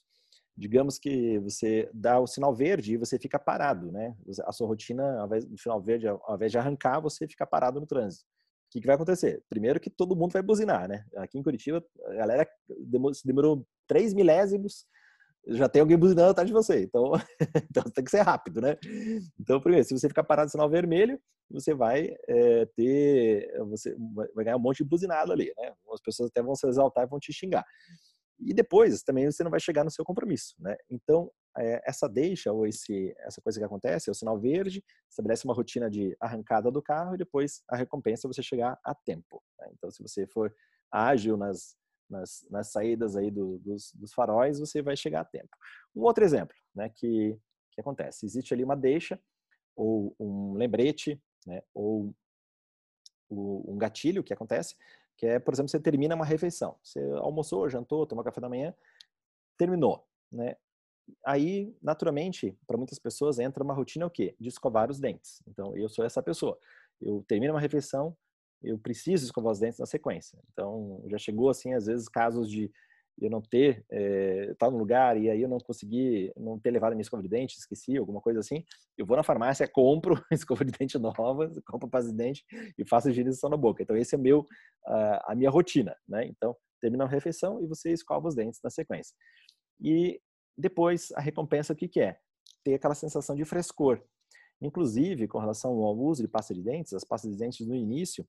Digamos 0.57 0.99
que 0.99 1.39
você 1.39 1.89
dá 1.93 2.19
o 2.19 2.27
sinal 2.27 2.53
verde 2.53 2.93
e 2.93 2.97
você 2.97 3.17
fica 3.17 3.39
parado, 3.39 3.91
né? 3.93 4.13
A 4.43 4.51
sua 4.51 4.67
rotina, 4.67 5.19
ao 5.19 5.25
invés 5.25 5.45
do 5.45 5.57
sinal 5.57 5.81
verde, 5.81 6.05
ao 6.07 6.35
invés 6.35 6.51
de 6.51 6.57
arrancar, 6.57 6.99
você 6.99 7.25
fica 7.27 7.47
parado 7.47 7.79
no 7.79 7.87
trânsito 7.87 8.25
o 8.69 8.71
que, 8.71 8.81
que, 8.81 8.85
vai 8.85 8.95
acontecer? 8.95 9.43
Primeiro 9.49 9.79
que 9.79 9.89
todo 9.89 10.15
mundo 10.15 10.31
vai 10.31 10.43
buzinar, 10.43 10.87
né? 10.87 11.03
Aqui 11.15 11.39
em 11.39 11.43
Curitiba, 11.43 11.83
a 12.05 12.13
galera 12.13 12.47
demorou 13.25 13.65
três 13.87 14.13
milésimos, 14.13 14.85
já 15.47 15.67
tem 15.67 15.79
alguém 15.81 15.97
buzinando 15.97 16.29
atrás 16.29 16.47
de 16.47 16.53
você. 16.53 16.83
Então, 16.83 17.13
então 17.67 17.83
tem 17.91 18.03
que 18.03 18.11
ser 18.11 18.21
rápido, 18.21 18.61
né? 18.61 18.77
Então, 19.39 19.59
primeiro, 19.59 19.87
se 19.87 19.97
você 19.97 20.07
ficar 20.07 20.23
parado 20.23 20.45
no 20.45 20.51
sinal 20.51 20.69
vermelho, 20.69 21.19
você 21.49 21.73
vai 21.73 22.15
é, 22.27 22.67
ter, 22.75 23.51
você 23.69 23.95
vai 24.35 24.45
ganhar 24.45 24.57
um 24.57 24.61
monte 24.61 24.83
de 24.83 24.89
buzinado 24.89 25.31
ali, 25.31 25.51
né? 25.57 25.73
As 25.91 26.01
pessoas 26.01 26.29
até 26.29 26.43
vão 26.43 26.53
se 26.53 26.67
exaltar 26.67 27.05
e 27.05 27.09
vão 27.09 27.19
te 27.19 27.33
xingar. 27.33 27.65
E 28.39 28.53
depois 28.53 29.03
também 29.03 29.29
você 29.29 29.43
não 29.43 29.51
vai 29.51 29.59
chegar 29.59 29.83
no 29.83 29.91
seu 29.91 30.05
compromisso, 30.05 30.55
né? 30.59 30.75
Então, 30.89 31.31
é, 31.57 31.81
essa 31.85 32.07
deixa 32.07 32.51
ou 32.51 32.65
esse, 32.65 33.13
essa 33.19 33.41
coisa 33.41 33.59
que 33.59 33.65
acontece 33.65 34.09
é 34.09 34.11
o 34.11 34.15
sinal 34.15 34.39
verde, 34.39 34.83
estabelece 35.09 35.45
uma 35.45 35.53
rotina 35.53 35.89
de 35.89 36.15
arrancada 36.19 36.71
do 36.71 36.81
carro 36.81 37.15
e 37.15 37.17
depois 37.17 37.61
a 37.67 37.75
recompensa 37.75 38.27
é 38.27 38.29
você 38.29 38.41
chegar 38.41 38.79
a 38.83 38.95
tempo. 38.95 39.43
Né? 39.59 39.69
Então, 39.73 39.91
se 39.91 40.01
você 40.01 40.25
for 40.27 40.53
ágil 40.91 41.35
nas, 41.35 41.75
nas, 42.09 42.45
nas 42.49 42.71
saídas 42.71 43.15
aí 43.15 43.29
do, 43.29 43.59
dos, 43.59 43.91
dos, 43.93 44.13
faróis, 44.13 44.59
você 44.59 44.81
vai 44.81 44.95
chegar 44.95 45.21
a 45.21 45.25
tempo. 45.25 45.49
Um 45.95 46.01
outro 46.01 46.23
exemplo 46.23 46.55
né, 46.73 46.89
que, 46.89 47.37
que 47.71 47.81
acontece, 47.81 48.25
existe 48.25 48.53
ali 48.53 48.63
uma 48.63 48.75
deixa 48.75 49.19
ou 49.75 50.15
um 50.19 50.53
lembrete, 50.53 51.21
né, 51.45 51.61
ou 51.73 52.13
um 53.31 53.77
gatilho 53.77 54.23
que 54.23 54.33
acontece, 54.33 54.75
que 55.19 55.25
é, 55.25 55.37
por 55.37 55.53
exemplo, 55.53 55.69
você 55.69 55.79
termina 55.79 56.15
uma 56.15 56.23
refeição. 56.23 56.77
Você 56.81 56.97
almoçou, 57.17 57.67
jantou, 57.67 58.07
tomou 58.07 58.23
café 58.23 58.39
da 58.39 58.47
manhã, 58.47 58.73
terminou. 59.57 60.07
Né? 60.31 60.55
Aí, 61.25 61.75
naturalmente, 61.83 62.57
para 62.65 62.77
muitas 62.77 62.97
pessoas 62.97 63.37
entra 63.37 63.61
uma 63.61 63.73
rotina 63.73 64.05
o 64.05 64.09
quê? 64.09 64.33
De 64.39 64.47
escovar 64.47 64.89
os 64.89 64.97
dentes. 64.97 65.43
Então, 65.45 65.75
eu 65.75 65.89
sou 65.89 66.05
essa 66.05 66.23
pessoa. 66.23 66.57
Eu 67.01 67.21
termino 67.27 67.53
uma 67.53 67.59
refeição, 67.59 68.15
eu 68.63 68.79
preciso 68.79 69.25
escovar 69.25 69.51
os 69.51 69.59
dentes 69.59 69.77
na 69.77 69.85
sequência. 69.85 70.39
Então, 70.53 71.03
já 71.07 71.17
chegou 71.17 71.49
assim, 71.49 71.73
às 71.73 71.85
vezes, 71.85 72.07
casos 72.07 72.49
de 72.49 72.71
eu 73.21 73.29
não 73.29 73.41
ter, 73.41 73.85
é, 73.91 74.51
estar 74.51 74.69
no 74.69 74.77
lugar 74.77 75.17
e 75.17 75.29
aí 75.29 75.41
eu 75.41 75.49
não 75.49 75.59
consegui, 75.59 76.31
não 76.37 76.59
ter 76.59 76.71
levado 76.71 76.93
a 76.93 76.95
minha 76.95 77.01
escova 77.01 77.21
de 77.21 77.29
dente, 77.29 77.57
esqueci, 77.57 77.97
alguma 77.97 78.21
coisa 78.21 78.39
assim, 78.39 78.63
eu 78.97 79.05
vou 79.05 79.17
na 79.17 79.23
farmácia, 79.23 79.67
compro 79.71 80.21
escova 80.31 80.63
de 80.63 80.71
dente 80.71 80.97
nova, 80.97 81.51
compro 81.67 81.89
pasta 81.89 82.11
de 82.11 82.17
dente 82.17 82.45
e 82.77 82.87
faço 82.87 83.09
higienização 83.09 83.49
na 83.49 83.57
boca. 83.57 83.83
Então, 83.83 83.95
esse 83.95 84.15
é 84.15 84.17
meu, 84.17 84.45
a 84.85 85.33
minha 85.35 85.49
rotina, 85.49 85.95
né? 86.07 86.25
Então, 86.25 86.55
termina 86.81 87.03
a 87.03 87.07
refeição 87.07 87.61
e 87.61 87.67
você 87.67 87.91
escova 87.91 88.27
os 88.27 88.35
dentes 88.35 88.59
na 88.63 88.69
sequência. 88.69 89.15
E 89.81 90.19
depois, 90.57 91.11
a 91.15 91.21
recompensa, 91.21 91.73
o 91.73 91.75
que, 91.75 91.87
que 91.87 92.01
é? 92.01 92.17
Ter 92.63 92.73
aquela 92.73 92.95
sensação 92.95 93.35
de 93.35 93.45
frescor. 93.45 94.01
Inclusive, 94.61 95.27
com 95.27 95.39
relação 95.39 95.71
ao 95.71 95.97
uso 95.97 96.21
de 96.21 96.27
pasta 96.27 96.53
de 96.53 96.61
dentes, 96.61 96.93
as 96.93 97.03
pastas 97.03 97.31
de 97.31 97.37
dentes 97.37 97.65
no 97.65 97.75
início, 97.75 98.27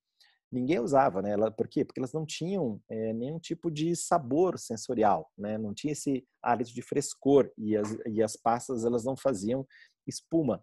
ninguém 0.50 0.80
usava, 0.80 1.22
né? 1.22 1.36
Por 1.56 1.68
quê? 1.68 1.84
Porque 1.84 2.00
elas 2.00 2.12
não 2.12 2.26
tinham 2.26 2.80
é, 2.88 3.12
nenhum 3.12 3.38
tipo 3.38 3.70
de 3.70 3.94
sabor 3.94 4.58
sensorial, 4.58 5.30
né? 5.38 5.56
Não 5.56 5.72
tinha 5.72 5.92
esse 5.92 6.26
hálito 6.42 6.74
de 6.74 6.82
frescor 6.82 7.50
e 7.56 7.76
as, 7.76 7.96
e 8.06 8.22
as 8.22 8.36
pastas 8.36 8.84
elas 8.84 9.04
não 9.04 9.16
faziam 9.16 9.66
espuma. 10.06 10.62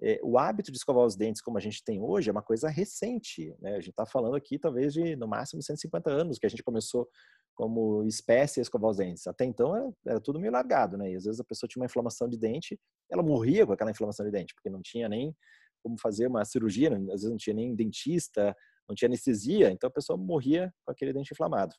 É, 0.00 0.20
o 0.22 0.38
hábito 0.38 0.70
de 0.70 0.76
escovar 0.76 1.04
os 1.04 1.16
dentes 1.16 1.40
como 1.40 1.56
a 1.56 1.60
gente 1.60 1.82
tem 1.82 2.02
hoje 2.02 2.28
é 2.28 2.32
uma 2.32 2.42
coisa 2.42 2.68
recente, 2.68 3.54
né? 3.60 3.72
A 3.72 3.80
gente 3.80 3.90
está 3.90 4.06
falando 4.06 4.36
aqui 4.36 4.58
talvez 4.58 4.92
de 4.92 5.16
no 5.16 5.28
máximo 5.28 5.62
150 5.62 6.10
anos 6.10 6.38
que 6.38 6.46
a 6.46 6.50
gente 6.50 6.62
começou 6.62 7.08
como 7.54 8.04
espécie 8.04 8.60
a 8.60 8.62
escovar 8.62 8.90
os 8.90 8.98
dentes. 8.98 9.26
Até 9.26 9.44
então 9.44 9.74
era, 9.74 9.92
era, 10.06 10.20
tudo 10.20 10.38
meio 10.38 10.52
largado, 10.52 10.96
né? 10.96 11.10
E 11.12 11.16
às 11.16 11.24
vezes 11.24 11.40
a 11.40 11.44
pessoa 11.44 11.68
tinha 11.68 11.80
uma 11.80 11.86
inflamação 11.86 12.28
de 12.28 12.38
dente, 12.38 12.78
ela 13.10 13.22
morria 13.22 13.66
com 13.66 13.72
aquela 13.72 13.90
inflamação 13.90 14.24
de 14.24 14.32
dente, 14.32 14.54
porque 14.54 14.68
não 14.70 14.82
tinha 14.82 15.08
nem 15.08 15.34
como 15.82 15.96
fazer 15.98 16.26
uma 16.26 16.44
cirurgia, 16.44 16.90
às 16.94 17.06
vezes 17.06 17.30
não 17.30 17.36
tinha 17.36 17.54
nem 17.54 17.74
dentista, 17.74 18.54
não 18.88 18.94
tinha 18.94 19.08
anestesia, 19.08 19.70
então 19.70 19.88
a 19.88 19.92
pessoa 19.92 20.16
morria 20.16 20.72
com 20.84 20.92
aquele 20.92 21.12
dente 21.12 21.32
inflamado, 21.32 21.74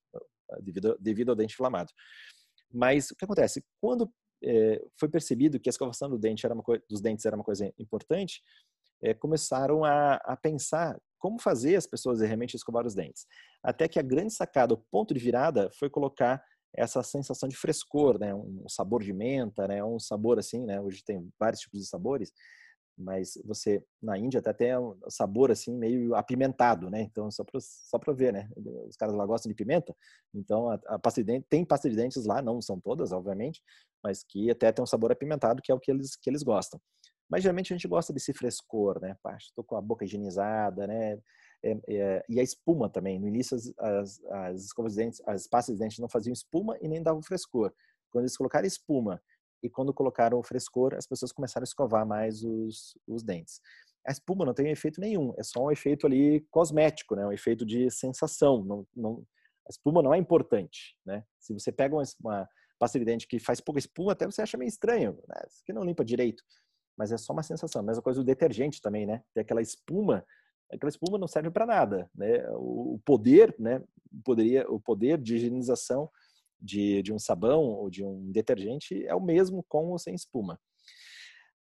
devido, 0.61 0.97
devido 0.99 1.29
ao 1.29 1.35
dente 1.35 1.53
inflamado. 1.53 1.91
Mas 2.71 3.11
o 3.11 3.15
que 3.15 3.25
acontece? 3.25 3.63
Quando 3.79 4.11
é, 4.43 4.81
foi 4.99 5.09
percebido 5.09 5.59
que 5.59 5.69
a 5.69 5.71
escovação 5.71 6.09
do 6.09 6.17
dente 6.17 6.45
era 6.45 6.53
uma 6.53 6.63
dos 6.89 7.01
dentes 7.01 7.25
era 7.25 7.35
uma 7.35 7.43
coisa 7.43 7.71
importante, 7.79 8.41
é, 9.01 9.13
começaram 9.13 9.83
a, 9.83 10.15
a, 10.15 10.35
pensar 10.35 10.99
como 11.19 11.39
fazer 11.39 11.75
as 11.75 11.87
pessoas 11.87 12.21
realmente 12.21 12.55
escovar 12.55 12.85
os 12.85 12.95
dentes. 12.95 13.25
Até 13.63 13.87
que 13.87 13.99
a 13.99 14.03
grande 14.03 14.33
sacada, 14.33 14.73
o 14.73 14.83
ponto 14.91 15.13
de 15.13 15.19
virada, 15.19 15.69
foi 15.79 15.89
colocar 15.89 16.43
essa 16.75 17.01
sensação 17.01 17.49
de 17.49 17.55
frescor, 17.55 18.19
né? 18.19 18.33
um 18.35 18.67
sabor 18.67 19.01
de 19.01 19.13
menta, 19.13 19.67
né? 19.67 19.83
um 19.83 19.99
sabor 19.99 20.37
assim, 20.37 20.65
né? 20.65 20.79
hoje 20.79 21.03
tem 21.03 21.27
vários 21.39 21.61
tipos 21.61 21.79
de 21.79 21.87
sabores, 21.87 22.31
mas 22.97 23.37
você 23.45 23.83
na 24.01 24.17
Índia 24.17 24.39
até 24.39 24.51
tem 24.51 24.77
um 24.77 24.97
sabor 25.07 25.51
assim 25.51 25.75
meio 25.77 26.15
apimentado, 26.15 26.89
né? 26.89 27.01
Então 27.01 27.29
só 27.29 27.43
para 27.43 27.59
só 27.61 27.99
para 27.99 28.13
ver, 28.13 28.33
né? 28.33 28.49
Os 28.87 28.95
caras 28.95 29.13
lá 29.13 29.25
gostam 29.25 29.49
de 29.49 29.55
pimenta, 29.55 29.95
então 30.33 30.69
a, 30.69 30.79
a 30.87 30.99
pasta 30.99 31.21
de 31.21 31.25
dente 31.25 31.45
tem 31.47 31.63
pasta 31.63 31.89
de 31.89 31.95
dentes 31.95 32.25
lá, 32.25 32.41
não 32.41 32.61
são 32.61 32.79
todas, 32.79 33.11
obviamente, 33.11 33.61
mas 34.03 34.23
que 34.23 34.49
até 34.49 34.71
tem 34.71 34.81
um 34.81 34.87
sabor 34.87 35.11
apimentado 35.11 35.61
que 35.61 35.71
é 35.71 35.75
o 35.75 35.79
que 35.79 35.91
eles 35.91 36.15
que 36.15 36.29
eles 36.29 36.41
gostam. 36.41 36.81
Mas 37.29 37.43
geralmente 37.43 37.73
a 37.73 37.75
gente 37.75 37.87
gosta 37.87 38.13
desse 38.13 38.33
frescor, 38.33 38.99
né? 39.01 39.15
Estou 39.37 39.63
com 39.63 39.75
a 39.75 39.81
boca 39.81 40.05
higienizada, 40.05 40.87
né? 40.87 41.19
É, 41.63 41.77
é, 41.89 42.25
e 42.29 42.39
a 42.39 42.43
espuma 42.43 42.89
também. 42.89 43.19
No 43.19 43.27
início 43.27 43.55
as, 43.55 43.73
as, 43.77 44.23
as 44.25 44.63
escovas 44.63 44.93
de 44.93 44.99
dentes, 44.99 45.21
as 45.25 45.47
pastas 45.47 45.75
de 45.75 45.81
dentes 45.81 45.99
não 45.99 46.07
faziam 46.07 46.33
espuma 46.33 46.77
e 46.81 46.87
nem 46.87 47.03
davam 47.03 47.21
frescor. 47.21 47.73
Quando 48.09 48.23
eles 48.23 48.37
colocaram 48.37 48.65
espuma 48.65 49.21
e 49.63 49.69
quando 49.69 49.93
colocaram 49.93 50.37
o 50.37 50.43
frescor, 50.43 50.93
as 50.95 51.07
pessoas 51.07 51.31
começaram 51.31 51.63
a 51.63 51.65
escovar 51.65 52.05
mais 52.05 52.43
os, 52.43 52.97
os 53.07 53.23
dentes. 53.23 53.59
A 54.05 54.11
espuma 54.11 54.45
não 54.45 54.53
tem 54.53 54.69
efeito 54.69 55.01
nenhum, 55.01 55.33
é 55.37 55.43
só 55.43 55.65
um 55.65 55.71
efeito 55.71 56.07
ali 56.07 56.41
cosmético, 56.49 57.15
né? 57.15 57.25
um 57.25 57.31
efeito 57.31 57.65
de 57.65 57.89
sensação. 57.91 58.63
Não, 58.63 58.87
não, 58.95 59.23
A 59.67 59.69
espuma 59.69 60.01
não 60.01 60.13
é 60.13 60.17
importante, 60.17 60.95
né? 61.05 61.23
Se 61.39 61.53
você 61.53 61.71
pega 61.71 61.95
uma, 61.95 62.03
uma 62.21 62.47
pasta 62.79 62.97
de 62.97 63.05
dente 63.05 63.27
que 63.27 63.39
faz 63.39 63.59
pouca 63.59 63.79
espuma, 63.79 64.13
até 64.13 64.25
você 64.25 64.41
acha 64.41 64.57
meio 64.57 64.69
estranho, 64.69 65.19
né? 65.27 65.41
Não 65.69 65.83
limpa 65.83 66.05
direito. 66.05 66.41
Mas 66.97 67.11
é 67.11 67.17
só 67.17 67.33
uma 67.33 67.43
sensação. 67.43 67.83
Mesma 67.83 68.01
coisa 68.01 68.21
o 68.21 68.23
detergente 68.23 68.81
também, 68.81 69.05
né? 69.05 69.21
Tem 69.33 69.41
aquela 69.41 69.61
espuma, 69.61 70.25
aquela 70.71 70.89
espuma 70.89 71.17
não 71.17 71.27
serve 71.27 71.51
para 71.51 71.65
nada, 71.65 72.09
né? 72.15 72.47
O 72.51 72.99
poder, 73.03 73.53
né? 73.59 73.83
Poderia, 74.23 74.69
o 74.71 74.79
poder 74.79 75.17
de 75.17 75.35
higienização 75.35 76.09
de, 76.59 77.01
de 77.01 77.13
um 77.13 77.19
sabão 77.19 77.63
ou 77.63 77.89
de 77.89 78.03
um 78.03 78.31
detergente 78.31 79.05
é 79.05 79.15
o 79.15 79.21
mesmo 79.21 79.63
com 79.67 79.87
ou 79.87 79.99
sem 79.99 80.15
espuma. 80.15 80.59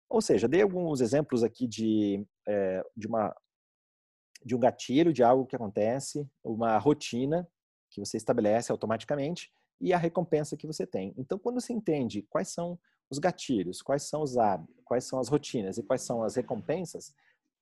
Ou 0.09 0.21
seja, 0.21 0.49
dei 0.49 0.63
alguns 0.63 1.01
exemplos 1.01 1.43
aqui 1.43 1.67
de, 1.67 2.25
é, 2.47 2.85
de, 2.97 3.07
uma, 3.07 3.35
de 4.45 4.55
um 4.55 4.59
gatilho, 4.61 5.13
de 5.13 5.23
algo 5.23 5.47
que 5.47 5.57
acontece, 5.57 6.29
uma 6.43 6.79
rotina 6.79 7.49
que 7.91 8.01
você 8.01 8.17
estabelece 8.17 8.71
automaticamente 8.71 9.53
e 9.81 9.93
a 9.93 9.99
recompensa 9.99 10.57
que 10.57 10.67
você 10.67 10.87
tem. 10.87 11.15
Então, 11.17 11.39
quando 11.39 11.61
você 11.61 11.73
entende 11.73 12.23
quais 12.31 12.49
são 12.49 12.79
os 13.11 13.19
gatilhos, 13.19 13.83
quais 13.83 14.05
são 14.05 14.23
os 14.23 14.37
hábitos, 14.37 14.75
quais 14.85 15.05
são 15.05 15.19
as 15.19 15.29
rotinas 15.29 15.79
e 15.79 15.83
quais 15.83 16.03
são 16.03 16.23
as 16.23 16.37
recompensas, 16.37 17.15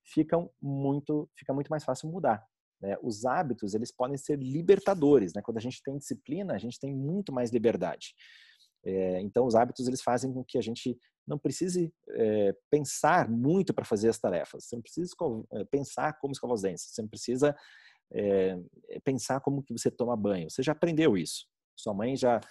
ficam 0.03 0.49
muito, 0.61 1.29
fica 1.35 1.53
muito 1.53 1.69
mais 1.69 1.83
fácil 1.83 2.09
mudar. 2.09 2.45
Né? 2.83 2.97
Os 3.01 3.23
hábitos, 3.23 3.73
eles 3.73 3.91
podem 3.91 4.17
ser 4.17 4.37
libertadores. 4.37 5.33
Né? 5.33 5.41
Quando 5.41 5.57
a 5.57 5.61
gente 5.61 5.81
tem 5.81 5.97
disciplina, 5.97 6.53
a 6.53 6.57
gente 6.57 6.77
tem 6.77 6.93
muito 6.93 7.31
mais 7.31 7.49
liberdade. 7.49 8.13
É, 8.85 9.21
então, 9.21 9.45
os 9.45 9.55
hábitos, 9.55 9.87
eles 9.87 10.01
fazem 10.01 10.33
com 10.33 10.43
que 10.43 10.57
a 10.57 10.61
gente 10.61 10.99
não 11.25 11.39
precise 11.39 11.93
é, 12.09 12.53
pensar 12.69 13.29
muito 13.29 13.73
para 13.73 13.85
fazer 13.85 14.09
as 14.09 14.19
tarefas. 14.19 14.65
Você 14.65 14.75
não 14.75 14.83
precisa 14.83 15.15
é, 15.53 15.63
pensar 15.63 16.19
como 16.19 16.33
escovar 16.33 16.55
os 16.55 16.61
dentes. 16.61 16.83
Você 16.83 17.01
não 17.01 17.07
precisa 17.07 17.55
é, 18.11 18.57
pensar 19.05 19.39
como 19.39 19.63
que 19.63 19.71
você 19.71 19.89
toma 19.89 20.17
banho. 20.17 20.49
Você 20.49 20.61
já 20.61 20.73
aprendeu 20.73 21.17
isso. 21.17 21.47
Sua 21.77 21.93
mãe 21.93 22.17
já 22.17 22.41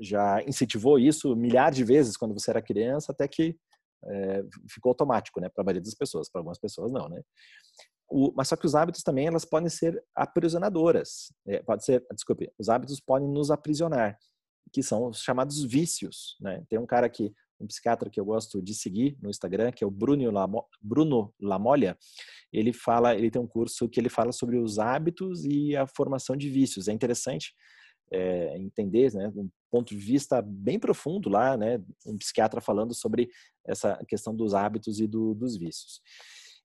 já 0.00 0.40
incentivou 0.44 0.96
isso 0.96 1.34
milhares 1.34 1.76
de 1.76 1.84
vezes 1.84 2.16
quando 2.16 2.32
você 2.32 2.50
era 2.50 2.62
criança, 2.62 3.10
até 3.10 3.26
que 3.26 3.56
é, 4.04 4.44
ficou 4.70 4.90
automático, 4.90 5.40
né? 5.40 5.48
Para 5.48 5.62
a 5.62 5.64
maioria 5.64 5.82
das 5.82 5.94
pessoas. 5.94 6.30
Para 6.30 6.40
algumas 6.40 6.58
pessoas 6.58 6.92
não, 6.92 7.08
né? 7.08 7.20
O, 8.08 8.32
mas 8.36 8.48
só 8.48 8.56
que 8.56 8.66
os 8.66 8.74
hábitos 8.74 9.02
também 9.02 9.26
elas 9.26 9.44
podem 9.44 9.68
ser 9.68 10.02
aprisionadoras. 10.14 11.32
É, 11.46 11.62
pode 11.62 11.84
ser, 11.84 12.04
desculpe, 12.12 12.50
os 12.58 12.68
hábitos 12.68 13.00
podem 13.00 13.28
nos 13.28 13.50
aprisionar, 13.50 14.16
que 14.72 14.82
são 14.82 15.08
os 15.08 15.22
chamados 15.22 15.62
vícios. 15.64 16.36
Né? 16.40 16.62
Tem 16.68 16.78
um 16.78 16.86
cara 16.86 17.08
que, 17.08 17.32
um 17.60 17.66
psiquiatra 17.66 18.08
que 18.08 18.20
eu 18.20 18.24
gosto 18.24 18.62
de 18.62 18.74
seguir 18.74 19.16
no 19.20 19.28
Instagram, 19.30 19.72
que 19.72 19.82
é 19.82 19.86
o 19.86 19.90
Bruno, 19.90 20.30
Lamo, 20.30 20.64
Bruno 20.80 21.34
Lamolha. 21.40 21.98
Ele 22.52 22.72
fala, 22.72 23.14
ele 23.14 23.30
tem 23.30 23.42
um 23.42 23.46
curso 23.46 23.88
que 23.88 23.98
ele 23.98 24.08
fala 24.08 24.30
sobre 24.30 24.58
os 24.58 24.78
hábitos 24.78 25.44
e 25.44 25.74
a 25.74 25.86
formação 25.86 26.36
de 26.36 26.48
vícios. 26.48 26.86
É 26.86 26.92
interessante 26.92 27.52
é, 28.10 28.56
entender, 28.58 29.12
né, 29.14 29.32
um 29.34 29.48
ponto 29.70 29.94
de 29.94 30.00
vista 30.00 30.40
bem 30.42 30.78
profundo 30.78 31.28
lá, 31.28 31.56
né, 31.56 31.82
um 32.06 32.16
psiquiatra 32.16 32.60
falando 32.60 32.94
sobre 32.94 33.28
essa 33.66 33.98
questão 34.06 34.34
dos 34.34 34.54
hábitos 34.54 35.00
e 35.00 35.06
do, 35.06 35.34
dos 35.34 35.56
vícios. 35.56 36.00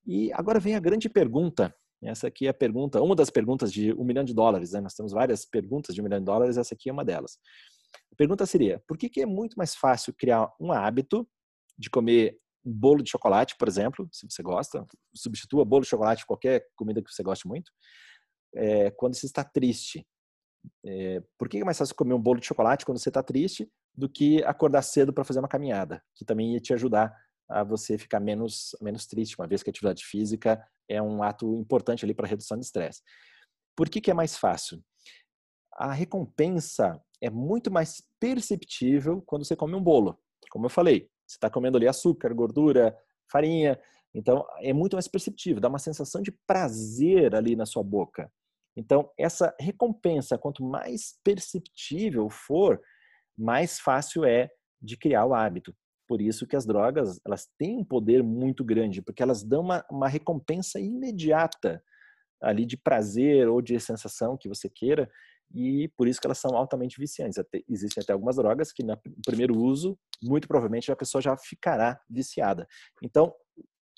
E 0.05 0.31
agora 0.33 0.59
vem 0.59 0.75
a 0.75 0.79
grande 0.79 1.09
pergunta. 1.09 1.73
Essa 2.03 2.27
aqui 2.27 2.47
é 2.47 2.49
a 2.49 2.53
pergunta, 2.53 3.01
uma 3.01 3.15
das 3.15 3.29
perguntas 3.29 3.71
de 3.71 3.93
um 3.93 4.03
milhão 4.03 4.23
de 4.23 4.33
dólares. 4.33 4.71
Né? 4.71 4.81
Nós 4.81 4.95
temos 4.95 5.11
várias 5.11 5.45
perguntas 5.45 5.93
de 5.93 6.01
um 6.01 6.03
milhão 6.03 6.19
de 6.19 6.25
dólares, 6.25 6.57
essa 6.57 6.73
aqui 6.73 6.89
é 6.89 6.93
uma 6.93 7.05
delas. 7.05 7.37
A 8.11 8.15
pergunta 8.15 8.45
seria: 8.45 8.81
por 8.87 8.97
que, 8.97 9.09
que 9.09 9.21
é 9.21 9.25
muito 9.25 9.55
mais 9.55 9.75
fácil 9.75 10.13
criar 10.13 10.51
um 10.59 10.71
hábito 10.71 11.27
de 11.77 11.89
comer 11.89 12.37
um 12.65 12.71
bolo 12.71 13.03
de 13.03 13.09
chocolate, 13.09 13.55
por 13.57 13.67
exemplo, 13.67 14.07
se 14.11 14.27
você 14.29 14.43
gosta, 14.43 14.85
substitua 15.15 15.65
bolo 15.65 15.81
de 15.83 15.89
chocolate 15.89 16.25
qualquer 16.25 16.65
comida 16.75 17.01
que 17.01 17.11
você 17.11 17.23
goste 17.23 17.47
muito, 17.47 17.71
é, 18.55 18.91
quando 18.91 19.15
você 19.15 19.25
está 19.25 19.43
triste. 19.43 20.05
É, 20.85 21.23
por 21.39 21.49
que 21.49 21.57
é 21.57 21.63
mais 21.63 21.77
fácil 21.77 21.95
comer 21.95 22.13
um 22.13 22.21
bolo 22.21 22.39
de 22.39 22.45
chocolate 22.45 22.85
quando 22.85 22.99
você 22.99 23.09
está 23.09 23.23
triste 23.23 23.67
do 23.95 24.07
que 24.07 24.43
acordar 24.43 24.83
cedo 24.83 25.11
para 25.11 25.23
fazer 25.23 25.39
uma 25.39 25.47
caminhada, 25.47 26.03
que 26.15 26.23
também 26.23 26.53
ia 26.53 26.59
te 26.59 26.73
ajudar 26.73 27.11
a 27.51 27.63
você 27.63 27.97
ficar 27.97 28.19
menos, 28.19 28.75
menos 28.81 29.05
triste, 29.05 29.37
uma 29.37 29.47
vez 29.47 29.61
que 29.63 29.69
a 29.69 29.71
atividade 29.71 30.03
física 30.05 30.65
é 30.89 31.01
um 31.01 31.23
ato 31.23 31.55
importante 31.55 32.03
ali 32.05 32.13
para 32.13 32.27
redução 32.27 32.57
de 32.57 32.65
estresse. 32.65 33.01
Por 33.75 33.89
que, 33.89 34.01
que 34.01 34.11
é 34.11 34.13
mais 34.13 34.37
fácil? 34.37 34.83
A 35.73 35.91
recompensa 35.91 37.01
é 37.21 37.29
muito 37.29 37.71
mais 37.71 38.03
perceptível 38.19 39.21
quando 39.25 39.45
você 39.45 39.55
come 39.55 39.75
um 39.75 39.83
bolo. 39.83 40.19
Como 40.49 40.65
eu 40.65 40.69
falei, 40.69 41.09
você 41.25 41.37
está 41.37 41.49
comendo 41.49 41.77
ali 41.77 41.87
açúcar, 41.87 42.33
gordura, 42.33 42.95
farinha, 43.31 43.79
então 44.13 44.45
é 44.59 44.73
muito 44.73 44.95
mais 44.95 45.07
perceptível, 45.07 45.61
dá 45.61 45.69
uma 45.69 45.79
sensação 45.79 46.21
de 46.21 46.31
prazer 46.45 47.33
ali 47.33 47.55
na 47.55 47.65
sua 47.65 47.83
boca. 47.83 48.31
Então, 48.75 49.11
essa 49.17 49.53
recompensa, 49.59 50.37
quanto 50.37 50.63
mais 50.63 51.17
perceptível 51.23 52.29
for, 52.29 52.81
mais 53.37 53.79
fácil 53.79 54.25
é 54.25 54.49
de 54.81 54.97
criar 54.97 55.25
o 55.25 55.33
hábito. 55.33 55.75
Por 56.11 56.21
isso 56.21 56.45
que 56.45 56.57
as 56.57 56.65
drogas, 56.65 57.21
elas 57.25 57.49
têm 57.57 57.77
um 57.77 57.85
poder 57.85 58.21
muito 58.21 58.65
grande, 58.65 59.01
porque 59.01 59.23
elas 59.23 59.45
dão 59.45 59.61
uma, 59.61 59.85
uma 59.89 60.09
recompensa 60.09 60.77
imediata 60.77 61.81
ali 62.41 62.65
de 62.65 62.75
prazer 62.75 63.47
ou 63.47 63.61
de 63.61 63.79
sensação 63.79 64.35
que 64.35 64.49
você 64.49 64.67
queira, 64.67 65.09
e 65.55 65.87
por 65.95 66.09
isso 66.09 66.19
que 66.19 66.27
elas 66.27 66.37
são 66.37 66.53
altamente 66.53 66.99
viciantes. 66.99 67.37
Até, 67.37 67.63
existem 67.65 68.03
até 68.03 68.11
algumas 68.11 68.35
drogas 68.35 68.73
que 68.73 68.83
no 68.83 68.99
primeiro 69.25 69.57
uso, 69.57 69.97
muito 70.21 70.49
provavelmente 70.49 70.91
a 70.91 70.97
pessoa 70.97 71.21
já 71.21 71.37
ficará 71.37 71.97
viciada. 72.09 72.67
Então, 73.01 73.33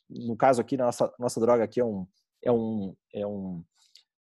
no 0.07 0.37
caso 0.37 0.61
aqui, 0.61 0.77
nossa 0.77 1.11
nossa 1.17 1.41
droga 1.41 1.63
aqui 1.63 1.79
é 1.79 1.83
um 1.83 2.05
é 2.43 2.51
um 2.51 2.95
é 3.11 3.25
um 3.25 3.63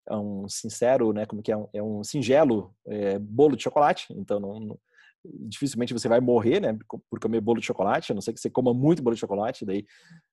é 0.09 0.15
um 0.17 0.49
sincero, 0.49 1.13
né, 1.13 1.27
como 1.27 1.43
que 1.43 1.51
é 1.51 1.57
um, 1.57 1.67
é 1.71 1.83
um 1.83 2.03
singelo 2.03 2.75
é, 2.87 3.19
bolo 3.19 3.55
de 3.55 3.61
chocolate, 3.61 4.07
então 4.17 4.39
não, 4.39 4.59
não, 4.59 4.79
dificilmente 5.25 5.93
você 5.93 6.07
vai 6.07 6.19
morrer, 6.19 6.59
né, 6.59 6.77
por 7.09 7.19
comer 7.19 7.41
bolo 7.41 7.59
de 7.59 7.65
chocolate, 7.65 8.11
a 8.11 8.15
não 8.15 8.21
ser 8.21 8.33
que 8.33 8.39
você 8.39 8.49
coma 8.49 8.73
muito 8.73 9.01
bolo 9.01 9.15
de 9.15 9.19
chocolate, 9.19 9.65
daí 9.65 9.85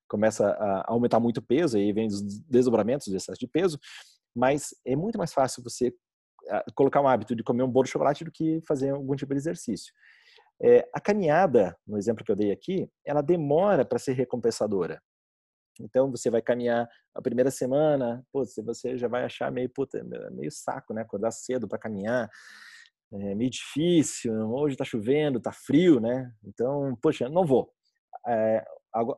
começa 0.07 0.47
a 0.47 0.91
aumentar 0.91 1.19
muito 1.19 1.37
o 1.37 1.41
peso, 1.41 1.77
aí 1.77 1.93
vem 1.93 2.07
os 2.07 2.21
desdobramentos 2.43 3.07
do 3.07 3.15
excesso 3.15 3.39
de 3.39 3.47
peso, 3.47 3.79
mas 4.35 4.75
é 4.85 4.95
muito 4.95 5.17
mais 5.17 5.33
fácil 5.33 5.63
você 5.63 5.93
ah, 6.49 6.63
colocar 6.75 7.01
um 7.01 7.07
hábito 7.07 7.35
de 7.35 7.43
comer 7.43 7.63
um 7.63 7.71
bolo 7.71 7.85
de 7.85 7.91
chocolate 7.91 8.23
do 8.23 8.31
que 8.31 8.61
fazer 8.67 8.89
algum 8.89 9.15
tipo 9.15 9.33
de 9.33 9.39
exercício. 9.39 9.93
É, 10.61 10.87
a 10.93 10.99
caminhada, 10.99 11.75
no 11.87 11.97
exemplo 11.97 12.23
que 12.23 12.31
eu 12.31 12.35
dei 12.35 12.51
aqui, 12.51 12.89
ela 13.05 13.21
demora 13.21 13.83
para 13.83 13.97
ser 13.97 14.13
recompensadora. 14.13 15.01
Então 15.79 16.11
você 16.11 16.29
vai 16.29 16.41
caminhar 16.41 16.87
a 17.15 17.21
primeira 17.21 17.49
semana, 17.49 18.23
você 18.31 18.97
já 18.97 19.07
vai 19.07 19.23
achar 19.23 19.51
meio 19.51 19.69
puta, 19.69 20.03
meio 20.31 20.51
saco, 20.51 20.93
né? 20.93 21.01
Acordar 21.01 21.31
cedo 21.31 21.67
para 21.67 21.79
caminhar, 21.79 22.29
é 23.13 23.35
meio 23.35 23.49
difícil. 23.49 24.33
Hoje 24.51 24.75
está 24.75 24.85
chovendo, 24.85 25.37
está 25.37 25.51
frio, 25.51 25.99
né? 25.99 26.31
Então, 26.43 26.97
poxa, 27.01 27.27
não 27.27 27.45
vou. 27.45 27.69
É, 28.27 28.63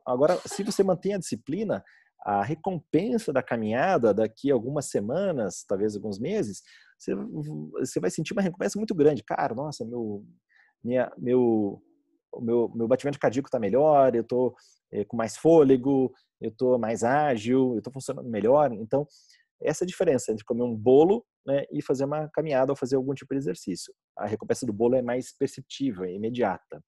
agora, 0.06 0.38
se 0.46 0.62
você 0.62 0.82
mantém 0.82 1.14
a 1.14 1.18
disciplina, 1.18 1.84
a 2.24 2.42
recompensa 2.42 3.32
da 3.32 3.42
caminhada 3.42 4.14
daqui 4.14 4.50
a 4.50 4.54
algumas 4.54 4.86
semanas, 4.86 5.64
talvez 5.68 5.94
alguns 5.94 6.18
meses, 6.18 6.62
você, 6.98 7.14
você 7.78 8.00
vai 8.00 8.10
sentir 8.10 8.32
uma 8.32 8.42
recompensa 8.42 8.78
muito 8.78 8.94
grande. 8.94 9.22
Cara, 9.22 9.54
nossa, 9.54 9.84
meu, 9.84 10.24
minha, 10.82 11.12
meu, 11.18 11.82
meu, 12.40 12.72
meu 12.74 12.88
batimento 12.88 13.18
cardíaco 13.18 13.48
está 13.48 13.60
melhor, 13.60 14.14
eu 14.14 14.22
estou 14.22 14.54
é, 14.90 15.04
com 15.04 15.16
mais 15.16 15.36
fôlego, 15.36 16.12
eu 16.40 16.50
estou 16.50 16.78
mais 16.78 17.04
ágil, 17.04 17.74
eu 17.74 17.78
estou 17.78 17.92
funcionando 17.92 18.28
melhor. 18.28 18.72
Então, 18.72 19.06
essa 19.64 19.84
é 19.84 19.86
a 19.86 19.88
diferença 19.88 20.30
entre 20.30 20.44
comer 20.44 20.62
um 20.62 20.74
bolo 20.74 21.24
né, 21.46 21.64
e 21.72 21.82
fazer 21.82 22.04
uma 22.04 22.28
caminhada 22.28 22.72
ou 22.72 22.76
fazer 22.76 22.96
algum 22.96 23.14
tipo 23.14 23.34
de 23.34 23.38
exercício. 23.38 23.92
A 24.16 24.26
recompensa 24.26 24.66
do 24.66 24.72
bolo 24.72 24.94
é 24.94 25.02
mais 25.02 25.36
perceptível, 25.36 26.04
é 26.04 26.12
imediata. 26.12 26.82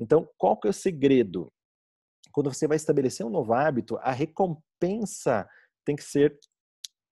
Então, 0.00 0.28
qual 0.36 0.58
que 0.58 0.66
é 0.66 0.70
o 0.70 0.74
segredo? 0.74 1.52
Quando 2.32 2.52
você 2.52 2.66
vai 2.66 2.76
estabelecer 2.76 3.24
um 3.24 3.30
novo 3.30 3.52
hábito, 3.52 3.96
a 3.98 4.12
recompensa 4.12 5.48
tem 5.84 5.96
que 5.96 6.04
ser 6.04 6.38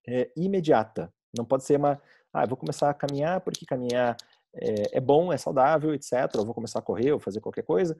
é, 0.07 0.31
imediata. 0.37 1.13
Não 1.37 1.45
pode 1.45 1.65
ser 1.65 1.77
uma, 1.79 2.01
ah, 2.33 2.47
vou 2.47 2.57
começar 2.57 2.91
a 2.91 2.95
caminhar 2.95 3.41
porque 3.41 3.65
caminhar 3.67 4.17
é, 4.55 4.99
é 4.99 5.01
bom, 5.01 5.33
é 5.33 5.37
saudável, 5.37 5.95
etc. 5.95 6.13
Eu 6.35 6.45
vou 6.45 6.55
começar 6.55 6.79
a 6.79 6.83
correr 6.83 7.13
ou 7.13 7.21
fazer 7.21 7.41
qualquer 7.41 7.65
coisa. 7.65 7.97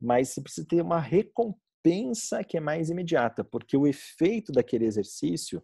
Mas 0.00 0.30
você 0.30 0.40
precisa 0.40 0.66
ter 0.66 0.82
uma 0.82 1.00
recompensa 1.00 1.68
pensa 1.82 2.42
que 2.44 2.56
é 2.56 2.60
mais 2.60 2.90
imediata, 2.90 3.44
porque 3.44 3.76
o 3.76 3.86
efeito 3.86 4.52
daquele 4.52 4.84
exercício 4.84 5.62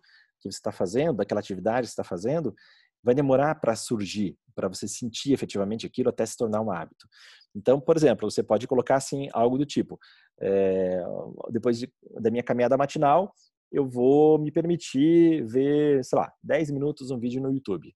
que 0.48 0.54
você 0.54 0.58
está 0.58 0.72
fazendo, 0.72 1.16
daquela 1.16 1.40
atividade 1.40 1.82
que 1.82 1.88
você 1.88 1.92
está 1.92 2.04
fazendo, 2.04 2.54
vai 3.02 3.14
demorar 3.14 3.54
para 3.56 3.76
surgir, 3.76 4.36
para 4.54 4.68
você 4.68 4.88
sentir 4.88 5.32
efetivamente 5.32 5.86
aquilo 5.86 6.08
até 6.08 6.24
se 6.24 6.36
tornar 6.36 6.60
um 6.60 6.70
hábito. 6.70 7.06
Então, 7.54 7.80
por 7.80 7.96
exemplo, 7.96 8.30
você 8.30 8.42
pode 8.42 8.66
colocar 8.66 8.96
assim 8.96 9.28
algo 9.32 9.58
do 9.58 9.66
tipo: 9.66 9.98
é, 10.40 11.02
depois 11.50 11.78
de, 11.78 11.92
da 12.20 12.30
minha 12.30 12.42
caminhada 12.42 12.76
matinal, 12.76 13.34
eu 13.70 13.86
vou 13.86 14.38
me 14.38 14.50
permitir 14.50 15.44
ver, 15.44 16.04
sei 16.04 16.18
lá, 16.18 16.32
10 16.42 16.70
minutos 16.70 17.10
um 17.10 17.18
vídeo 17.18 17.42
no 17.42 17.52
YouTube. 17.52 17.94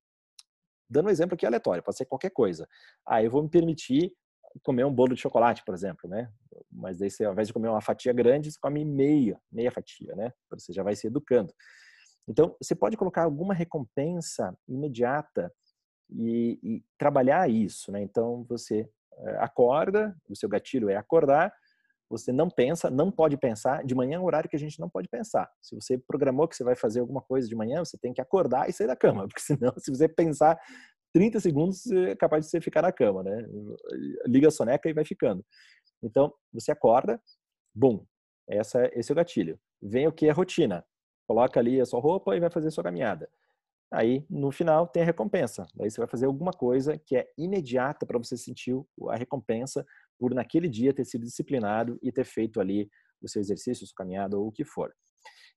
Dando 0.90 1.06
um 1.06 1.10
exemplo 1.10 1.34
aqui 1.34 1.46
aleatório, 1.46 1.82
pode 1.82 1.96
ser 1.96 2.06
qualquer 2.06 2.30
coisa. 2.30 2.68
Ah, 3.06 3.22
eu 3.22 3.30
vou 3.30 3.42
me 3.42 3.48
permitir 3.48 4.12
comer 4.62 4.84
um 4.84 4.92
bolo 4.92 5.14
de 5.14 5.20
chocolate, 5.20 5.62
por 5.64 5.74
exemplo, 5.74 6.08
né? 6.08 6.30
Mas 6.70 6.98
daí 6.98 7.10
você, 7.10 7.24
ao 7.24 7.32
invés 7.32 7.48
de 7.48 7.54
comer 7.54 7.68
uma 7.68 7.80
fatia 7.80 8.12
grande, 8.12 8.50
você 8.50 8.58
come 8.60 8.84
meia, 8.84 9.38
meia 9.52 9.70
fatia, 9.70 10.14
né? 10.16 10.32
Você 10.50 10.72
já 10.72 10.82
vai 10.82 10.96
se 10.96 11.06
educando. 11.06 11.52
Então, 12.28 12.54
você 12.60 12.74
pode 12.74 12.96
colocar 12.96 13.24
alguma 13.24 13.54
recompensa 13.54 14.56
imediata 14.68 15.52
e, 16.10 16.58
e 16.62 16.84
trabalhar 16.98 17.48
isso, 17.50 17.92
né? 17.92 18.02
Então 18.02 18.44
você 18.48 18.88
eh, 19.18 19.36
acorda, 19.40 20.16
o 20.28 20.36
seu 20.36 20.48
gatilho 20.48 20.88
é 20.88 20.96
acordar, 20.96 21.52
você 22.08 22.32
não 22.32 22.48
pensa, 22.48 22.90
não 22.90 23.10
pode 23.10 23.36
pensar. 23.36 23.84
De 23.84 23.94
manhã 23.94 24.16
é 24.16 24.20
um 24.20 24.24
horário 24.24 24.48
que 24.48 24.56
a 24.56 24.58
gente 24.58 24.80
não 24.80 24.88
pode 24.88 25.08
pensar. 25.08 25.50
Se 25.60 25.74
você 25.74 25.98
programou 25.98 26.48
que 26.48 26.56
você 26.56 26.64
vai 26.64 26.74
fazer 26.74 27.00
alguma 27.00 27.20
coisa 27.20 27.46
de 27.46 27.54
manhã, 27.54 27.84
você 27.84 27.98
tem 27.98 28.14
que 28.14 28.20
acordar 28.20 28.68
e 28.68 28.72
sair 28.72 28.86
da 28.86 28.96
cama, 28.96 29.26
porque 29.28 29.40
senão, 29.40 29.72
se 29.78 29.90
você 29.90 30.08
pensar 30.08 30.58
30 31.12 31.40
segundos, 31.40 31.90
é 31.90 32.14
capaz 32.14 32.44
de 32.44 32.50
você 32.50 32.60
ficar 32.60 32.82
na 32.82 32.92
cama, 32.92 33.22
né? 33.22 33.46
Liga 34.26 34.48
a 34.48 34.50
soneca 34.50 34.88
e 34.88 34.94
vai 34.94 35.04
ficando. 35.04 35.44
Então, 36.02 36.32
você 36.52 36.70
acorda, 36.70 37.20
bom, 37.74 38.04
essa, 38.48 38.88
esse 38.94 39.10
é 39.10 39.14
o 39.14 39.16
gatilho. 39.16 39.58
Vem 39.82 40.06
o 40.06 40.12
que 40.12 40.26
é 40.26 40.32
rotina. 40.32 40.84
Coloca 41.28 41.60
ali 41.60 41.78
a 41.78 41.84
sua 41.84 42.00
roupa 42.00 42.34
e 42.34 42.40
vai 42.40 42.50
fazer 42.50 42.68
a 42.68 42.70
sua 42.70 42.82
caminhada. 42.82 43.28
Aí, 43.92 44.24
no 44.30 44.50
final, 44.50 44.86
tem 44.86 45.02
a 45.02 45.06
recompensa. 45.06 45.66
Aí 45.78 45.90
você 45.90 46.00
vai 46.00 46.08
fazer 46.08 46.24
alguma 46.24 46.52
coisa 46.52 46.98
que 46.98 47.16
é 47.16 47.28
imediata 47.36 48.06
para 48.06 48.18
você 48.18 48.36
sentir 48.36 48.74
a 49.10 49.16
recompensa 49.16 49.84
por 50.18 50.34
naquele 50.34 50.68
dia 50.68 50.94
ter 50.94 51.04
sido 51.04 51.24
disciplinado 51.24 51.98
e 52.02 52.10
ter 52.10 52.24
feito 52.24 52.60
ali 52.60 52.90
o 53.20 53.28
seu 53.28 53.40
exercício, 53.40 53.84
a 53.84 53.86
sua 53.86 53.94
caminhada 53.96 54.38
ou 54.38 54.48
o 54.48 54.52
que 54.52 54.64
for. 54.64 54.90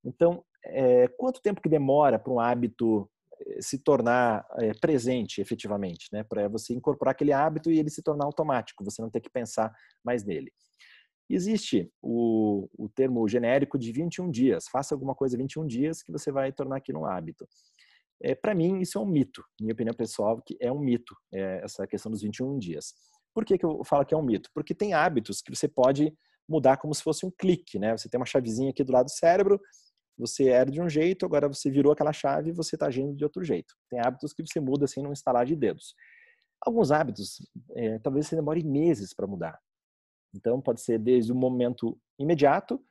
Então, 0.03 0.43
é, 0.65 1.07
quanto 1.17 1.41
tempo 1.41 1.61
que 1.61 1.69
demora 1.69 2.19
para 2.19 2.33
um 2.33 2.39
hábito 2.39 3.09
eh, 3.47 3.61
se 3.61 3.79
tornar 3.79 4.45
é, 4.59 4.73
presente 4.73 5.41
efetivamente, 5.41 6.07
né? 6.11 6.23
Para 6.23 6.47
você 6.47 6.73
incorporar 6.73 7.13
aquele 7.13 7.33
hábito 7.33 7.71
e 7.71 7.79
ele 7.79 7.89
se 7.89 8.01
tornar 8.03 8.25
automático, 8.25 8.83
você 8.83 9.01
não 9.01 9.09
ter 9.09 9.21
que 9.21 9.29
pensar 9.29 9.73
mais 10.03 10.23
nele. 10.25 10.51
Existe 11.33 11.91
o, 12.01 12.69
o 12.77 12.89
termo 12.89 13.27
genérico 13.27 13.77
de 13.77 13.91
21 13.91 14.29
dias. 14.29 14.67
Faça 14.67 14.93
alguma 14.93 15.15
coisa 15.15 15.37
21 15.37 15.65
dias 15.65 16.03
que 16.03 16.11
você 16.11 16.31
vai 16.31 16.51
tornar 16.51 16.77
aquilo 16.77 17.01
um 17.01 17.05
hábito. 17.05 17.47
É, 18.23 18.35
para 18.35 18.53
mim, 18.53 18.79
isso 18.79 18.97
é 18.97 19.01
um 19.01 19.05
mito, 19.05 19.43
minha 19.59 19.73
opinião 19.73 19.95
pessoal, 19.95 20.41
que 20.45 20.55
é 20.59 20.71
um 20.71 20.79
mito, 20.79 21.15
é, 21.33 21.61
essa 21.63 21.87
questão 21.87 22.11
dos 22.11 22.21
21 22.21 22.59
dias. 22.59 22.93
Por 23.33 23.45
que, 23.45 23.57
que 23.57 23.65
eu 23.65 23.83
falo 23.83 24.05
que 24.05 24.13
é 24.13 24.17
um 24.17 24.23
mito? 24.23 24.49
Porque 24.53 24.75
tem 24.75 24.93
hábitos 24.93 25.41
que 25.41 25.53
você 25.53 25.67
pode 25.67 26.13
mudar 26.47 26.77
como 26.77 26.93
se 26.93 27.01
fosse 27.01 27.25
um 27.25 27.31
clique, 27.31 27.79
né? 27.79 27.97
Você 27.97 28.09
tem 28.09 28.19
uma 28.19 28.25
chavezinha 28.25 28.69
aqui 28.69 28.83
do 28.83 28.91
lado 28.91 29.05
do 29.05 29.11
cérebro, 29.11 29.59
você 30.17 30.49
era 30.49 30.69
de 30.69 30.81
um 30.81 30.89
jeito, 30.89 31.25
agora 31.25 31.47
você 31.47 31.71
virou 31.71 31.93
aquela 31.93 32.13
chave 32.13 32.49
e 32.49 32.53
você 32.53 32.75
está 32.75 32.87
agindo 32.87 33.15
de 33.15 33.23
outro 33.23 33.43
jeito. 33.43 33.73
Tem 33.89 33.99
hábitos 33.99 34.33
que 34.33 34.43
você 34.45 34.59
muda 34.59 34.85
assim 34.85 35.01
num 35.01 35.11
instalar 35.11 35.45
de 35.45 35.55
dedos. 35.55 35.95
Alguns 36.63 36.91
hábitos, 36.91 37.37
é, 37.75 37.97
talvez 37.99 38.27
você 38.27 38.35
demore 38.35 38.63
meses 38.63 39.13
para 39.15 39.25
mudar. 39.25 39.59
Então, 40.33 40.61
pode 40.61 40.81
ser 40.81 40.97
desde 40.97 41.31
o 41.31 41.35
momento 41.35 41.97
imediato 42.19 42.83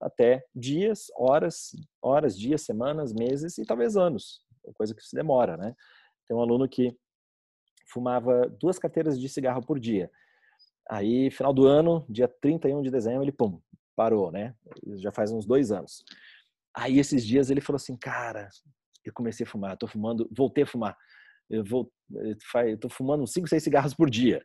até 0.00 0.44
dias, 0.54 1.06
horas, 1.16 1.70
horas, 2.02 2.38
dias, 2.38 2.62
semanas, 2.62 3.12
meses 3.12 3.58
e 3.58 3.64
talvez 3.64 3.96
anos 3.96 4.42
coisa 4.72 4.94
que 4.94 5.02
se 5.02 5.14
demora, 5.14 5.56
né? 5.56 5.74
Tem 6.26 6.36
um 6.36 6.40
aluno 6.40 6.68
que 6.68 6.96
fumava 7.90 8.48
duas 8.60 8.78
carteiras 8.78 9.18
de 9.18 9.28
cigarro 9.28 9.64
por 9.64 9.78
dia. 9.78 10.10
Aí, 10.90 11.30
final 11.30 11.52
do 11.52 11.66
ano, 11.66 12.04
dia 12.08 12.28
31 12.28 12.82
de 12.82 12.90
dezembro, 12.90 13.22
ele, 13.22 13.32
pum, 13.32 13.60
parou, 13.96 14.30
né? 14.30 14.54
Já 14.96 15.10
faz 15.10 15.30
uns 15.32 15.46
dois 15.46 15.70
anos. 15.70 16.04
Aí, 16.74 16.98
esses 16.98 17.24
dias, 17.24 17.50
ele 17.50 17.60
falou 17.60 17.76
assim, 17.76 17.96
cara, 17.96 18.48
eu 19.04 19.12
comecei 19.12 19.44
a 19.46 19.48
fumar, 19.48 19.76
tô 19.76 19.86
fumando, 19.86 20.28
voltei 20.34 20.64
a 20.64 20.66
fumar. 20.66 20.96
Eu, 21.50 21.64
vou, 21.64 21.90
eu 22.66 22.78
tô 22.78 22.88
fumando 22.88 23.22
uns 23.22 23.32
5, 23.32 23.48
6 23.48 23.62
cigarros 23.62 23.94
por 23.94 24.08
dia. 24.08 24.44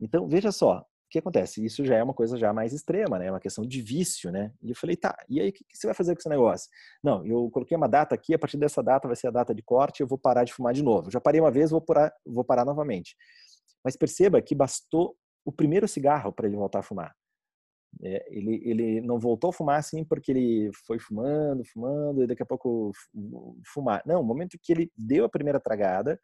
Então, 0.00 0.26
veja 0.28 0.50
só, 0.50 0.84
que 1.12 1.18
acontece? 1.18 1.62
Isso 1.62 1.84
já 1.84 1.96
é 1.96 2.02
uma 2.02 2.14
coisa 2.14 2.38
já 2.38 2.52
mais 2.52 2.72
extrema, 2.72 3.18
né? 3.18 3.26
É 3.26 3.30
uma 3.30 3.38
questão 3.38 3.66
de 3.66 3.82
vício, 3.82 4.32
né? 4.32 4.50
E 4.62 4.70
eu 4.70 4.74
falei, 4.74 4.96
tá, 4.96 5.14
e 5.28 5.40
aí 5.40 5.50
o 5.50 5.52
que, 5.52 5.62
que, 5.62 5.76
você 5.76 5.86
vai 5.86 5.94
fazer 5.94 6.14
com 6.14 6.20
esse 6.20 6.28
negócio? 6.28 6.70
Não, 7.04 7.24
eu 7.26 7.50
coloquei 7.50 7.76
uma 7.76 7.88
data 7.88 8.14
aqui, 8.14 8.32
a 8.32 8.38
partir 8.38 8.56
dessa 8.56 8.82
data 8.82 9.06
vai 9.06 9.14
ser 9.14 9.26
a 9.28 9.30
data 9.30 9.54
de 9.54 9.62
corte, 9.62 10.00
eu 10.00 10.06
vou 10.06 10.18
parar 10.18 10.44
de 10.44 10.54
fumar 10.54 10.72
de 10.72 10.82
novo. 10.82 11.10
já 11.10 11.20
parei 11.20 11.40
uma 11.40 11.50
vez, 11.50 11.70
vou 11.70 11.82
parar, 11.82 12.12
vou 12.24 12.42
parar 12.42 12.64
novamente. 12.64 13.14
Mas 13.84 13.94
perceba 13.94 14.40
que 14.40 14.54
bastou 14.54 15.14
o 15.44 15.52
primeiro 15.52 15.86
cigarro 15.86 16.32
para 16.32 16.46
ele 16.46 16.56
voltar 16.56 16.78
a 16.78 16.82
fumar. 16.82 17.14
É, 18.02 18.26
ele, 18.30 18.62
ele 18.64 19.00
não 19.02 19.18
voltou 19.18 19.50
a 19.50 19.52
fumar 19.52 19.78
assim 19.78 20.02
porque 20.02 20.32
ele 20.32 20.70
foi 20.86 20.98
fumando, 20.98 21.62
fumando, 21.64 22.22
e 22.22 22.26
daqui 22.26 22.42
a 22.42 22.46
pouco 22.46 22.90
fumar. 23.66 24.02
Não, 24.06 24.22
o 24.22 24.24
momento 24.24 24.58
que 24.60 24.72
ele 24.72 24.90
deu 24.96 25.26
a 25.26 25.28
primeira 25.28 25.60
tragada, 25.60 26.18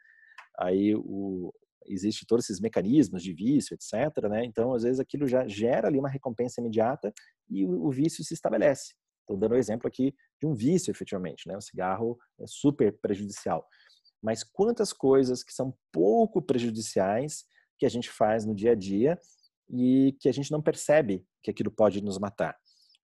aí 0.58 0.94
o, 0.96 1.52
existe 1.88 2.26
todos 2.26 2.44
esses 2.44 2.60
mecanismos 2.60 3.22
de 3.22 3.32
vício, 3.32 3.74
etc. 3.74 4.28
Né? 4.28 4.44
Então, 4.44 4.74
às 4.74 4.82
vezes, 4.82 5.00
aquilo 5.00 5.26
já 5.26 5.46
gera 5.46 5.88
ali 5.88 5.98
uma 5.98 6.08
recompensa 6.08 6.60
imediata 6.60 7.12
e 7.48 7.64
o, 7.64 7.86
o 7.86 7.90
vício 7.90 8.24
se 8.24 8.34
estabelece. 8.34 8.94
Estou 9.20 9.36
dando 9.36 9.52
o 9.52 9.54
um 9.54 9.58
exemplo 9.58 9.86
aqui 9.86 10.14
de 10.40 10.46
um 10.46 10.54
vício, 10.54 10.90
efetivamente. 10.90 11.46
Né? 11.46 11.56
O 11.56 11.60
cigarro 11.60 12.18
é 12.40 12.44
super 12.46 12.96
prejudicial. 13.00 13.66
Mas 14.22 14.42
quantas 14.42 14.92
coisas 14.92 15.42
que 15.42 15.52
são 15.52 15.74
pouco 15.92 16.42
prejudiciais 16.42 17.44
que 17.78 17.86
a 17.86 17.88
gente 17.88 18.10
faz 18.10 18.44
no 18.44 18.54
dia 18.54 18.72
a 18.72 18.74
dia 18.74 19.18
e 19.70 20.16
que 20.20 20.28
a 20.28 20.32
gente 20.32 20.50
não 20.50 20.62
percebe 20.62 21.24
que 21.42 21.50
aquilo 21.50 21.70
pode 21.70 22.02
nos 22.02 22.18
matar. 22.18 22.56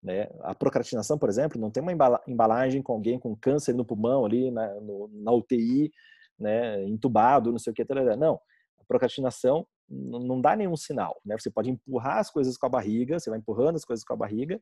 Né? 0.02 0.28
A 0.40 0.54
procrastinação, 0.54 1.18
por 1.18 1.28
exemplo, 1.28 1.60
não 1.60 1.70
tem 1.70 1.82
uma 1.82 1.92
embalagem 2.26 2.82
com 2.82 2.92
alguém 2.92 3.18
com 3.18 3.36
câncer 3.36 3.74
no 3.74 3.84
pulmão 3.84 4.24
ali 4.24 4.50
na, 4.50 4.80
no, 4.80 5.08
na 5.12 5.32
UTI, 5.32 5.92
né, 6.38 6.82
entubado, 6.88 7.52
não 7.52 7.58
sei 7.58 7.70
o 7.70 7.74
que, 7.74 7.84
não 8.16 8.40
procrastinação 8.86 9.66
não 9.88 10.40
dá 10.40 10.56
nenhum 10.56 10.76
sinal, 10.76 11.20
né? 11.24 11.36
Você 11.38 11.50
pode 11.50 11.70
empurrar 11.70 12.18
as 12.18 12.30
coisas 12.30 12.56
com 12.56 12.64
a 12.64 12.68
barriga, 12.68 13.18
você 13.18 13.28
vai 13.28 13.38
empurrando 13.38 13.76
as 13.76 13.84
coisas 13.84 14.04
com 14.04 14.14
a 14.14 14.16
barriga, 14.16 14.60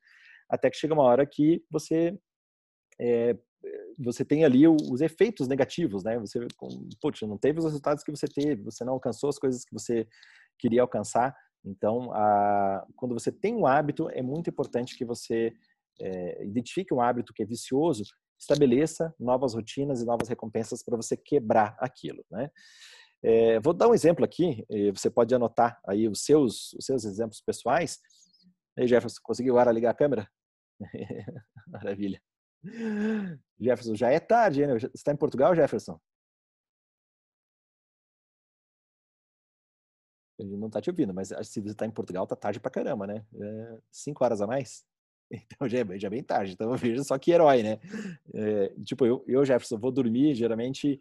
até 0.49 0.69
que 0.69 0.77
chega 0.77 0.93
uma 0.93 1.05
hora 1.05 1.25
que 1.25 1.63
você 1.71 2.19
é, 3.01 3.37
você 3.99 4.25
tem 4.25 4.45
ali 4.45 4.67
os 4.67 5.01
efeitos 5.01 5.47
negativos, 5.47 6.03
né? 6.03 6.19
Você, 6.19 6.47
putz, 7.01 7.21
não 7.23 7.37
teve 7.37 7.59
os 7.59 7.65
resultados 7.65 8.03
que 8.03 8.11
você 8.11 8.27
teve, 8.27 8.63
você 8.63 8.85
não 8.85 8.95
alcançou 8.95 9.29
as 9.29 9.39
coisas 9.39 9.65
que 9.65 9.73
você 9.73 10.09
queria 10.59 10.83
alcançar. 10.83 11.37
Então, 11.65 12.11
a, 12.13 12.87
quando 12.97 13.13
você 13.13 13.31
tem 13.31 13.55
um 13.55 13.67
hábito, 13.67 14.09
é 14.11 14.23
muito 14.23 14.49
importante 14.49 14.97
que 14.97 15.05
você 15.05 15.53
é, 16.01 16.45
identifique 16.45 16.95
um 16.95 17.01
hábito 17.01 17.35
que 17.35 17.43
é 17.43 17.47
vicioso, 17.47 18.05
estabeleça 18.39 19.15
novas 19.19 19.55
rotinas 19.55 20.01
e 20.01 20.07
novas 20.07 20.29
recompensas 20.29 20.83
para 20.83 20.97
você 20.97 21.17
quebrar 21.17 21.77
aquilo, 21.79 22.25
né? 22.31 22.51
É, 23.23 23.61
vou 23.61 23.75
dar 23.75 23.89
um 23.89 23.95
exemplo 23.95 24.25
aqui, 24.25 24.65
você 24.95 25.11
pode 25.11 25.35
anotar 25.35 25.79
aí 25.87 26.09
os 26.09 26.23
seus, 26.25 26.73
os 26.73 26.87
seus 26.87 27.05
exemplos 27.05 27.41
pessoais. 27.41 27.99
Aí, 28.79 28.87
Jefferson, 28.87 29.21
conseguiu 29.23 29.55
agora 29.55 29.73
ligar 29.73 29.91
a 29.91 29.95
câmera? 29.95 30.29
Maravilha. 31.67 32.21
Jefferson, 33.59 33.95
já 33.95 34.11
é 34.11 34.19
tarde, 34.21 34.67
né? 34.67 34.75
Você 34.75 34.91
está 34.95 35.13
em 35.13 35.17
Portugal, 35.17 35.55
Jefferson? 35.55 36.01
Ele 40.39 40.57
não 40.57 40.69
está 40.69 40.81
te 40.81 40.89
ouvindo, 40.89 41.13
mas 41.13 41.29
se 41.29 41.61
você 41.61 41.73
está 41.73 41.85
em 41.85 41.91
Portugal, 41.91 42.27
tá 42.27 42.35
tarde 42.35 42.59
pra 42.59 42.71
caramba, 42.71 43.07
né? 43.07 43.25
É 43.35 43.79
cinco 43.91 44.25
horas 44.25 44.41
a 44.41 44.47
mais? 44.47 44.85
Então 45.33 45.69
já 45.69 45.79
é, 45.79 45.99
já 45.99 46.09
é 46.09 46.11
bem 46.11 46.25
tarde. 46.25 46.55
Então 46.55 46.73
veja 46.77 47.05
só 47.05 47.17
que 47.17 47.31
herói, 47.31 47.63
né? 47.63 47.79
É, 48.35 48.69
tipo, 48.83 49.07
eu, 49.07 49.25
eu, 49.29 49.45
Jefferson, 49.45 49.79
vou 49.79 49.93
dormir 49.93 50.35
geralmente 50.35 51.01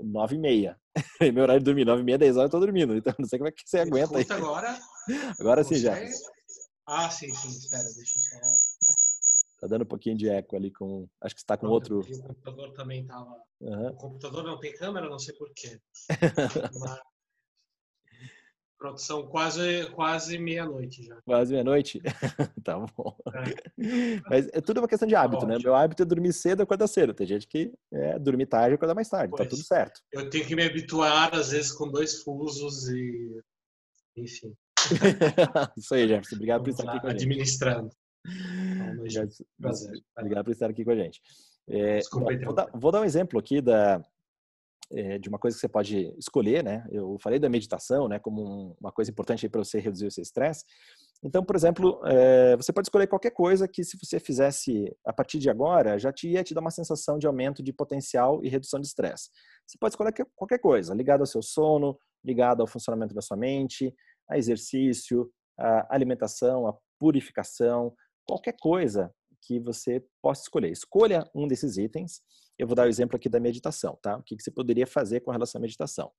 nove 0.00 0.36
e 0.36 0.38
meia. 0.38 0.78
Meu 1.34 1.42
horário 1.42 1.60
de 1.60 1.64
dormir, 1.64 1.84
nove 1.84 2.02
e 2.02 2.04
meia, 2.04 2.18
dez 2.18 2.36
horas 2.36 2.48
eu 2.48 2.58
tô 2.58 2.60
dormindo. 2.60 2.96
Então 2.96 3.14
não 3.18 3.26
sei 3.26 3.38
como 3.38 3.48
é 3.48 3.52
que 3.52 3.62
você 3.64 3.78
aguenta 3.78 4.18
aí. 4.18 4.26
agora? 4.30 4.78
Agora 5.40 5.64
sim, 5.64 5.76
já. 5.76 5.94
Ah, 6.86 7.10
sim, 7.10 7.32
sim. 7.34 7.48
Espera, 7.48 7.82
deixa 7.82 8.18
eu 8.18 8.22
só... 8.22 9.60
Tá 9.60 9.66
dando 9.66 9.82
um 9.82 9.86
pouquinho 9.86 10.16
de 10.16 10.28
eco 10.28 10.54
ali 10.54 10.70
com... 10.70 11.08
Acho 11.20 11.34
que 11.34 11.40
está 11.40 11.56
com 11.56 11.66
outro... 11.66 12.00
O 12.00 12.22
computador 12.22 12.72
também 12.74 13.04
tava... 13.04 13.34
Uhum. 13.60 13.88
O 13.88 13.96
computador 13.96 14.44
não 14.44 14.58
tem 14.58 14.72
câmera, 14.74 15.08
não 15.08 15.18
sei 15.18 15.34
porquê. 15.34 15.80
Mas... 16.80 17.00
Pronto, 18.78 19.00
são 19.00 19.26
quase, 19.26 19.90
quase 19.90 20.38
meia-noite 20.38 21.02
já. 21.02 21.20
Quase 21.22 21.52
meia-noite? 21.52 22.00
tá 22.62 22.78
bom. 22.78 23.16
É. 23.34 24.20
Mas 24.30 24.48
é 24.52 24.60
tudo 24.60 24.78
uma 24.78 24.86
questão 24.86 25.08
de 25.08 25.16
hábito, 25.16 25.40
tá 25.40 25.46
né? 25.48 25.58
Meu 25.60 25.74
hábito 25.74 26.04
é 26.04 26.06
dormir 26.06 26.32
cedo 26.32 26.60
e 26.60 26.62
acordar 26.62 26.86
cedo. 26.86 27.12
Tem 27.12 27.26
gente 27.26 27.48
que 27.48 27.72
é 27.92 28.18
dormir 28.20 28.46
tarde 28.46 28.74
e 28.74 28.76
acordar 28.76 28.94
mais 28.94 29.08
tarde. 29.08 29.32
Tá 29.32 29.38
pois, 29.38 29.48
tá 29.48 29.56
tudo 29.56 29.66
certo. 29.66 30.00
Eu 30.12 30.30
tenho 30.30 30.46
que 30.46 30.54
me 30.54 30.64
habituar, 30.64 31.34
às 31.34 31.50
vezes, 31.50 31.72
com 31.72 31.90
dois 31.90 32.22
fusos 32.22 32.88
e... 32.88 33.42
Enfim. 34.16 34.54
Isso 35.76 35.94
aí, 35.94 36.06
Jefferson. 36.06 36.36
Obrigado 36.36 36.60
Vamos 36.60 36.76
por 36.76 36.82
estar 36.82 36.92
aqui 36.92 37.00
com 37.00 37.06
a 37.08 37.10
gente. 37.10 37.22
Administrando. 37.22 37.90
Obrigado, 38.98 39.30
prazer. 39.60 39.92
Obrigado 40.16 40.44
por 40.44 40.50
estar 40.52 40.70
aqui 40.70 40.84
com 40.84 40.90
a 40.92 40.96
gente. 40.96 41.20
É, 41.68 41.98
Desculpa, 41.98 42.36
vou, 42.44 42.54
dar, 42.54 42.70
vou 42.72 42.92
dar 42.92 43.00
um 43.00 43.04
exemplo 43.04 43.40
aqui 43.40 43.60
da, 43.60 44.00
é, 44.90 45.18
de 45.18 45.28
uma 45.28 45.38
coisa 45.38 45.56
que 45.56 45.60
você 45.60 45.68
pode 45.68 46.14
escolher, 46.18 46.64
né? 46.64 46.86
Eu 46.90 47.18
falei 47.20 47.38
da 47.38 47.48
meditação, 47.48 48.08
né, 48.08 48.18
como 48.18 48.42
um, 48.42 48.76
uma 48.80 48.90
coisa 48.90 49.10
importante 49.10 49.48
para 49.48 49.62
você 49.62 49.78
reduzir 49.78 50.06
o 50.06 50.10
seu 50.10 50.22
estresse. 50.22 50.64
Então, 51.22 51.44
por 51.44 51.56
exemplo, 51.56 52.00
é, 52.06 52.56
você 52.56 52.72
pode 52.72 52.86
escolher 52.86 53.06
qualquer 53.06 53.32
coisa 53.32 53.66
que, 53.66 53.84
se 53.84 53.98
você 54.00 54.20
fizesse 54.20 54.96
a 55.04 55.12
partir 55.12 55.38
de 55.38 55.50
agora, 55.50 55.98
já 55.98 56.12
te 56.12 56.30
ia 56.30 56.44
te 56.44 56.54
dar 56.54 56.60
uma 56.60 56.70
sensação 56.70 57.18
de 57.18 57.26
aumento 57.26 57.62
de 57.62 57.72
potencial 57.72 58.42
e 58.44 58.48
redução 58.48 58.80
de 58.80 58.86
estresse. 58.86 59.30
Você 59.66 59.76
pode 59.78 59.92
escolher 59.92 60.12
qualquer 60.34 60.58
coisa, 60.58 60.94
ligado 60.94 61.20
ao 61.20 61.26
seu 61.26 61.42
sono, 61.42 61.98
ligado 62.24 62.60
ao 62.60 62.66
funcionamento 62.66 63.14
da 63.14 63.20
sua 63.20 63.36
mente, 63.36 63.94
a 64.30 64.38
exercício, 64.38 65.30
a 65.58 65.94
alimentação, 65.94 66.66
a 66.68 66.76
purificação, 66.98 67.92
qualquer 68.24 68.54
coisa 68.60 69.12
que 69.42 69.58
você 69.58 70.04
possa 70.22 70.42
escolher. 70.42 70.70
Escolha 70.70 71.28
um 71.34 71.46
desses 71.46 71.76
itens. 71.76 72.20
Eu 72.58 72.66
vou 72.66 72.74
dar 72.74 72.86
o 72.86 72.88
exemplo 72.88 73.16
aqui 73.16 73.28
da 73.28 73.38
meditação, 73.38 73.96
tá? 74.02 74.16
O 74.16 74.22
que 74.22 74.36
você 74.38 74.50
poderia 74.50 74.86
fazer 74.86 75.20
com 75.20 75.30
relação 75.30 75.60
à 75.60 75.62
meditação? 75.62 76.10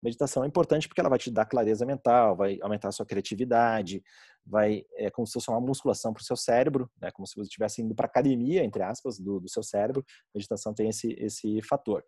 Meditação 0.00 0.44
é 0.44 0.46
importante 0.46 0.86
porque 0.86 1.00
ela 1.00 1.10
vai 1.10 1.18
te 1.18 1.28
dar 1.28 1.44
clareza 1.44 1.84
mental, 1.84 2.36
vai 2.36 2.58
aumentar 2.62 2.88
a 2.88 2.92
sua 2.92 3.04
criatividade, 3.04 4.00
vai 4.46 4.84
é 4.94 5.10
como 5.10 5.26
se 5.26 5.32
fosse 5.32 5.50
uma 5.50 5.60
musculação 5.60 6.12
para 6.12 6.20
o 6.20 6.24
seu 6.24 6.36
cérebro, 6.36 6.88
né? 7.00 7.10
Como 7.10 7.26
se 7.26 7.34
você 7.34 7.48
estivesse 7.48 7.82
indo 7.82 7.94
para 7.96 8.06
academia, 8.06 8.62
entre 8.62 8.82
aspas, 8.82 9.18
do, 9.18 9.40
do 9.40 9.48
seu 9.48 9.62
cérebro. 9.62 10.04
meditação 10.32 10.72
tem 10.72 10.88
esse 10.88 11.12
esse 11.18 11.60
fator. 11.62 12.04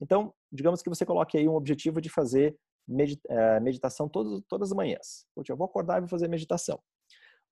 Então, 0.00 0.34
digamos 0.52 0.82
que 0.82 0.88
você 0.88 1.06
coloque 1.06 1.38
aí 1.38 1.48
um 1.48 1.54
objetivo 1.54 2.00
de 2.00 2.10
fazer 2.10 2.56
eh, 3.28 3.60
meditação 3.60 4.08
todas, 4.08 4.42
todas 4.48 4.70
as 4.70 4.76
manhãs. 4.76 5.26
Eu 5.48 5.56
vou 5.56 5.66
acordar 5.66 5.98
e 5.98 6.00
vou 6.00 6.08
fazer 6.08 6.28
meditação. 6.28 6.76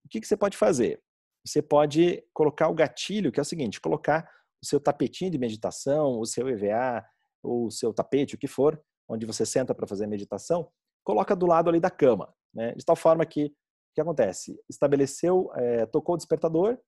O 0.04 0.08
que, 0.08 0.20
que 0.20 0.26
você 0.26 0.36
pode 0.36 0.56
fazer? 0.56 1.00
Você 1.46 1.62
pode 1.62 2.22
colocar 2.32 2.68
o 2.68 2.74
gatilho, 2.74 3.30
que 3.30 3.40
é 3.40 3.42
o 3.42 3.44
seguinte: 3.44 3.80
colocar 3.80 4.28
o 4.62 4.66
seu 4.66 4.80
tapetinho 4.80 5.30
de 5.30 5.38
meditação, 5.38 6.18
o 6.18 6.26
seu 6.26 6.48
EVA, 6.48 7.04
o 7.42 7.70
seu 7.70 7.92
tapete, 7.92 8.34
o 8.34 8.38
que 8.38 8.48
for, 8.48 8.80
onde 9.08 9.24
você 9.24 9.46
senta 9.46 9.74
para 9.74 9.86
fazer 9.86 10.06
meditação, 10.06 10.70
coloca 11.04 11.34
do 11.34 11.46
lado 11.46 11.70
ali 11.70 11.80
da 11.80 11.90
cama, 11.90 12.34
né? 12.52 12.74
De 12.74 12.84
tal 12.84 12.96
forma 12.96 13.24
que 13.24 13.46
o 13.46 13.52
que 13.94 14.00
acontece? 14.00 14.60
Estabeleceu, 14.68 15.50
é, 15.54 15.86
tocou 15.86 16.14
o 16.14 16.18
despertador, 16.18 16.78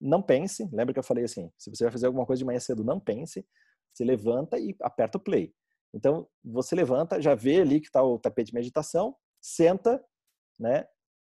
não 0.00 0.22
pense. 0.22 0.68
Lembra 0.72 0.92
que 0.92 0.98
eu 0.98 1.04
falei 1.04 1.24
assim: 1.24 1.50
se 1.58 1.70
você 1.70 1.84
vai 1.84 1.92
fazer 1.92 2.06
alguma 2.06 2.26
coisa 2.26 2.38
de 2.38 2.44
manhã 2.44 2.60
cedo, 2.60 2.84
não 2.84 3.00
pense. 3.00 3.46
Você 3.92 4.04
levanta 4.04 4.58
e 4.58 4.76
aperta 4.80 5.18
o 5.18 5.20
play. 5.20 5.52
Então, 5.92 6.28
você 6.44 6.74
levanta, 6.74 7.20
já 7.20 7.34
vê 7.34 7.60
ali 7.60 7.80
que 7.80 7.86
está 7.86 8.02
o 8.02 8.18
tapete 8.18 8.48
de 8.48 8.54
meditação, 8.54 9.16
senta, 9.40 10.04
né? 10.58 10.86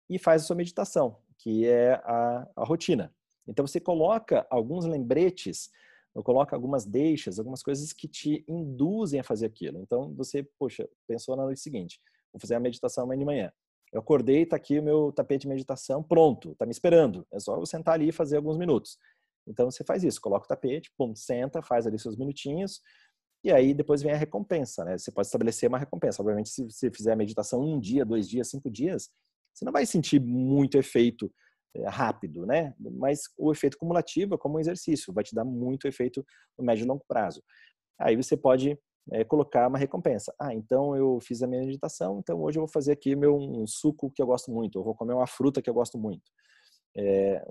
E 0.09 0.17
faz 0.17 0.43
a 0.43 0.45
sua 0.45 0.55
meditação, 0.55 1.21
que 1.37 1.65
é 1.67 1.93
a, 2.03 2.49
a 2.55 2.63
rotina. 2.63 3.13
Então, 3.47 3.65
você 3.65 3.79
coloca 3.79 4.45
alguns 4.49 4.85
lembretes, 4.85 5.69
ou 6.13 6.23
coloca 6.23 6.55
algumas 6.55 6.85
deixas, 6.85 7.37
algumas 7.37 7.61
coisas 7.61 7.91
que 7.91 8.07
te 8.07 8.43
induzem 8.47 9.19
a 9.19 9.23
fazer 9.23 9.45
aquilo. 9.45 9.79
Então, 9.81 10.13
você, 10.15 10.47
poxa, 10.57 10.87
pensou 11.07 11.35
na 11.35 11.43
noite 11.43 11.59
seguinte, 11.59 11.99
vou 12.31 12.39
fazer 12.39 12.55
a 12.55 12.59
meditação 12.59 13.03
amanhã 13.03 13.19
de 13.19 13.25
manhã. 13.25 13.53
Eu 13.91 13.99
acordei, 13.99 14.43
está 14.43 14.55
aqui 14.55 14.79
o 14.79 14.83
meu 14.83 15.11
tapete 15.11 15.41
de 15.41 15.47
meditação 15.47 16.03
pronto, 16.03 16.51
está 16.51 16.65
me 16.65 16.71
esperando. 16.71 17.25
É 17.31 17.39
só 17.39 17.55
eu 17.57 17.65
sentar 17.65 17.93
ali 17.93 18.09
e 18.09 18.11
fazer 18.11 18.37
alguns 18.37 18.57
minutos. 18.57 18.97
Então 19.47 19.69
você 19.69 19.83
faz 19.83 20.03
isso, 20.03 20.19
coloca 20.19 20.45
o 20.45 20.47
tapete, 20.47 20.91
pum, 20.97 21.15
senta, 21.15 21.61
faz 21.61 21.85
ali 21.85 21.99
seus 21.99 22.17
minutinhos, 22.17 22.81
e 23.43 23.51
aí 23.51 23.73
depois 23.73 24.01
vem 24.01 24.11
a 24.11 24.17
recompensa, 24.17 24.83
né? 24.83 24.97
Você 24.97 25.11
pode 25.11 25.27
estabelecer 25.27 25.69
uma 25.69 25.77
recompensa. 25.77 26.21
Obviamente, 26.21 26.49
se 26.49 26.63
você 26.63 26.89
fizer 26.89 27.11
a 27.11 27.15
meditação 27.15 27.61
um 27.61 27.79
dia, 27.79 28.03
dois 28.03 28.27
dias, 28.27 28.49
cinco 28.49 28.71
dias, 28.71 29.09
você 29.53 29.63
não 29.63 29.71
vai 29.71 29.85
sentir 29.85 30.19
muito 30.19 30.77
efeito 30.77 31.31
rápido, 31.87 32.45
né? 32.45 32.73
Mas 32.79 33.21
o 33.37 33.51
efeito 33.51 33.77
cumulativo 33.77 34.35
é 34.35 34.37
como 34.37 34.57
um 34.57 34.59
exercício, 34.59 35.13
vai 35.13 35.23
te 35.23 35.35
dar 35.35 35.45
muito 35.45 35.87
efeito 35.87 36.25
no 36.57 36.63
médio 36.63 36.83
e 36.83 36.87
longo 36.87 37.03
prazo. 37.07 37.43
Aí 37.99 38.15
você 38.15 38.35
pode 38.35 38.77
é, 39.11 39.23
colocar 39.23 39.67
uma 39.67 39.77
recompensa. 39.77 40.33
Ah, 40.39 40.53
então 40.53 40.95
eu 40.95 41.19
fiz 41.21 41.41
a 41.41 41.47
minha 41.47 41.61
meditação, 41.61 42.19
então 42.19 42.41
hoje 42.41 42.57
eu 42.57 42.61
vou 42.61 42.71
fazer 42.71 42.91
aqui 42.91 43.15
meu 43.15 43.35
um 43.35 43.67
suco 43.67 44.11
que 44.11 44.21
eu 44.21 44.25
gosto 44.25 44.51
muito, 44.51 44.79
eu 44.79 44.83
vou 44.83 44.95
comer 44.95 45.13
uma 45.13 45.27
fruta 45.27 45.61
que 45.61 45.69
eu 45.69 45.73
gosto 45.73 45.97
muito. 45.97 46.23
É, 46.97 47.45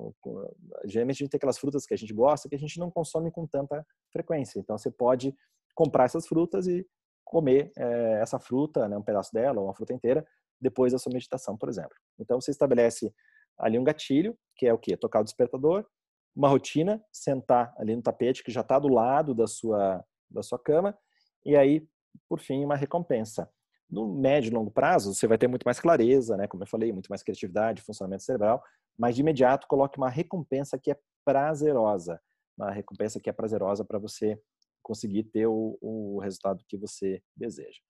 geralmente 0.87 1.17
a 1.17 1.25
gente 1.25 1.31
tem 1.31 1.37
aquelas 1.37 1.59
frutas 1.59 1.85
que 1.85 1.93
a 1.93 1.99
gente 1.99 2.15
gosta 2.15 2.49
que 2.49 2.55
a 2.55 2.59
gente 2.59 2.79
não 2.79 2.91
consome 2.91 3.31
com 3.31 3.47
tanta 3.47 3.87
frequência. 4.11 4.59
Então 4.59 4.77
você 4.77 4.91
pode 4.91 5.35
comprar 5.75 6.05
essas 6.05 6.27
frutas 6.27 6.67
e 6.67 6.87
comer 7.25 7.71
é, 7.77 8.21
essa 8.23 8.39
fruta, 8.39 8.89
né, 8.89 8.97
um 8.97 9.03
pedaço 9.03 9.33
dela 9.33 9.61
ou 9.61 9.67
uma 9.67 9.75
fruta 9.75 9.93
inteira 9.93 10.27
depois 10.61 10.93
da 10.93 10.99
sua 10.99 11.13
meditação, 11.13 11.57
por 11.57 11.69
exemplo. 11.69 11.95
Então 12.19 12.41
você 12.41 12.51
estabelece 12.51 13.13
ali 13.59 13.79
um 13.79 13.85
gatilho, 13.85 14.37
que 14.57 14.67
é 14.67 14.73
o 14.73 14.79
quê? 14.79 14.97
Tocar 14.97 15.21
o 15.21 15.25
despertador, 15.25 15.87
uma 16.35 16.49
rotina, 16.49 17.05
sentar 17.13 17.75
ali 17.79 17.95
no 17.95 18.03
tapete 18.03 18.43
que 18.43 18.53
já 18.53 18.61
está 18.61 18.79
do 18.79 18.89
lado 18.89 19.35
da 19.35 19.47
sua 19.47 20.05
da 20.31 20.43
sua 20.43 20.59
cama 20.59 20.99
e 21.45 21.57
aí, 21.57 21.87
por 22.29 22.41
fim, 22.41 22.65
uma 22.65 22.77
recompensa. 22.77 23.51
No 23.91 24.13
médio 24.13 24.49
e 24.49 24.55
longo 24.55 24.71
prazo, 24.71 25.15
você 25.15 25.27
vai 25.27 25.37
ter 25.37 25.47
muito 25.47 25.65
mais 25.65 25.79
clareza, 25.79 26.37
né? 26.37 26.49
Como 26.49 26.63
eu 26.63 26.67
falei, 26.67 26.93
muito 26.93 27.09
mais 27.09 27.23
criatividade, 27.23 27.83
funcionamento 27.83 28.23
cerebral, 28.23 28.63
mas 28.99 29.15
de 29.15 29.21
imediato 29.21 29.67
coloque 29.67 29.99
uma 29.99 30.09
recompensa 30.09 30.79
que 30.79 30.91
é 30.91 30.99
prazerosa, 31.25 32.21
uma 32.57 32.71
recompensa 32.71 33.21
que 33.21 33.29
é 33.29 33.33
prazerosa 33.33 33.85
para 33.85 33.99
você 33.99 34.41
conseguir 34.83 35.25
ter 35.25 35.47
o, 35.47 35.79
o, 35.81 36.19
resultado 36.21 36.65
que 36.67 36.77
você 36.77 37.23
deseja. 37.37 37.81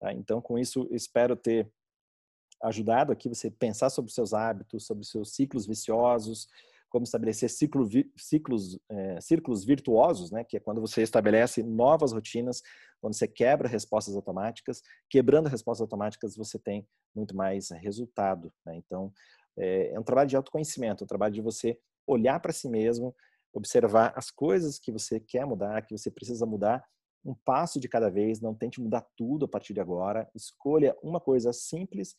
Tá? 0.00 0.12
Então, 0.12 0.40
com 0.40 0.58
isso, 0.58 0.88
espero 0.90 1.36
ter 1.36 1.70
ajudado 2.62 3.12
aqui 3.12 3.28
você 3.28 3.50
pensar 3.50 3.90
sobre 3.90 4.12
seus 4.12 4.32
hábitos, 4.32 4.86
sobre 4.86 5.04
seus 5.04 5.34
ciclos 5.34 5.66
viciosos, 5.66 6.48
como 6.88 7.04
estabelecer 7.04 7.50
ciclo, 7.50 7.88
ciclos, 8.16 8.78
é, 8.88 9.20
círculos 9.20 9.64
virtuosos, 9.64 10.30
né? 10.30 10.44
que 10.44 10.56
é 10.56 10.60
quando 10.60 10.80
você 10.80 11.02
estabelece 11.02 11.62
novas 11.62 12.12
rotinas, 12.12 12.62
quando 13.00 13.14
você 13.14 13.28
quebra 13.28 13.68
respostas 13.68 14.14
automáticas. 14.14 14.82
Quebrando 15.10 15.48
respostas 15.48 15.82
automáticas, 15.82 16.36
você 16.36 16.58
tem 16.58 16.86
muito 17.14 17.36
mais 17.36 17.70
resultado. 17.70 18.52
Né? 18.64 18.76
Então, 18.76 19.12
é, 19.58 19.92
é 19.92 20.00
um 20.00 20.02
trabalho 20.02 20.28
de 20.28 20.36
autoconhecimento, 20.36 21.04
um 21.04 21.06
trabalho 21.06 21.34
de 21.34 21.40
você 21.40 21.78
olhar 22.06 22.40
para 22.40 22.52
si 22.52 22.68
mesmo, 22.68 23.14
observar 23.52 24.12
as 24.16 24.30
coisas 24.30 24.78
que 24.78 24.92
você 24.92 25.18
quer 25.18 25.44
mudar, 25.44 25.82
que 25.82 25.96
você 25.96 26.10
precisa 26.10 26.46
mudar, 26.46 26.84
um 27.24 27.34
passo 27.34 27.80
de 27.80 27.88
cada 27.88 28.08
vez, 28.08 28.40
não 28.40 28.54
tente 28.54 28.80
mudar 28.80 29.04
tudo 29.16 29.46
a 29.46 29.48
partir 29.48 29.74
de 29.74 29.80
agora, 29.80 30.30
escolha 30.34 30.96
uma 31.02 31.20
coisa 31.20 31.52
simples 31.52 32.14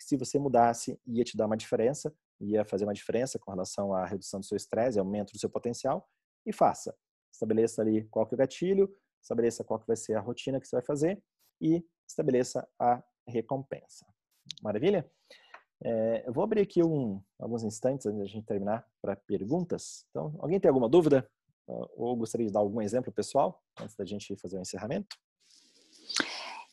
que 0.00 0.06
se 0.06 0.16
você 0.16 0.38
mudasse 0.38 0.98
ia 1.06 1.22
te 1.22 1.36
dar 1.36 1.44
uma 1.44 1.56
diferença, 1.56 2.12
ia 2.40 2.64
fazer 2.64 2.84
uma 2.84 2.94
diferença 2.94 3.38
com 3.38 3.50
relação 3.50 3.92
à 3.94 4.06
redução 4.06 4.40
do 4.40 4.46
seu 4.46 4.56
estresse, 4.56 4.98
aumento 4.98 5.32
do 5.32 5.38
seu 5.38 5.50
potencial 5.50 6.08
e 6.46 6.52
faça. 6.54 6.96
Estabeleça 7.30 7.82
ali 7.82 8.04
qual 8.04 8.26
que 8.26 8.34
é 8.34 8.36
o 8.36 8.38
gatilho, 8.38 8.96
estabeleça 9.22 9.62
qual 9.62 9.78
que 9.78 9.86
vai 9.86 9.96
ser 9.96 10.14
a 10.14 10.20
rotina 10.20 10.58
que 10.58 10.66
você 10.66 10.76
vai 10.76 10.82
fazer 10.82 11.22
e 11.60 11.84
estabeleça 12.08 12.66
a 12.78 13.02
recompensa. 13.28 14.06
Maravilha? 14.62 15.08
É, 15.84 16.24
eu 16.26 16.32
vou 16.32 16.44
abrir 16.44 16.62
aqui 16.62 16.82
um, 16.82 17.22
alguns 17.38 17.62
instantes 17.62 18.06
antes 18.06 18.18
da 18.18 18.26
gente 18.26 18.46
terminar 18.46 18.86
para 19.02 19.14
perguntas. 19.14 20.06
Então, 20.08 20.34
alguém 20.38 20.58
tem 20.58 20.68
alguma 20.70 20.88
dúvida? 20.88 21.30
Ou 21.66 22.16
gostaria 22.16 22.46
de 22.46 22.52
dar 22.52 22.60
algum 22.60 22.80
exemplo 22.80 23.12
pessoal 23.12 23.62
antes 23.78 23.94
da 23.94 24.04
gente 24.04 24.34
fazer 24.36 24.56
o 24.56 24.62
encerramento? 24.62 25.14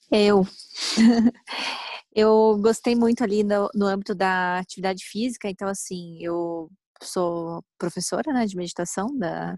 Eu. 0.09 0.43
eu 2.13 2.57
gostei 2.61 2.95
muito 2.95 3.23
ali 3.23 3.43
no, 3.43 3.69
no 3.73 3.85
âmbito 3.85 4.15
da 4.15 4.59
atividade 4.59 5.03
física, 5.05 5.49
então, 5.49 5.67
assim, 5.67 6.17
eu 6.21 6.69
sou 7.01 7.63
professora 7.77 8.33
né, 8.33 8.45
de 8.45 8.55
meditação 8.55 9.15
da, 9.17 9.57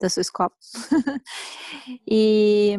da 0.00 0.08
sua 0.08 0.20
escola. 0.20 0.52
e 2.08 2.76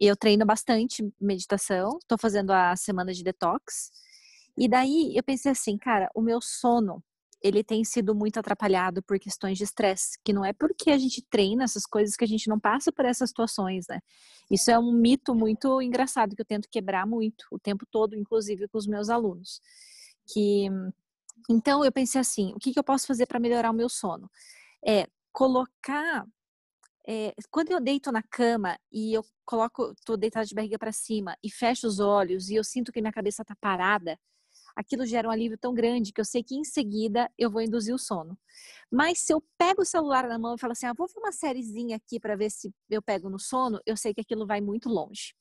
eu 0.00 0.16
treino 0.16 0.44
bastante 0.46 1.08
meditação, 1.20 1.98
estou 1.98 2.18
fazendo 2.18 2.52
a 2.52 2.76
semana 2.76 3.12
de 3.12 3.22
detox. 3.22 3.90
E 4.56 4.68
daí 4.68 5.16
eu 5.16 5.22
pensei 5.22 5.52
assim, 5.52 5.76
cara, 5.76 6.08
o 6.14 6.22
meu 6.22 6.40
sono, 6.40 7.02
ele 7.44 7.62
tem 7.62 7.84
sido 7.84 8.14
muito 8.14 8.38
atrapalhado 8.40 9.02
por 9.02 9.18
questões 9.18 9.58
de 9.58 9.64
estresse, 9.64 10.18
que 10.24 10.32
não 10.32 10.42
é 10.42 10.54
porque 10.54 10.90
a 10.90 10.96
gente 10.96 11.20
treina 11.28 11.64
essas 11.64 11.84
coisas 11.84 12.16
que 12.16 12.24
a 12.24 12.26
gente 12.26 12.48
não 12.48 12.58
passa 12.58 12.90
por 12.90 13.04
essas 13.04 13.28
situações, 13.28 13.86
né? 13.86 14.00
Isso 14.50 14.70
é 14.70 14.78
um 14.78 14.90
mito 14.90 15.34
muito 15.34 15.82
engraçado 15.82 16.34
que 16.34 16.40
eu 16.40 16.46
tento 16.46 16.70
quebrar 16.70 17.06
muito 17.06 17.44
o 17.52 17.58
tempo 17.58 17.84
todo, 17.90 18.16
inclusive 18.16 18.66
com 18.68 18.78
os 18.78 18.86
meus 18.86 19.10
alunos. 19.10 19.60
Que 20.26 20.68
então 21.50 21.84
eu 21.84 21.92
pensei 21.92 22.18
assim, 22.18 22.54
o 22.54 22.58
que, 22.58 22.72
que 22.72 22.78
eu 22.78 22.84
posso 22.84 23.06
fazer 23.06 23.26
para 23.26 23.38
melhorar 23.38 23.70
o 23.70 23.74
meu 23.74 23.90
sono? 23.90 24.30
É 24.82 25.06
colocar 25.30 26.26
é, 27.06 27.34
quando 27.50 27.70
eu 27.72 27.80
deito 27.80 28.10
na 28.10 28.22
cama 28.22 28.78
e 28.90 29.12
eu 29.12 29.22
coloco, 29.44 29.94
tô 30.06 30.16
deitada 30.16 30.46
de 30.46 30.54
barriga 30.54 30.78
para 30.78 30.92
cima 30.92 31.36
e 31.44 31.50
fecho 31.50 31.86
os 31.86 32.00
olhos 32.00 32.48
e 32.48 32.54
eu 32.54 32.64
sinto 32.64 32.90
que 32.90 33.02
minha 33.02 33.12
cabeça 33.12 33.44
tá 33.44 33.54
parada, 33.60 34.18
aquilo 34.74 35.06
gera 35.06 35.28
um 35.28 35.30
alívio 35.30 35.58
tão 35.58 35.74
grande 35.74 36.12
que 36.12 36.20
eu 36.20 36.24
sei 36.24 36.42
que 36.42 36.54
em 36.54 36.64
seguida 36.64 37.30
eu 37.38 37.50
vou 37.50 37.62
induzir 37.62 37.94
o 37.94 37.98
sono. 37.98 38.38
Mas 38.90 39.20
se 39.20 39.32
eu 39.32 39.42
pego 39.58 39.82
o 39.82 39.84
celular 39.84 40.28
na 40.28 40.38
mão 40.38 40.54
e 40.54 40.60
falo 40.60 40.72
assim, 40.72 40.86
ah, 40.86 40.94
vou 40.96 41.06
ver 41.06 41.18
uma 41.18 41.32
sériezinha 41.32 41.96
aqui 41.96 42.18
para 42.20 42.36
ver 42.36 42.50
se 42.50 42.72
eu 42.90 43.02
pego 43.02 43.28
no 43.28 43.38
sono, 43.38 43.80
eu 43.86 43.96
sei 43.96 44.12
que 44.12 44.20
aquilo 44.20 44.46
vai 44.46 44.60
muito 44.60 44.88
longe. 44.88 45.34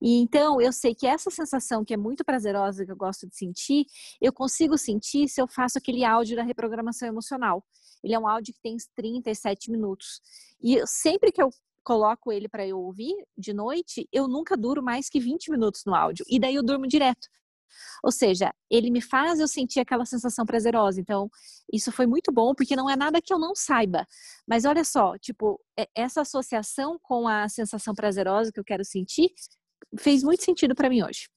E 0.00 0.20
então 0.20 0.60
eu 0.60 0.72
sei 0.72 0.94
que 0.94 1.06
essa 1.06 1.30
sensação 1.30 1.84
que 1.84 1.94
é 1.94 1.96
muito 1.96 2.24
prazerosa 2.24 2.84
que 2.84 2.92
eu 2.92 2.96
gosto 2.96 3.28
de 3.28 3.36
sentir, 3.36 3.84
eu 4.20 4.32
consigo 4.32 4.78
sentir 4.78 5.28
se 5.28 5.40
eu 5.40 5.48
faço 5.48 5.78
aquele 5.78 6.04
áudio 6.04 6.36
da 6.36 6.42
reprogramação 6.42 7.08
emocional. 7.08 7.64
Ele 8.02 8.14
é 8.14 8.18
um 8.18 8.26
áudio 8.26 8.54
que 8.54 8.60
tem 8.62 8.76
37 8.96 9.70
minutos. 9.70 10.20
E 10.62 10.86
sempre 10.86 11.32
que 11.32 11.42
eu 11.42 11.50
coloco 11.82 12.32
ele 12.32 12.48
para 12.48 12.66
eu 12.66 12.78
ouvir 12.78 13.14
de 13.36 13.52
noite, 13.52 14.08
eu 14.12 14.28
nunca 14.28 14.56
duro 14.56 14.82
mais 14.82 15.08
que 15.08 15.20
20 15.20 15.50
minutos 15.50 15.82
no 15.84 15.94
áudio. 15.94 16.24
E 16.28 16.38
daí 16.38 16.54
eu 16.54 16.62
durmo 16.62 16.86
direto. 16.86 17.28
Ou 18.02 18.10
seja, 18.10 18.52
ele 18.70 18.90
me 18.90 19.00
faz 19.00 19.40
eu 19.40 19.48
sentir 19.48 19.80
aquela 19.80 20.04
sensação 20.04 20.44
prazerosa. 20.44 21.00
Então, 21.00 21.30
isso 21.72 21.90
foi 21.92 22.06
muito 22.06 22.32
bom, 22.32 22.54
porque 22.54 22.76
não 22.76 22.88
é 22.88 22.96
nada 22.96 23.20
que 23.20 23.32
eu 23.32 23.38
não 23.38 23.54
saiba. 23.54 24.06
Mas 24.46 24.64
olha 24.64 24.84
só, 24.84 25.16
tipo, 25.18 25.60
essa 25.94 26.22
associação 26.22 26.98
com 27.02 27.26
a 27.28 27.48
sensação 27.48 27.94
prazerosa 27.94 28.52
que 28.52 28.60
eu 28.60 28.64
quero 28.64 28.84
sentir 28.84 29.32
fez 29.98 30.22
muito 30.22 30.44
sentido 30.44 30.74
para 30.74 30.88
mim 30.88 31.02
hoje. 31.02 31.28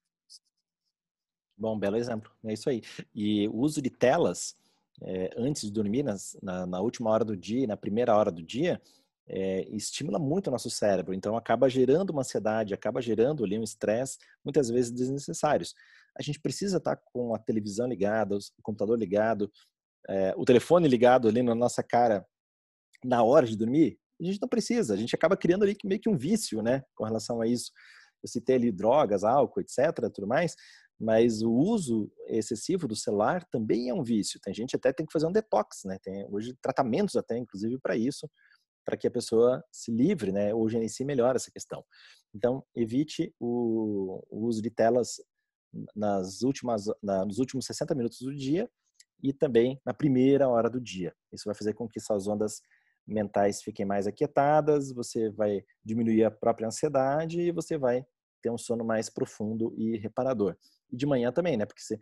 Bom, 1.57 1.77
belo 1.77 1.97
exemplo. 1.97 2.31
É 2.45 2.53
isso 2.53 2.69
aí. 2.69 2.81
E 3.13 3.47
o 3.47 3.57
uso 3.57 3.81
de 3.81 3.89
telas 3.89 4.55
é, 5.01 5.29
antes 5.37 5.63
de 5.63 5.71
dormir, 5.71 6.03
nas, 6.03 6.37
na, 6.41 6.65
na, 6.65 6.79
última 6.79 7.09
hora 7.09 7.25
do 7.25 7.35
dia, 7.35 7.67
na 7.67 7.77
primeira 7.77 8.15
hora 8.15 8.31
do 8.31 8.43
dia, 8.43 8.81
é, 9.27 9.67
estimula 9.69 10.19
muito 10.19 10.47
o 10.47 10.51
nosso 10.51 10.69
cérebro, 10.69 11.13
então 11.13 11.35
acaba 11.37 11.69
gerando 11.69 12.09
uma 12.09 12.21
ansiedade, 12.21 12.73
acaba 12.73 13.01
gerando 13.01 13.43
ali 13.43 13.57
um 13.57 13.63
estresse, 13.63 14.17
muitas 14.43 14.69
vezes 14.69 14.91
desnecessários. 14.91 15.73
A 16.17 16.21
gente 16.21 16.39
precisa 16.39 16.77
estar 16.77 16.95
com 16.95 17.33
a 17.33 17.39
televisão 17.39 17.87
ligada, 17.87 18.35
o 18.35 18.61
computador 18.61 18.97
ligado, 18.97 19.51
é, 20.07 20.33
o 20.37 20.45
telefone 20.45 20.87
ligado 20.87 21.27
ali 21.27 21.41
na 21.41 21.55
nossa 21.55 21.81
cara 21.81 22.25
na 23.03 23.23
hora 23.23 23.45
de 23.45 23.57
dormir? 23.57 23.97
A 24.21 24.25
gente 24.25 24.41
não 24.41 24.47
precisa, 24.47 24.93
a 24.93 24.97
gente 24.97 25.15
acaba 25.15 25.35
criando 25.35 25.63
ali 25.63 25.75
meio 25.83 25.99
que 25.99 26.09
um 26.09 26.17
vício, 26.17 26.61
né, 26.61 26.83
com 26.95 27.03
relação 27.03 27.41
a 27.41 27.47
isso. 27.47 27.71
Eu 28.23 28.29
citei 28.29 28.55
ali 28.55 28.71
drogas, 28.71 29.23
álcool, 29.23 29.59
etc, 29.59 30.09
tudo 30.13 30.27
mais, 30.27 30.55
mas 30.99 31.41
o 31.41 31.51
uso 31.51 32.09
excessivo 32.27 32.87
do 32.87 32.95
celular 32.95 33.43
também 33.51 33.89
é 33.89 33.93
um 33.93 34.03
vício. 34.03 34.39
Tem 34.41 34.53
gente 34.53 34.75
até 34.75 34.93
tem 34.93 35.05
que 35.05 35.11
fazer 35.11 35.25
um 35.25 35.31
detox, 35.31 35.83
né? 35.83 35.97
Tem 36.01 36.25
hoje 36.31 36.55
tratamentos 36.61 37.15
até 37.17 37.37
inclusive 37.37 37.77
para 37.79 37.97
isso, 37.97 38.29
para 38.85 38.95
que 38.95 39.07
a 39.07 39.11
pessoa 39.11 39.63
se 39.71 39.91
livre, 39.91 40.31
né, 40.31 40.53
ou 40.53 40.69
gerencie 40.69 41.05
melhor 41.05 41.35
essa 41.35 41.51
questão. 41.51 41.83
Então, 42.35 42.63
evite 42.75 43.33
o, 43.39 44.23
o 44.29 44.45
uso 44.45 44.61
de 44.61 44.69
telas 44.69 45.21
nas 45.95 46.41
últimas, 46.41 46.85
na, 47.01 47.25
nos 47.25 47.39
últimos 47.39 47.65
60 47.65 47.95
minutos 47.95 48.19
do 48.19 48.35
dia 48.35 48.69
e 49.21 49.33
também 49.33 49.79
na 49.85 49.93
primeira 49.93 50.47
hora 50.47 50.69
do 50.69 50.79
dia. 50.79 51.13
Isso 51.31 51.45
vai 51.45 51.55
fazer 51.55 51.73
com 51.73 51.87
que 51.87 51.99
suas 51.99 52.27
ondas 52.27 52.61
mentais 53.05 53.61
fiquem 53.61 53.85
mais 53.85 54.07
aquietadas, 54.07 54.91
você 54.91 55.29
vai 55.29 55.63
diminuir 55.83 56.23
a 56.23 56.31
própria 56.31 56.67
ansiedade 56.67 57.39
e 57.39 57.51
você 57.51 57.77
vai 57.77 58.05
ter 58.41 58.49
um 58.49 58.57
sono 58.57 58.83
mais 58.83 59.09
profundo 59.09 59.73
e 59.77 59.97
reparador. 59.97 60.55
E 60.91 60.97
de 60.97 61.05
manhã 61.05 61.31
também, 61.31 61.57
né? 61.57 61.65
Porque 61.65 61.81
se, 61.81 61.99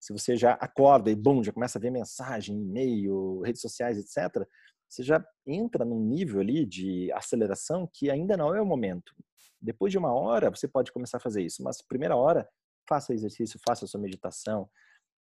se 0.00 0.12
você 0.12 0.36
já 0.36 0.52
acorda 0.54 1.10
e, 1.10 1.14
bom, 1.14 1.42
já 1.42 1.52
começa 1.52 1.78
a 1.78 1.80
ver 1.80 1.90
mensagem, 1.90 2.60
e-mail, 2.60 3.40
redes 3.40 3.62
sociais, 3.62 3.98
etc., 3.98 4.46
você 4.88 5.02
já 5.02 5.24
entra 5.46 5.84
num 5.84 6.00
nível 6.00 6.40
ali 6.40 6.64
de 6.64 7.10
aceleração 7.12 7.88
que 7.92 8.10
ainda 8.10 8.36
não 8.36 8.54
é 8.54 8.60
o 8.60 8.66
momento. 8.66 9.12
Depois 9.60 9.90
de 9.90 9.98
uma 9.98 10.12
hora, 10.12 10.50
você 10.50 10.68
pode 10.68 10.92
começar 10.92 11.16
a 11.16 11.20
fazer 11.20 11.42
isso, 11.42 11.62
mas 11.62 11.80
primeira 11.80 12.16
hora, 12.16 12.48
faça 12.88 13.12
exercício, 13.12 13.60
faça 13.66 13.86
sua 13.86 14.00
meditação, 14.00 14.68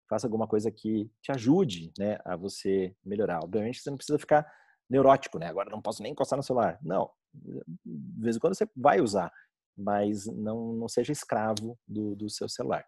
faça 0.09 0.27
alguma 0.27 0.47
coisa 0.47 0.71
que 0.71 1.11
te 1.23 1.33
ajude 1.33 1.93
né, 1.99 2.19
a 2.25 2.37
você 2.37 2.95
melhorar. 3.05 3.41
Obviamente, 3.43 3.81
você 3.81 3.91
não 3.91 3.97
precisa 3.97 4.19
ficar 4.19 4.51
neurótico, 4.89 5.39
né? 5.39 5.47
Agora 5.47 5.71
não 5.71 5.83
posso 5.83 6.03
nem 6.03 6.13
encostar 6.13 6.37
no 6.37 6.43
celular. 6.43 6.79
Não, 6.83 7.11
de 7.35 8.23
vez 8.23 8.37
em 8.37 8.39
quando 8.39 8.55
você 8.55 8.67
vai 8.75 9.01
usar, 9.01 9.31
mas 9.77 10.27
não, 10.27 10.73
não 10.73 10.89
seja 10.89 11.13
escravo 11.13 11.79
do, 11.87 12.17
do 12.17 12.31
seu 12.31 12.49
celular. 12.49 12.85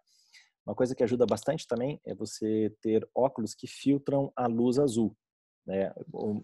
Uma 0.65 0.75
coisa 0.75 0.95
que 0.95 1.03
ajuda 1.03 1.25
bastante 1.25 1.67
também 1.67 1.99
é 2.05 2.13
você 2.13 2.75
ter 2.81 3.07
óculos 3.15 3.53
que 3.53 3.67
filtram 3.67 4.31
a 4.35 4.47
luz 4.47 4.77
azul. 4.77 5.15
Né? 5.65 5.93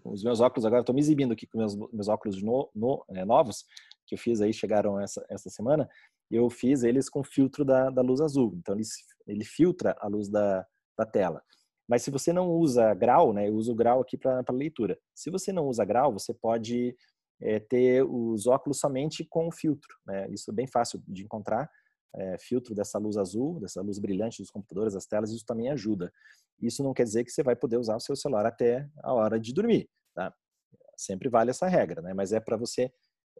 Os 0.04 0.22
meus 0.22 0.40
óculos, 0.40 0.64
agora 0.64 0.80
estou 0.80 0.94
me 0.94 1.00
exibindo 1.00 1.32
aqui 1.32 1.46
com 1.46 1.58
meus, 1.58 1.74
meus 1.92 2.08
óculos 2.08 2.42
no, 2.42 2.70
no, 2.74 3.04
é, 3.10 3.24
novos, 3.24 3.64
que 4.06 4.14
eu 4.14 4.18
fiz 4.18 4.40
aí, 4.40 4.52
chegaram 4.52 4.98
essa, 4.98 5.24
essa 5.28 5.50
semana, 5.50 5.88
eu 6.30 6.48
fiz 6.50 6.82
eles 6.82 7.08
com 7.08 7.24
filtro 7.24 7.64
da, 7.64 7.90
da 7.90 8.02
luz 8.02 8.20
azul. 8.20 8.54
Então, 8.56 8.74
ele, 8.74 8.84
ele 9.26 9.44
filtra 9.44 9.96
a 9.98 10.06
luz 10.06 10.28
da, 10.28 10.66
da 10.96 11.06
tela. 11.06 11.42
Mas 11.88 12.02
se 12.02 12.10
você 12.10 12.32
não 12.32 12.50
usa 12.50 12.92
grau, 12.94 13.32
né, 13.32 13.48
eu 13.48 13.54
uso 13.54 13.72
o 13.72 13.74
grau 13.74 14.00
aqui 14.00 14.18
para 14.18 14.44
leitura. 14.50 14.98
Se 15.14 15.30
você 15.30 15.52
não 15.52 15.66
usa 15.66 15.84
grau, 15.84 16.12
você 16.12 16.34
pode 16.34 16.94
é, 17.40 17.58
ter 17.58 18.04
os 18.04 18.46
óculos 18.46 18.78
somente 18.78 19.24
com 19.24 19.50
filtro. 19.50 19.88
Né? 20.06 20.28
Isso 20.30 20.50
é 20.50 20.54
bem 20.54 20.66
fácil 20.66 21.02
de 21.06 21.22
encontrar. 21.22 21.70
É, 22.14 22.38
filtro 22.38 22.74
dessa 22.74 22.98
luz 22.98 23.16
azul, 23.16 23.60
dessa 23.60 23.80
luz 23.80 23.98
brilhante 23.98 24.42
dos 24.42 24.50
computadores, 24.50 24.94
das 24.94 25.06
telas, 25.06 25.30
isso 25.30 25.44
também 25.46 25.70
ajuda. 25.70 26.12
Isso 26.60 26.82
não 26.82 26.92
quer 26.92 27.04
dizer 27.04 27.24
que 27.24 27.30
você 27.30 27.42
vai 27.42 27.54
poder 27.54 27.76
usar 27.76 27.96
o 27.96 28.00
seu 28.00 28.16
celular 28.16 28.46
até 28.46 28.88
a 29.02 29.12
hora 29.12 29.38
de 29.38 29.52
dormir, 29.52 29.88
tá? 30.14 30.34
Sempre 30.96 31.28
vale 31.28 31.50
essa 31.50 31.68
regra, 31.68 32.02
né? 32.02 32.12
Mas 32.12 32.32
é 32.32 32.40
para 32.40 32.56
você 32.56 32.90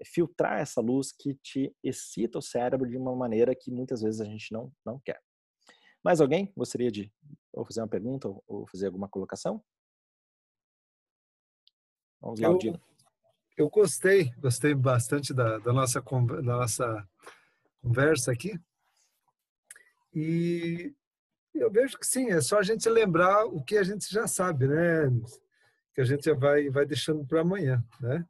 filtrar 0.05 0.61
essa 0.61 0.81
luz 0.81 1.13
que 1.13 1.35
te 1.35 1.75
excita 1.83 2.39
o 2.39 2.43
cérebro 2.43 2.89
de 2.89 2.97
uma 2.97 3.15
maneira 3.15 3.55
que 3.55 3.71
muitas 3.71 4.03
vezes 4.03 4.21
a 4.21 4.25
gente 4.25 4.53
não, 4.53 4.73
não 4.85 4.99
quer. 5.01 5.21
Mais 6.03 6.21
alguém 6.21 6.53
gostaria 6.57 6.91
de 6.91 7.13
ou 7.53 7.65
fazer 7.65 7.81
uma 7.81 7.89
pergunta 7.89 8.29
ou 8.47 8.67
fazer 8.69 8.87
alguma 8.87 9.09
colocação? 9.09 9.63
Vamos 12.21 12.41
lá, 12.41 12.49
eu, 12.49 12.81
eu 13.57 13.69
gostei, 13.69 14.31
gostei 14.39 14.75
bastante 14.75 15.35
da, 15.35 15.59
da, 15.59 15.73
nossa, 15.73 16.01
da 16.01 16.43
nossa 16.43 17.09
conversa 17.83 18.33
aqui. 18.33 18.59
E 20.15 20.95
eu 21.55 21.71
vejo 21.71 21.99
que 21.99 22.07
sim, 22.07 22.31
é 22.31 22.41
só 22.41 22.59
a 22.59 22.63
gente 22.63 22.89
lembrar 22.89 23.47
o 23.47 23.63
que 23.63 23.77
a 23.77 23.83
gente 23.83 24.13
já 24.13 24.27
sabe, 24.27 24.67
né? 24.67 25.11
Que 25.95 26.01
a 26.01 26.05
gente 26.05 26.33
vai, 26.35 26.71
vai 26.71 26.87
deixando 26.87 27.25
para 27.27 27.41
amanhã, 27.41 27.85
né? 28.01 28.25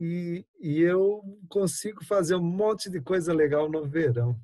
E, 0.00 0.46
e 0.60 0.80
eu 0.80 1.22
consigo 1.48 2.04
fazer 2.04 2.36
um 2.36 2.42
monte 2.42 2.88
de 2.88 3.00
coisa 3.00 3.32
legal 3.32 3.70
no 3.70 3.84
verão. 3.84 4.38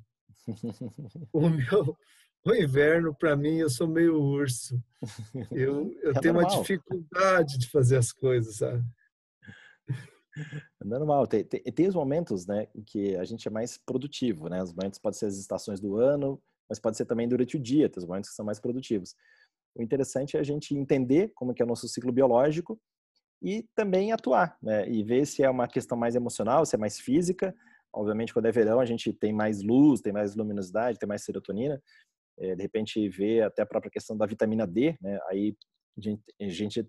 O 1.33 1.49
meu, 1.49 1.97
o 2.45 2.53
inverno, 2.53 3.15
para 3.15 3.35
mim, 3.35 3.57
eu 3.57 3.69
sou 3.69 3.87
meio 3.87 4.21
urso. 4.21 4.79
Eu, 5.51 5.91
eu 6.03 6.11
é 6.11 6.19
tenho 6.19 6.35
normal. 6.35 6.51
uma 6.51 6.61
dificuldade 6.61 7.57
de 7.57 7.67
fazer 7.69 7.97
as 7.97 8.11
coisas, 8.11 8.57
sabe? 8.57 8.83
É 10.37 10.85
normal. 10.85 11.25
Tem, 11.25 11.43
tem, 11.43 11.61
tem, 11.61 11.87
os 11.87 11.95
momentos, 11.95 12.45
né, 12.45 12.67
que 12.85 13.15
a 13.15 13.23
gente 13.23 13.47
é 13.47 13.51
mais 13.51 13.77
produtivo, 13.77 14.47
né? 14.47 14.61
Os 14.61 14.73
momentos 14.73 14.99
podem 14.99 15.17
ser 15.17 15.25
as 15.25 15.37
estações 15.37 15.79
do 15.79 15.97
ano, 15.97 16.39
mas 16.69 16.79
pode 16.79 16.97
ser 16.97 17.05
também 17.05 17.27
durante 17.27 17.57
o 17.57 17.59
dia, 17.59 17.89
tem 17.89 17.99
os 17.99 18.07
momentos 18.07 18.29
que 18.29 18.35
são 18.35 18.45
mais 18.45 18.59
produtivos. 18.59 19.15
O 19.73 19.81
interessante 19.81 20.37
é 20.37 20.39
a 20.39 20.43
gente 20.43 20.75
entender 20.75 21.31
como 21.33 21.53
que 21.53 21.61
é 21.61 21.65
o 21.65 21.67
nosso 21.67 21.87
ciclo 21.87 22.11
biológico 22.11 22.79
e 23.41 23.63
também 23.75 24.11
atuar, 24.11 24.57
né? 24.61 24.87
E 24.89 25.03
ver 25.03 25.25
se 25.25 25.43
é 25.43 25.49
uma 25.49 25.67
questão 25.67 25.97
mais 25.97 26.15
emocional, 26.15 26.65
se 26.65 26.75
é 26.75 26.79
mais 26.79 26.99
física. 26.99 27.55
Obviamente, 27.93 28.33
quando 28.33 28.47
é 28.47 28.51
verão, 28.51 28.79
a 28.79 28.85
gente 28.85 29.13
tem 29.13 29.31
mais 29.31 29.61
luz, 29.61 30.01
tem 30.01 30.11
mais 30.11 30.35
luminosidade, 30.35 30.99
tem 30.99 31.07
mais 31.07 31.23
serotonina. 31.23 31.81
É, 32.37 32.55
de 32.55 32.61
repente, 32.61 33.07
ver 33.09 33.43
até 33.43 33.61
a 33.61 33.65
própria 33.65 33.91
questão 33.91 34.17
da 34.17 34.25
vitamina 34.25 34.67
D, 34.67 34.97
né? 35.01 35.19
Aí 35.29 35.55
a 35.97 36.01
gente, 36.01 36.23
a 36.41 36.49
gente 36.49 36.83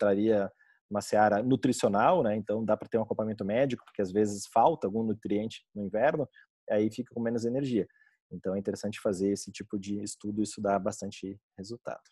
uma 0.91 1.01
seara 1.01 1.43
nutricional, 1.43 2.23
né? 2.23 2.37
Então 2.37 2.65
dá 2.65 2.77
para 2.77 2.89
ter 2.89 2.99
um 2.99 3.03
acompanhamento 3.03 3.45
médico, 3.45 3.85
porque 3.85 4.03
às 4.03 4.13
vezes 4.13 4.47
falta 4.53 4.87
algum 4.87 5.03
nutriente 5.03 5.65
no 5.75 5.83
inverno, 5.85 6.29
aí 6.71 6.91
fica 6.91 7.13
com 7.15 7.21
menos 7.21 7.45
energia. 7.45 7.87
Então 8.31 8.55
é 8.55 8.59
interessante 8.59 9.01
fazer 9.01 9.31
esse 9.33 9.51
tipo 9.53 9.79
de 9.79 10.03
estudo, 10.03 10.43
isso 10.43 10.61
dá 10.61 10.79
bastante 10.79 11.39
resultado. 11.57 12.03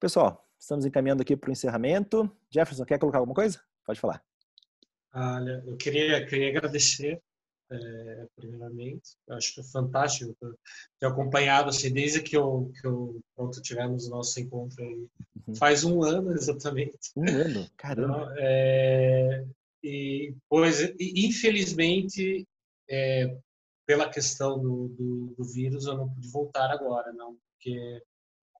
Pessoal, 0.00 0.49
estamos 0.60 0.84
encaminhando 0.84 1.22
aqui 1.22 1.36
para 1.36 1.48
o 1.48 1.52
encerramento. 1.52 2.30
Jefferson, 2.50 2.84
quer 2.84 2.98
colocar 2.98 3.18
alguma 3.18 3.34
coisa? 3.34 3.60
Pode 3.84 3.98
falar. 3.98 4.22
Olha, 5.12 5.62
eu 5.66 5.76
queria, 5.76 6.24
queria 6.26 6.50
agradecer, 6.50 7.20
é, 7.72 8.26
primeiramente. 8.36 9.16
Eu 9.26 9.36
acho 9.36 9.54
que 9.54 9.60
é 9.60 9.64
fantástico 9.64 10.36
ter 11.00 11.06
acompanhado, 11.06 11.70
assim, 11.70 11.92
desde 11.92 12.22
que 12.22 12.36
eu, 12.36 12.70
que 12.80 12.86
eu 12.86 13.20
pronto, 13.34 13.60
tivemos 13.62 14.06
o 14.06 14.10
nosso 14.10 14.38
encontro 14.38 14.84
aí. 14.84 15.08
Uhum. 15.48 15.54
Faz 15.56 15.82
um 15.82 16.02
ano, 16.02 16.32
exatamente. 16.32 17.10
Um 17.16 17.28
ano? 17.28 17.68
Caramba! 17.76 18.14
Então, 18.14 18.34
é, 18.36 19.44
e, 19.82 20.34
pois, 20.48 20.94
infelizmente, 21.00 22.46
é, 22.88 23.36
pela 23.86 24.08
questão 24.08 24.60
do, 24.60 24.88
do, 24.88 25.34
do, 25.36 25.44
vírus, 25.44 25.86
eu 25.86 25.96
não 25.96 26.08
pude 26.08 26.28
voltar 26.28 26.70
agora, 26.70 27.12
não, 27.12 27.36
porque 27.52 28.02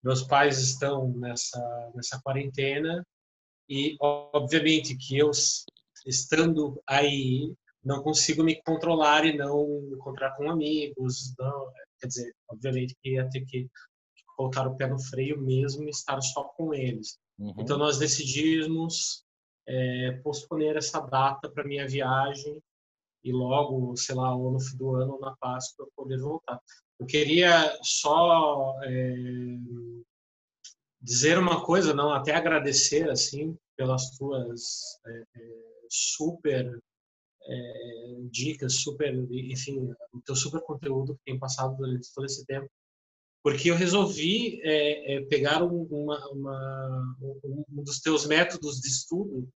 meus 0.02 0.22
pais 0.22 0.58
estão 0.58 1.08
nessa, 1.12 1.92
nessa 1.94 2.20
quarentena 2.22 3.04
e, 3.68 3.96
obviamente, 4.00 4.96
que 4.96 5.18
eu, 5.18 5.30
estando 6.06 6.82
aí, 6.86 7.52
não 7.84 8.02
consigo 8.02 8.42
me 8.42 8.60
controlar 8.62 9.24
e 9.24 9.36
não 9.36 9.88
encontrar 9.92 10.36
com 10.36 10.50
amigos, 10.50 11.34
não, 11.38 11.72
quer 12.00 12.06
dizer, 12.08 12.34
obviamente 12.48 12.96
que 13.02 13.14
ia 13.14 13.28
ter 13.28 13.44
que 13.44 13.68
colocar 14.36 14.66
o 14.66 14.76
pé 14.76 14.86
no 14.86 14.98
freio 14.98 15.40
mesmo 15.40 15.84
e 15.84 15.90
estar 15.90 16.20
só 16.20 16.44
com 16.44 16.74
eles. 16.74 17.18
Uhum. 17.38 17.54
Então, 17.58 17.78
nós 17.78 17.98
decidimos 17.98 19.24
é, 19.68 20.12
posponer 20.22 20.76
essa 20.76 21.00
data 21.00 21.48
para 21.48 21.64
minha 21.64 21.86
viagem 21.86 22.60
e 23.22 23.32
logo, 23.32 23.96
sei 23.96 24.14
lá, 24.14 24.36
no 24.36 24.60
fim 24.60 24.76
do 24.76 24.94
ano 24.94 25.18
na 25.20 25.36
Páscoa 25.36 25.88
poder 25.94 26.18
voltar. 26.18 26.60
Eu 26.98 27.06
queria 27.06 27.78
só 27.82 28.78
é, 28.84 29.16
dizer 31.00 31.38
uma 31.38 31.64
coisa, 31.64 31.94
não, 31.94 32.12
até 32.12 32.34
agradecer 32.34 33.08
assim 33.10 33.56
pelas 33.76 34.10
tuas 34.16 35.00
é 35.06 35.24
super 35.88 36.80
é, 37.42 38.16
dicas, 38.30 38.74
super, 38.74 39.14
enfim, 39.30 39.92
o 40.12 40.20
teu 40.20 40.36
super 40.36 40.60
conteúdo 40.60 41.14
que 41.14 41.24
tem 41.24 41.38
passado 41.38 41.76
durante 41.76 42.12
todo 42.14 42.26
esse 42.26 42.44
tempo, 42.44 42.70
porque 43.42 43.70
eu 43.70 43.74
resolvi 43.74 44.60
é, 44.62 45.14
é, 45.14 45.20
pegar 45.22 45.62
um, 45.64 45.82
uma, 45.84 46.28
uma, 46.28 47.16
um 47.42 47.82
dos 47.82 48.00
teus 48.00 48.26
métodos 48.26 48.80
de 48.80 48.88
estudo 48.88 49.48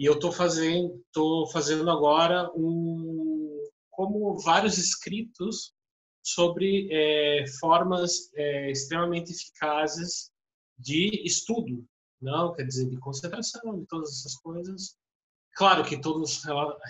e 0.00 0.06
eu 0.06 0.14
estou 0.14 0.32
fazendo, 0.32 0.98
tô 1.12 1.46
fazendo 1.52 1.90
agora 1.90 2.50
um, 2.56 3.68
como 3.90 4.38
vários 4.38 4.78
escritos 4.78 5.74
sobre 6.22 6.88
é, 6.90 7.44
formas 7.60 8.32
é, 8.34 8.70
extremamente 8.70 9.30
eficazes 9.30 10.30
de 10.78 11.22
estudo, 11.22 11.84
não 12.18 12.54
quer 12.54 12.64
dizer 12.64 12.88
de 12.88 12.96
concentração, 12.96 13.78
de 13.78 13.84
todas 13.84 14.08
essas 14.08 14.36
coisas. 14.36 14.96
claro 15.54 15.84
que 15.84 16.00
todos 16.00 16.44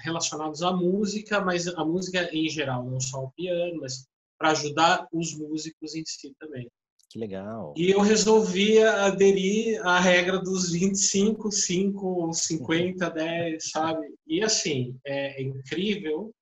relacionados 0.05 0.63
à 0.63 0.73
música, 0.73 1.41
mas 1.41 1.67
a 1.67 1.85
música 1.85 2.33
em 2.33 2.49
geral, 2.49 2.89
não 2.89 3.01
só 3.01 3.25
o 3.25 3.33
piano, 3.33 3.81
mas 3.81 4.07
para 4.39 4.53
ajudar 4.53 5.09
os 5.13 5.37
músicos 5.37 5.97
em 5.97 6.05
si 6.07 6.33
também. 6.39 6.71
Que 7.11 7.19
legal. 7.19 7.75
E 7.77 7.91
eu 7.91 8.01
resolvi 8.01 8.81
aderir 8.81 9.85
à 9.85 9.99
regra 9.99 10.39
dos 10.39 10.71
25, 10.71 11.51
5, 11.51 12.33
50, 12.33 13.11
10, 13.11 13.71
sabe? 13.71 14.15
E 14.25 14.41
assim, 14.45 14.97
é 15.05 15.43
incrível 15.43 16.33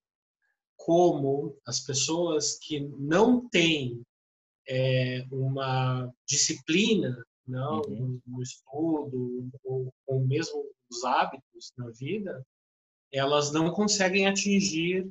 como 0.77 1.57
as 1.67 1.81
pessoas 1.81 2.59
que 2.59 2.81
não 2.99 3.49
têm 3.49 4.03
é, 4.69 5.25
uma 5.33 6.13
disciplina 6.29 7.17
não, 7.47 7.81
uhum. 7.89 8.21
no, 8.27 8.37
no, 8.37 8.43
estudo, 8.43 9.51
ou, 9.65 9.91
ou 10.07 10.21
mesmo 10.21 10.63
os 10.91 11.03
hábitos 11.03 11.73
na 11.79 11.89
vida, 11.93 12.47
elas 13.11 13.51
não 13.53 13.71
conseguem 13.71 14.27
atingir 14.27 15.09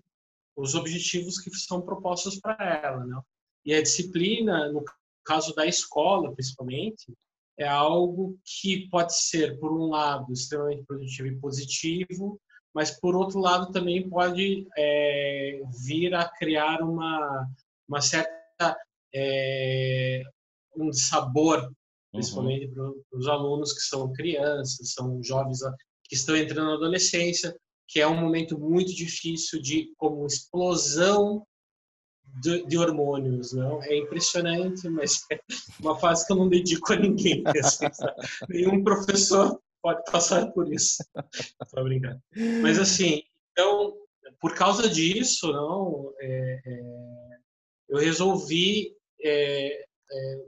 os 0.56 0.76
objetivos 0.76 1.40
que 1.40 1.50
são 1.50 1.82
propostos 1.82 2.40
para 2.40 2.80
ela. 2.84 3.04
Não? 3.08 3.24
E 3.66 3.74
a 3.74 3.82
disciplina, 3.82 4.72
no 4.72 4.86
caso 5.28 5.54
da 5.54 5.66
escola, 5.66 6.34
principalmente, 6.34 7.14
é 7.60 7.68
algo 7.68 8.38
que 8.46 8.88
pode 8.90 9.18
ser, 9.18 9.60
por 9.60 9.72
um 9.74 9.90
lado, 9.90 10.32
extremamente 10.32 10.86
produtivo 10.86 11.28
e 11.28 11.40
positivo, 11.40 12.40
mas, 12.74 12.92
por 12.92 13.16
outro 13.16 13.40
lado, 13.40 13.72
também 13.72 14.08
pode 14.08 14.68
é, 14.78 15.62
vir 15.86 16.14
a 16.14 16.30
criar 16.30 16.82
uma, 16.82 17.48
uma 17.90 18.00
certa 18.00 18.78
é, 19.14 20.22
um 20.76 20.94
sabor, 20.94 21.72
principalmente 22.12 22.68
uhum. 22.68 23.02
para 23.10 23.20
os 23.20 23.28
alunos 23.28 23.74
que 23.74 23.82
são 23.82 24.14
crianças, 24.14 24.94
são 24.94 25.22
jovens 25.24 25.60
que 26.04 26.16
estão 26.16 26.38
entrando 26.38 26.68
na 26.68 26.76
adolescência, 26.76 27.56
que 27.88 28.00
é 28.00 28.08
um 28.08 28.20
momento 28.20 28.60
muito 28.60 28.94
difícil 28.94 29.62
de 29.62 29.92
como 29.98 30.26
explosão 30.26 31.46
de, 32.42 32.66
de, 32.66 32.78
hormônios, 32.78 33.54
não? 33.54 33.82
É 33.84 33.98
impressionante, 33.98 34.88
mas 34.90 35.26
é 35.32 35.40
uma 35.80 35.98
fase 36.00 36.26
que 36.26 36.34
eu 36.34 36.38
não 36.38 36.50
dedico 36.50 36.94
a 36.94 36.96
ninguém. 36.96 37.44
Assim, 37.64 37.86
Nenhum 38.50 38.84
professor 38.84 39.60
pode 39.82 40.04
passar 40.12 40.52
por 40.52 40.72
isso. 40.72 40.98
Só 41.68 41.84
brincar. 41.84 42.20
Mas 42.62 42.80
assim, 42.80 43.24
então, 43.52 43.94
por 44.40 44.54
causa 44.54 44.90
disso, 44.90 45.52
não, 45.52 46.14
é, 46.20 46.62
é, 46.66 46.82
eu 47.90 47.98
resolvi 47.98 48.94
é, 49.24 49.86
é 50.12 50.46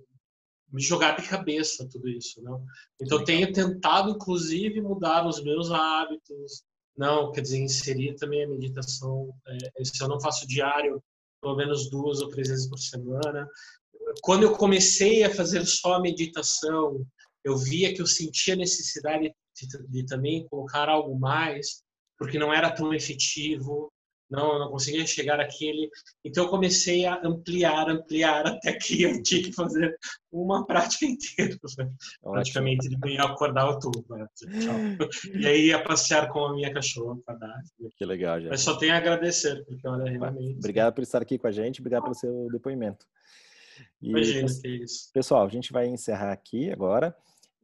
me 0.72 0.82
jogar 0.82 1.20
de 1.20 1.28
cabeça 1.28 1.88
tudo 1.90 2.08
isso, 2.08 2.42
não? 2.44 2.64
Então 3.02 3.24
tenho 3.24 3.52
tentado, 3.52 4.12
inclusive, 4.12 4.82
mudar 4.82 5.28
os 5.28 5.44
meus 5.44 5.72
hábitos. 5.72 6.64
Não, 6.96 7.32
quer 7.32 7.42
dizer, 7.42 7.60
inserir 7.60 8.16
também 8.16 8.44
a 8.44 8.48
meditação. 8.48 9.30
É, 9.48 9.84
se 9.84 10.02
eu 10.02 10.08
não 10.08 10.20
faço 10.20 10.48
diário, 10.48 11.02
pelo 11.42 11.56
menos 11.56 11.90
duas 11.90 12.22
ou 12.22 12.30
três 12.30 12.50
vezes 12.50 12.68
por 12.68 12.78
semana. 12.78 13.48
Quando 14.22 14.44
eu 14.44 14.56
comecei 14.56 15.24
a 15.24 15.34
fazer 15.34 15.66
só 15.66 15.96
a 15.96 16.02
meditação, 16.02 17.06
eu 17.44 17.58
via 17.58 17.94
que 17.94 18.02
eu 18.02 18.08
sentia 18.08 18.56
necessidade 18.56 19.34
de, 19.56 19.88
de, 19.88 20.06
também 20.06 20.48
colocar 20.48 20.90
algo 20.90 21.18
mais, 21.18 21.84
porque 22.18 22.40
não 22.40 22.54
era 22.54 22.72
tão 22.72 22.94
efetivo, 22.94 23.92
não, 24.30 24.54
eu 24.54 24.60
não 24.60 24.70
conseguia 24.70 25.06
chegar 25.08 25.40
àquele. 25.40 25.90
Então 26.24 26.44
eu 26.44 26.50
comecei 26.50 27.06
a 27.06 27.20
ampliar, 27.24 27.90
ampliar, 27.90 28.46
até 28.48 28.74
que 28.74 29.04
eu 29.04 29.24
tinha 29.24 29.44
que 29.44 29.54
fazer 29.54 29.98
uma 30.32 30.66
prática 30.66 31.06
inteira, 31.06 31.58
né? 31.78 31.92
praticamente 32.22 32.88
de 32.88 32.98
manhã 33.00 33.24
acordar 33.24 33.70
o 33.70 33.80
tubo. 33.80 34.06
Né? 34.10 34.28
E 35.34 35.48
aí 35.48 35.66
ia 35.68 35.84
passear 35.84 36.30
com 36.30 36.46
a 36.46 36.54
minha 36.54 36.72
cachorra 36.72 37.18
para 37.26 37.38
Que 37.98 38.06
legal, 38.06 38.40
gente. 38.40 38.50
Mas 38.50 38.62
só 38.62 38.78
tenho 38.78 38.94
a 38.94 38.98
agradecer, 38.98 39.66
porque 39.66 39.88
olha, 39.88 40.10
realmente. 40.10 40.58
Obrigado 40.58 40.94
por 40.94 41.02
estar 41.02 41.22
aqui 41.22 41.38
com 41.38 41.48
a 41.48 41.52
gente, 41.52 41.80
obrigado 41.80 42.04
pelo 42.04 42.16
seu 42.16 42.48
depoimento. 42.52 43.06
E, 44.02 44.10
Imagina 44.10 44.48
que 44.62 44.68
é 44.68 44.72
isso. 44.72 45.12
Pessoal, 45.14 45.46
a 45.46 45.50
gente 45.50 45.72
vai 45.72 45.88
encerrar 45.88 46.32
aqui 46.32 46.72
agora. 46.72 47.16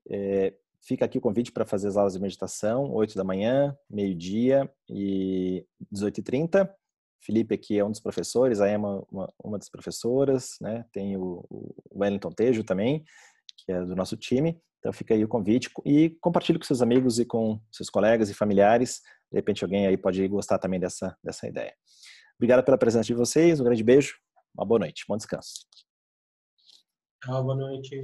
É, 0.10 0.54
fica 0.86 1.04
aqui 1.04 1.18
o 1.18 1.22
convite 1.22 1.52
para 1.52 1.66
fazer 1.66 1.88
as 1.88 1.98
aulas 1.98 2.14
de 2.14 2.20
meditação, 2.20 2.94
8 2.94 3.16
da 3.16 3.24
manhã, 3.24 3.76
meio-dia 3.90 4.72
e 4.88 5.66
18h30. 5.94 6.70
Felipe 7.20 7.56
aqui 7.56 7.78
é 7.78 7.84
um 7.84 7.90
dos 7.90 8.00
professores, 8.00 8.62
a 8.62 8.72
Emma 8.72 9.04
uma, 9.12 9.34
uma 9.44 9.58
das 9.58 9.68
professoras, 9.68 10.58
né? 10.62 10.86
Tem 10.92 11.18
o, 11.18 11.44
o 11.50 11.76
Wellington 12.00 12.30
Tejo 12.30 12.64
também, 12.64 13.04
que 13.58 13.72
é 13.72 13.84
do 13.84 13.96
nosso 13.96 14.16
time. 14.16 14.62
Então 14.80 14.94
fica 14.94 15.16
aí 15.16 15.24
o 15.24 15.28
convite 15.28 15.72
e 15.84 16.12
compartilhe 16.22 16.60
com 16.60 16.66
seus 16.66 16.84
amigos 16.84 17.18
e 17.18 17.26
com 17.26 17.60
seus 17.72 17.90
colegas 17.90 18.30
e 18.30 18.36
familiares. 18.36 19.02
De 19.32 19.40
repente 19.40 19.64
alguém 19.64 19.88
aí 19.88 19.98
pode 19.98 20.28
gostar 20.28 20.60
também 20.60 20.80
dessa, 20.80 21.18
dessa 21.24 21.48
ideia. 21.48 21.74
Obrigado 22.38 22.64
pela 22.64 22.78
presença 22.78 23.08
de 23.08 23.16
vocês, 23.16 23.60
um 23.60 23.64
grande 23.64 23.84
beijo, 23.84 24.16
uma 24.54 24.66
boa 24.66 24.80
noite, 24.80 25.04
bom 25.08 25.18
descanso. 25.18 25.66
Tchau, 27.24 27.44
boa 27.44 27.56
noite. 27.56 27.96